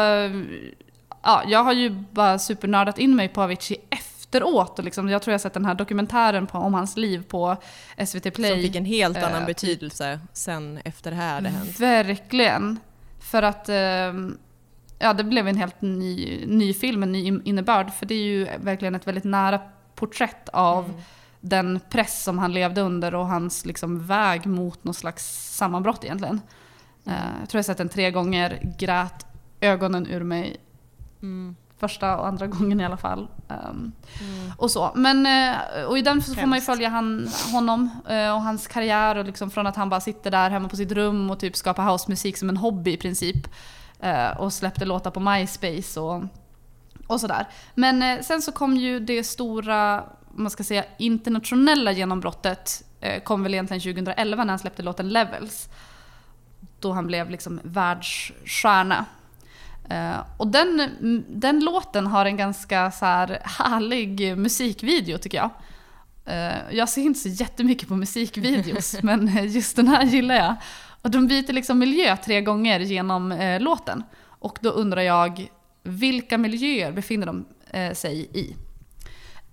eh, 1.26 1.32
Ja, 1.32 1.44
jag 1.48 1.64
har 1.64 1.74
ju 1.74 1.90
bara 1.90 2.40
supernördat 2.40 2.98
in 3.00 3.16
mig 3.16 3.28
på 3.28 3.42
Avicii 3.42 3.78
efteråt. 3.90 4.80
Och 4.80 4.86
liksom, 4.86 5.10
jag 5.10 5.22
tror 5.22 5.32
jag 5.32 5.34
har 5.34 5.42
sett 5.42 5.54
den 5.54 5.66
här 5.66 5.76
dokumentären 5.76 6.48
på, 6.48 6.58
om 6.58 6.74
hans 6.74 6.98
liv 6.98 7.24
på 7.28 7.58
SVT 8.08 8.34
Play. 8.34 8.52
Som 8.52 8.62
fick 8.62 8.76
en 8.76 8.86
helt 8.86 9.18
eh, 9.18 9.28
annan 9.28 9.46
betydelse 9.46 10.20
sen 10.34 10.80
efter 10.86 11.12
det 11.12 11.18
här 11.18 11.34
hade 11.34 11.50
hänt. 11.50 11.80
Verkligen. 11.80 12.80
För 13.20 13.44
att 13.44 13.70
ehm, 13.70 14.38
ja, 15.00 15.14
det 15.14 15.24
blev 15.24 15.48
en 15.48 15.58
helt 15.58 15.82
ny, 15.82 16.44
ny 16.48 16.74
film, 16.74 17.04
en 17.04 17.12
ny 17.12 17.42
innebörd. 17.44 17.94
För 17.94 18.06
det 18.06 18.16
är 18.16 18.24
ju 18.24 18.48
verkligen 18.58 18.96
ett 18.96 19.08
väldigt 19.08 19.24
nära 19.24 19.60
porträtt 19.96 20.50
av 20.50 20.84
Mm. 20.86 21.02
den 21.40 21.80
press 21.90 22.24
som 22.24 22.38
han 22.40 22.54
levde 22.54 22.82
under 22.82 23.16
och 23.16 23.28
hans 23.28 23.66
liksom, 23.66 24.06
väg 24.08 24.46
mot 24.46 24.84
något 24.84 24.96
slags 24.96 25.56
sammanbrott 25.56 26.04
egentligen. 26.04 26.42
Mm. 27.06 27.18
Eh, 27.20 27.26
jag 27.40 27.50
tror 27.50 27.58
jag 27.60 27.66
sett 27.66 27.78
den 27.78 27.90
tre 27.90 28.12
gånger, 28.12 28.74
grät 28.80 29.26
ögonen 29.62 30.08
ur 30.08 30.24
mig. 30.24 30.58
Mm. 31.26 31.56
Första 31.78 32.18
och 32.18 32.28
andra 32.28 32.48
gången 32.56 32.80
i 32.82 32.86
alla 32.86 32.98
fall. 32.98 33.28
Ehm, 33.50 33.92
och 34.58 34.72
så. 34.72 34.92
Men, 34.96 35.26
eh, 35.26 35.84
och 35.88 35.98
i 35.98 36.02
den 36.02 36.22
så 36.22 36.36
får 36.36 36.48
man 36.48 36.58
ju 36.60 36.66
följa 36.66 36.90
han, 36.90 37.30
honom 37.52 37.90
eh, 38.10 38.36
och 38.36 38.42
hans 38.42 38.68
karriär 38.68 39.16
och 39.16 39.26
liksom 39.26 39.52
från 39.52 39.68
att 39.68 39.76
han 39.76 39.90
bara 39.90 40.02
sitter 40.02 40.32
där 40.32 40.50
hemma 40.50 40.70
på 40.70 40.76
sitt 40.76 40.92
rum 40.92 41.30
och 41.30 41.40
typ 41.40 41.56
skapar 41.56 41.84
housemusik 41.92 42.38
som 42.38 42.50
en 42.50 42.58
hobby 42.58 42.92
i 42.94 42.98
princip. 42.98 43.48
eh, 44.00 44.38
Och 44.38 44.54
släppte 44.54 44.86
låtar 44.86 45.12
på 45.12 45.20
MySpace 45.20 46.00
och, 46.00 46.24
och 47.08 47.22
sådär. 47.22 47.48
Men 47.76 48.24
sen 48.24 48.42
så 48.42 48.52
kom 48.52 48.78
ju 48.78 49.00
det 49.00 49.24
stora, 49.24 50.04
man 50.36 50.52
ska 50.52 50.64
säga 50.64 50.84
internationella 50.98 51.92
genombrottet 51.92 52.82
kom 53.24 53.44
väl 53.44 53.54
egentligen 53.54 53.82
2011 53.82 54.44
när 54.44 54.52
han 54.52 54.60
släppte 54.60 54.84
låten 54.84 55.10
Levels. 55.10 55.70
Då 56.80 56.92
han 56.92 57.08
blev 57.08 57.30
liksom 57.30 57.60
världsstjärna. 57.64 59.06
Eh, 59.90 60.18
och 60.38 60.48
den, 60.48 60.80
m- 61.02 61.26
den 61.30 61.60
låten 61.60 62.08
har 62.08 62.26
en 62.26 62.38
ganska 62.38 62.92
så 62.92 63.06
här 63.06 63.40
härlig 63.44 64.38
musikvideo 64.38 65.18
tycker 65.18 65.38
jag. 65.38 65.50
Eh, 66.26 66.62
jag 66.72 66.90
ser 66.90 67.02
inte 67.02 67.20
så 67.20 67.30
jättemycket 67.30 67.88
på 67.88 67.96
musikvideos 67.96 68.96
men 69.04 69.48
just 69.48 69.76
den 69.76 69.88
här 69.88 70.04
gillar 70.06 70.36
jag. 70.36 70.56
Och 71.02 71.12
de 71.12 71.28
byter 71.28 71.54
liksom 71.54 71.80
miljö 71.80 72.18
tre 72.18 72.42
gånger 72.42 72.80
genom 72.80 73.32
eh, 73.32 73.62
låten. 73.62 74.04
Och 74.40 74.58
då 74.62 74.70
undrar 74.70 75.02
jag, 75.02 75.48
vilka 75.84 76.38
miljöer 76.38 76.92
befinner 76.92 77.26
de 77.28 77.46
sig 77.96 78.30
i? 78.34 78.56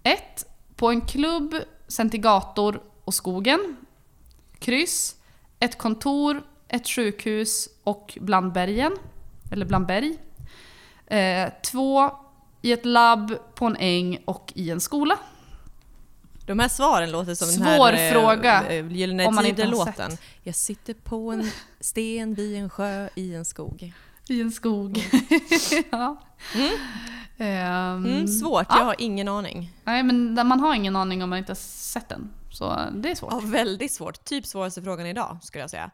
Ett, 0.03 0.47
På 0.77 0.91
en 0.91 1.01
klubb, 1.01 1.55
sen 1.89 2.11
till 2.11 2.21
gator 2.21 2.83
och 3.05 3.15
skogen. 3.15 3.77
Kryss. 4.59 5.17
Ett 5.59 5.79
kontor, 5.79 6.43
ett 6.69 6.89
sjukhus 6.89 7.69
och 7.85 8.19
bland 8.21 8.53
bergen. 8.53 8.93
Eller 9.53 9.67
bland 9.67 9.87
berg. 9.87 10.17
Eh, 11.07 11.53
två, 11.65 12.11
I 12.63 12.73
ett 12.73 12.85
labb, 12.85 13.35
på 13.55 13.67
en 13.67 13.77
äng 13.77 14.19
och 14.25 14.53
i 14.55 14.71
en 14.71 14.81
skola. 14.81 15.19
De 16.47 16.59
här 16.59 16.69
svaren 16.69 17.11
låter 17.11 17.35
som 17.35 17.49
Svår 17.49 17.87
den 17.93 17.97
här 18.01 18.13
fråga, 18.13 18.69
eh, 18.69 18.87
Gyllene 18.93 19.27
om 19.27 19.35
man 19.35 19.47
inte 19.47 19.63
Tider-låten. 19.63 20.11
sett. 20.11 20.21
Jag 20.43 20.55
sitter 20.55 20.95
på 20.95 21.31
en 21.33 21.51
sten 21.81 22.35
vid 22.35 22.57
en 22.57 22.71
sjö 22.71 23.09
i 23.15 23.35
en 23.35 23.45
skog. 23.45 23.93
I 24.29 24.41
en 24.41 24.53
skog. 24.53 25.11
ja. 25.91 26.17
Ehm, 27.39 28.07
Mm, 28.07 28.29
svårt, 28.29 28.67
ja. 28.69 28.79
jag 28.79 28.85
har 28.85 28.97
ingen 28.99 29.29
aning. 29.29 29.73
Nej, 29.85 30.03
men 30.03 30.35
man 30.49 30.61
har 30.61 30.75
ingen 30.75 30.97
aning 30.97 31.23
om 31.23 31.31
man 31.31 31.39
inte 31.39 31.51
har 31.51 31.57
sett 31.57 32.09
den. 32.09 32.31
Så 32.51 32.79
det 32.95 33.11
är 33.11 33.15
svårt. 33.15 33.33
Ja, 33.33 33.41
väldigt 33.45 33.93
svårt. 33.93 34.25
Typ 34.25 34.47
svåraste 34.47 34.83
frågan 34.83 35.07
idag 35.07 35.39
skulle 35.43 35.63
jag 35.63 35.71
säga. 35.71 35.91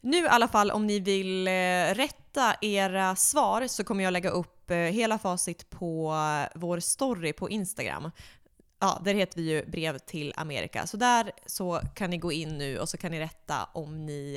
Nu 0.00 0.24
i 0.24 0.28
alla 0.28 0.48
fall 0.48 0.70
om 0.70 0.86
ni 0.86 1.00
vill 1.00 1.48
eh, 1.48 1.94
rätta 1.94 2.54
era 2.60 3.16
svar 3.16 3.66
så 3.66 3.84
kommer 3.84 4.04
jag 4.04 4.12
lägga 4.12 4.30
upp 4.30 4.70
eh, 4.70 4.76
hela 4.76 5.18
facit 5.18 5.70
på 5.70 6.14
vår 6.54 6.80
story 6.80 7.32
på 7.32 7.50
Instagram. 7.50 8.10
Ja, 8.80 9.00
där 9.04 9.14
heter 9.14 9.36
vi 9.36 9.50
ju 9.50 9.66
brev 9.66 9.98
till 9.98 10.32
Amerika. 10.36 10.86
Så 10.86 10.96
där 10.96 11.32
så 11.46 11.80
kan 11.94 12.10
ni 12.10 12.18
gå 12.18 12.32
in 12.32 12.58
nu 12.58 12.78
och 12.78 12.88
så 12.88 12.96
kan 12.96 13.10
ni 13.10 13.20
rätta 13.20 13.68
om 13.72 14.06
ni 14.06 14.34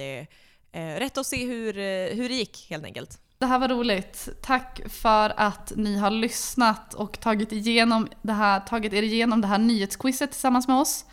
eh, 0.72 0.82
eh 0.82 1.00
rätta 1.00 1.20
och 1.20 1.26
se 1.26 1.46
hur, 1.46 1.74
hur 2.14 2.30
det 2.30 2.36
gick 2.36 2.68
helt 2.70 2.86
enkelt. 2.86 3.20
Det 3.38 3.46
här 3.46 3.60
var 3.60 3.68
roligt. 3.68 4.30
Tack 4.42 4.82
för 4.90 5.34
att 5.38 5.74
ni 5.76 5.98
har 5.98 6.10
lyssnat 6.10 6.94
och 6.94 7.20
tagit, 7.20 7.52
igenom 7.52 8.08
det 8.22 8.34
här, 8.34 8.60
tagit 8.60 8.94
er 8.94 9.04
igenom 9.04 9.42
det 9.42 9.48
här 9.48 9.58
nyhetsquizet 9.58 10.32
tillsammans 10.32 10.68
med 10.68 10.78
oss. 10.78 11.06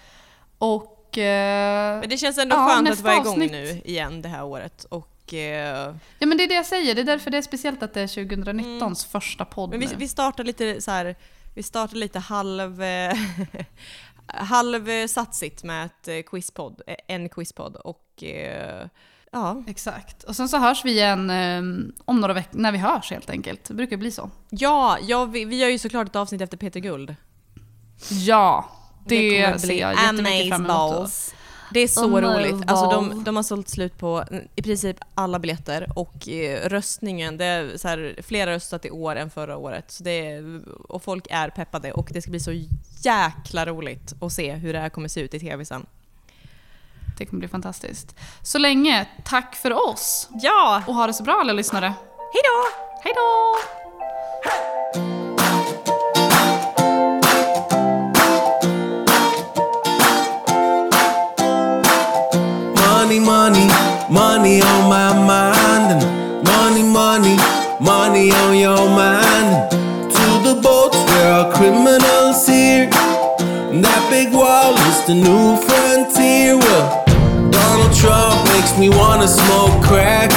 Och 0.59 0.97
eh, 1.19 2.01
Men 2.01 2.09
det 2.09 2.17
känns 2.17 2.39
ändå 2.39 2.57
ja, 2.57 2.69
skönt 2.69 2.91
att 2.91 3.01
vara 3.01 3.15
igång 3.15 3.27
avsnitt- 3.27 3.51
nu 3.53 3.81
igen 3.85 4.23
det 4.23 4.29
här 4.29 4.45
året. 4.45 4.85
Och, 4.85 5.35
eh, 5.35 5.95
Ja 6.19 6.27
men 6.27 6.39
det 6.39 6.45
är 6.45 6.49
det 6.49 6.55
jag 6.55 6.67
säger, 6.67 6.95
det 6.95 7.01
är 7.01 7.05
därför 7.05 7.31
det 7.31 7.39
är 7.39 7.43
speciellt 7.43 7.83
att 7.83 7.95
det 7.95 8.01
är 8.01 8.07
2019s 8.07 9.07
första 9.11 9.45
podd 9.45 9.71
Men 9.71 9.81
vi, 9.81 9.87
nu. 9.87 9.93
vi 9.97 10.09
startar 10.09 10.45
lite 10.45 10.81
så 10.81 10.91
här, 10.91 11.17
vi 11.55 11.63
startar 11.63 11.97
lite 11.97 12.19
halv, 12.19 12.83
eh, 12.83 13.15
halvsatsigt 14.27 15.65
med 15.65 15.87
ett 15.87 16.09
eh, 16.09 16.23
quizpodd, 16.31 16.81
eh, 16.87 16.97
en 17.09 17.29
quizpodd 17.29 17.77
och 17.77 18.23
eh, 18.25 18.87
ja. 19.33 19.63
Exakt. 19.67 20.23
Och 20.25 20.37
sen 20.37 20.49
så 20.49 20.59
hörs 20.59 20.85
vi 20.85 20.91
igen 20.91 21.31
eh, 21.31 21.93
om 22.05 22.21
några 22.21 22.35
veckor, 22.35 22.59
när 22.59 22.73
vi 22.73 22.79
hörs 22.79 23.11
helt 23.11 23.31
enkelt. 23.31 23.65
Det 23.65 23.75
brukar 23.75 23.97
bli 23.97 24.11
så. 24.11 24.31
Ja, 24.51 24.99
ja 25.03 25.25
vi, 25.25 25.45
vi 25.45 25.57
gör 25.59 25.69
ju 25.69 25.79
såklart 25.79 26.09
ett 26.09 26.17
avsnitt 26.17 26.41
efter 26.41 26.57
Peter 26.57 26.81
Guld. 26.81 27.15
Ja, 28.11 28.71
det, 29.05 29.43
kommer 29.45 29.59
ser 29.59 29.75
jag 29.81 29.93
jättemycket 29.93 30.49
fram 30.49 30.65
emot. 30.65 30.71
amazeballs. 30.71 31.35
Det 31.73 31.81
är 31.81 31.89
så 31.89 32.05
Amazeballs. 32.05 32.37
roligt. 32.53 32.71
Alltså 32.71 32.91
de, 32.91 33.25
de 33.25 33.37
har 33.37 33.43
sålt 33.43 33.69
slut 33.69 33.99
på 33.99 34.25
i 34.57 34.63
princip 34.63 34.97
alla 35.15 35.39
biljetter 35.39 35.87
och 35.97 36.29
eh, 36.29 36.69
röstningen, 36.69 37.37
det 37.37 37.45
är 37.45 37.77
så 37.79 37.89
här, 37.89 38.17
fler 38.23 38.47
röstat 38.47 38.85
i 38.85 38.91
år 38.91 39.17
än 39.17 39.31
förra 39.31 39.57
året. 39.57 39.91
Så 39.91 40.05
det 40.05 40.27
är, 40.31 40.61
och 40.89 41.03
folk 41.03 41.27
är 41.31 41.49
peppade 41.51 41.93
och 41.93 42.09
det 42.13 42.23
ska 42.23 42.31
bli 42.31 42.41
så 42.41 42.53
jäkla 43.03 43.67
roligt 43.67 44.15
att 44.21 44.33
se 44.33 44.53
hur 44.53 44.73
det 44.73 44.79
här 44.79 44.89
kommer 44.89 45.09
se 45.09 45.21
ut 45.21 45.35
i 45.35 45.41
tv 45.41 45.65
sen. 45.65 45.87
Det 47.19 47.27
kommer 47.27 47.39
bli 47.41 47.49
fantastiskt. 47.49 48.17
Så 48.43 48.59
länge, 48.59 49.07
tack 49.25 49.55
för 49.57 49.73
oss! 49.91 50.29
Ja! 50.43 50.83
Och 50.87 50.95
ha 50.95 51.07
det 51.07 51.15
så 51.15 51.23
bra 51.23 51.39
alla 51.41 51.53
lyssnare. 51.53 51.87
Hej 52.33 52.43
då! 52.45 53.11
Money 64.41 64.63
on 64.63 64.89
my 64.89 65.13
mind. 65.13 66.01
And 66.01 66.45
money, 66.45 66.83
money, 66.83 67.37
money 67.79 68.33
on 68.33 68.57
your 68.57 68.89
mind. 68.89 69.71
To 70.17 70.27
the 70.49 70.55
boats 70.63 70.97
where 70.97 71.31
our 71.31 71.53
criminals 71.53 72.47
here. 72.47 72.89
And 73.71 73.85
that 73.85 74.03
big 74.09 74.33
wall 74.33 74.73
is 74.89 74.99
the 75.05 75.15
new 75.15 75.61
frontier. 75.67 76.57
Well, 76.57 77.05
Donald 77.51 77.93
Trump 77.93 78.41
makes 78.57 78.73
me 78.79 78.89
wanna 78.89 79.29
smoke 79.29 79.77
crack. 79.85 80.31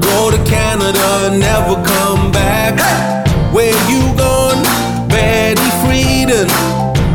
Go 0.00 0.30
to 0.34 0.40
Canada, 0.48 1.36
never 1.36 1.76
come 1.84 2.32
back. 2.32 2.74
Where 3.52 3.76
you 3.92 4.00
gone? 4.16 4.64
Betty 5.12 5.68
Friedan. 5.82 6.48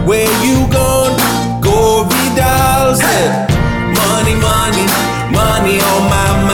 Where 0.06 0.34
you 0.45 0.70
gone? 0.70 1.18
Go 1.66 2.06
Vidal 2.06 2.93
said, 2.93 3.49
Money, 3.97 4.36
money, 4.38 4.86
money 5.32 5.80
on 5.80 6.09
my 6.09 6.28
mind. 6.34 6.45